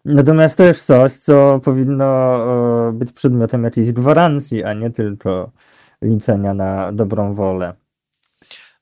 [0.05, 2.05] Natomiast to jest coś, co powinno
[2.89, 5.51] e, być przedmiotem jakiejś gwarancji, a nie tylko
[6.03, 7.75] liczenia na dobrą wolę.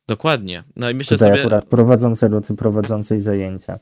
[0.08, 0.64] Dokładnie.
[0.76, 1.40] No i myślę Tutaj sobie.
[1.40, 3.78] akurat prowadzącego czy prowadzącej zajęcia.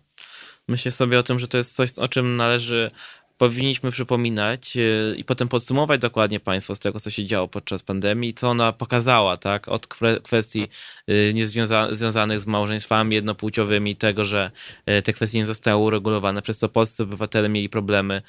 [0.69, 2.90] Myślę sobie o tym, że to jest coś, o czym należy
[3.39, 4.81] powinniśmy przypominać e,
[5.16, 9.36] i potem podsumować dokładnie państwo z tego, co się działo podczas pandemii, co ona pokazała,
[9.36, 9.86] tak, od
[10.23, 10.69] kwestii
[11.09, 14.51] e, niezwiąza- związanych z małżeństwami jednopłciowymi, tego, że
[14.86, 18.23] e, te kwestie nie zostały uregulowane, przez co polscy obywatele mieli problemy.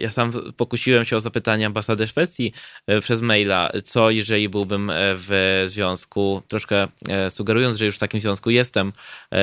[0.00, 2.52] Ja sam pokusiłem się o zapytanie ambasady Szwecji
[3.00, 6.88] przez maila, co jeżeli byłbym w związku, troszkę
[7.28, 8.92] sugerując, że już w takim związku jestem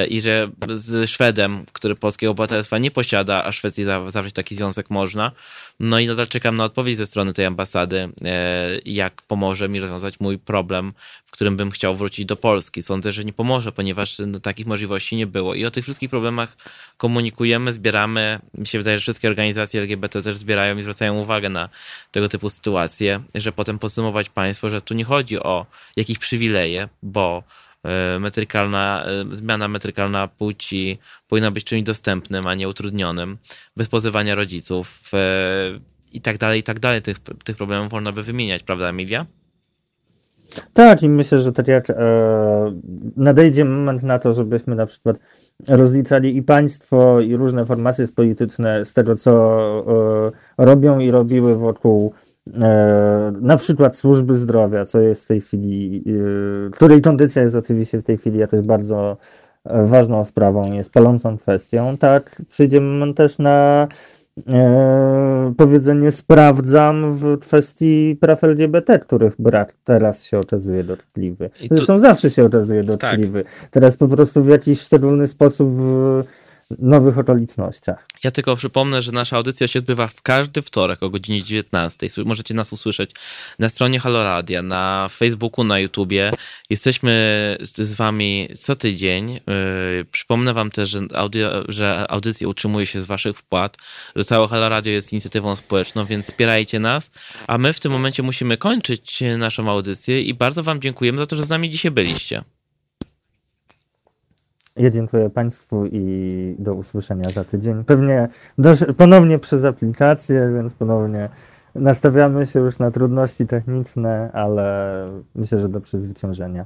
[0.09, 4.89] i że z Szwedem, który polskiego obywatelstwa nie posiada, a Szwecji zawrzeć taki związek wniosek
[4.89, 5.31] można.
[5.79, 10.19] No i nadal czekam na odpowiedź ze strony tej ambasady, e, jak pomoże mi rozwiązać
[10.19, 10.93] mój problem,
[11.25, 12.83] w którym bym chciał wrócić do Polski.
[12.83, 15.55] Sądzę, że nie pomoże, ponieważ no, takich możliwości nie było.
[15.55, 16.57] I o tych wszystkich problemach
[16.97, 18.39] komunikujemy, zbieramy.
[18.57, 21.69] Mi się wydaje, że wszystkie organizacje LGBT też zbierają i zwracają uwagę na
[22.11, 27.43] tego typu sytuacje, że potem podsumować państwo, że tu nie chodzi o jakieś przywileje, bo
[28.19, 33.37] metrykalna, e, zmiana metrykalna płci powinna być czymś dostępnym, a nie utrudnionym,
[33.77, 35.17] bez pozywania rodziców e,
[36.13, 37.01] i tak dalej, i tak dalej.
[37.01, 39.25] Tych, tych problemów można by wymieniać, prawda Emilia?
[40.73, 41.95] Tak, i myślę, że tak jak e,
[43.17, 45.17] nadejdzie moment na to, żebyśmy na przykład
[45.67, 49.31] rozliczali i państwo, i różne formacje polityczne z tego, co
[50.57, 52.30] e, robią i robiły wokół E,
[53.41, 56.03] na przykład służby zdrowia, co jest w tej chwili,
[56.67, 59.17] e, której kondycja jest oczywiście w tej chwili jakoś bardzo
[59.65, 63.87] e, ważną sprawą, jest palącą kwestią, tak przyjdzie moment też na
[64.47, 71.49] e, powiedzenie sprawdzam w kwestii praw LGBT, których brak teraz się okazuje dotkliwy.
[71.71, 73.43] Zresztą zawsze się okazuje dotkliwy.
[73.43, 73.69] Tak.
[73.71, 76.23] Teraz po prostu w jakiś szczególny sposób w,
[76.79, 78.07] nowych okolicznościach.
[78.23, 82.07] Ja tylko przypomnę, że nasza audycja się odbywa w każdy wtorek o godzinie 19.
[82.25, 83.11] Możecie nas usłyszeć
[83.59, 86.31] na stronie Haloradia, na Facebooku, na YouTubie.
[86.69, 87.11] Jesteśmy
[87.61, 89.33] z wami co tydzień.
[89.33, 93.77] Yy, przypomnę wam też, że, audio, że audycja utrzymuje się z waszych wpłat,
[94.15, 97.11] że całe Haloradio jest inicjatywą społeczną, więc wspierajcie nas.
[97.47, 101.35] A my w tym momencie musimy kończyć naszą audycję i bardzo wam dziękujemy za to,
[101.35, 102.43] że z nami dzisiaj byliście.
[104.81, 107.83] Ja dziękuję Państwu i do usłyszenia za tydzień.
[107.83, 108.29] Pewnie
[108.97, 111.29] ponownie przez aplikację, więc ponownie
[111.75, 116.65] nastawiamy się już na trudności techniczne, ale myślę, że do przezwyciężenia.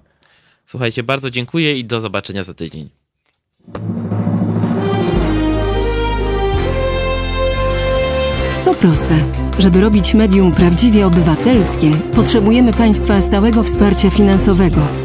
[0.65, 2.89] Słuchajcie, bardzo dziękuję i do zobaczenia za tydzień.
[8.65, 9.15] To proste.
[9.59, 15.04] Żeby robić medium prawdziwie obywatelskie, potrzebujemy Państwa stałego wsparcia finansowego.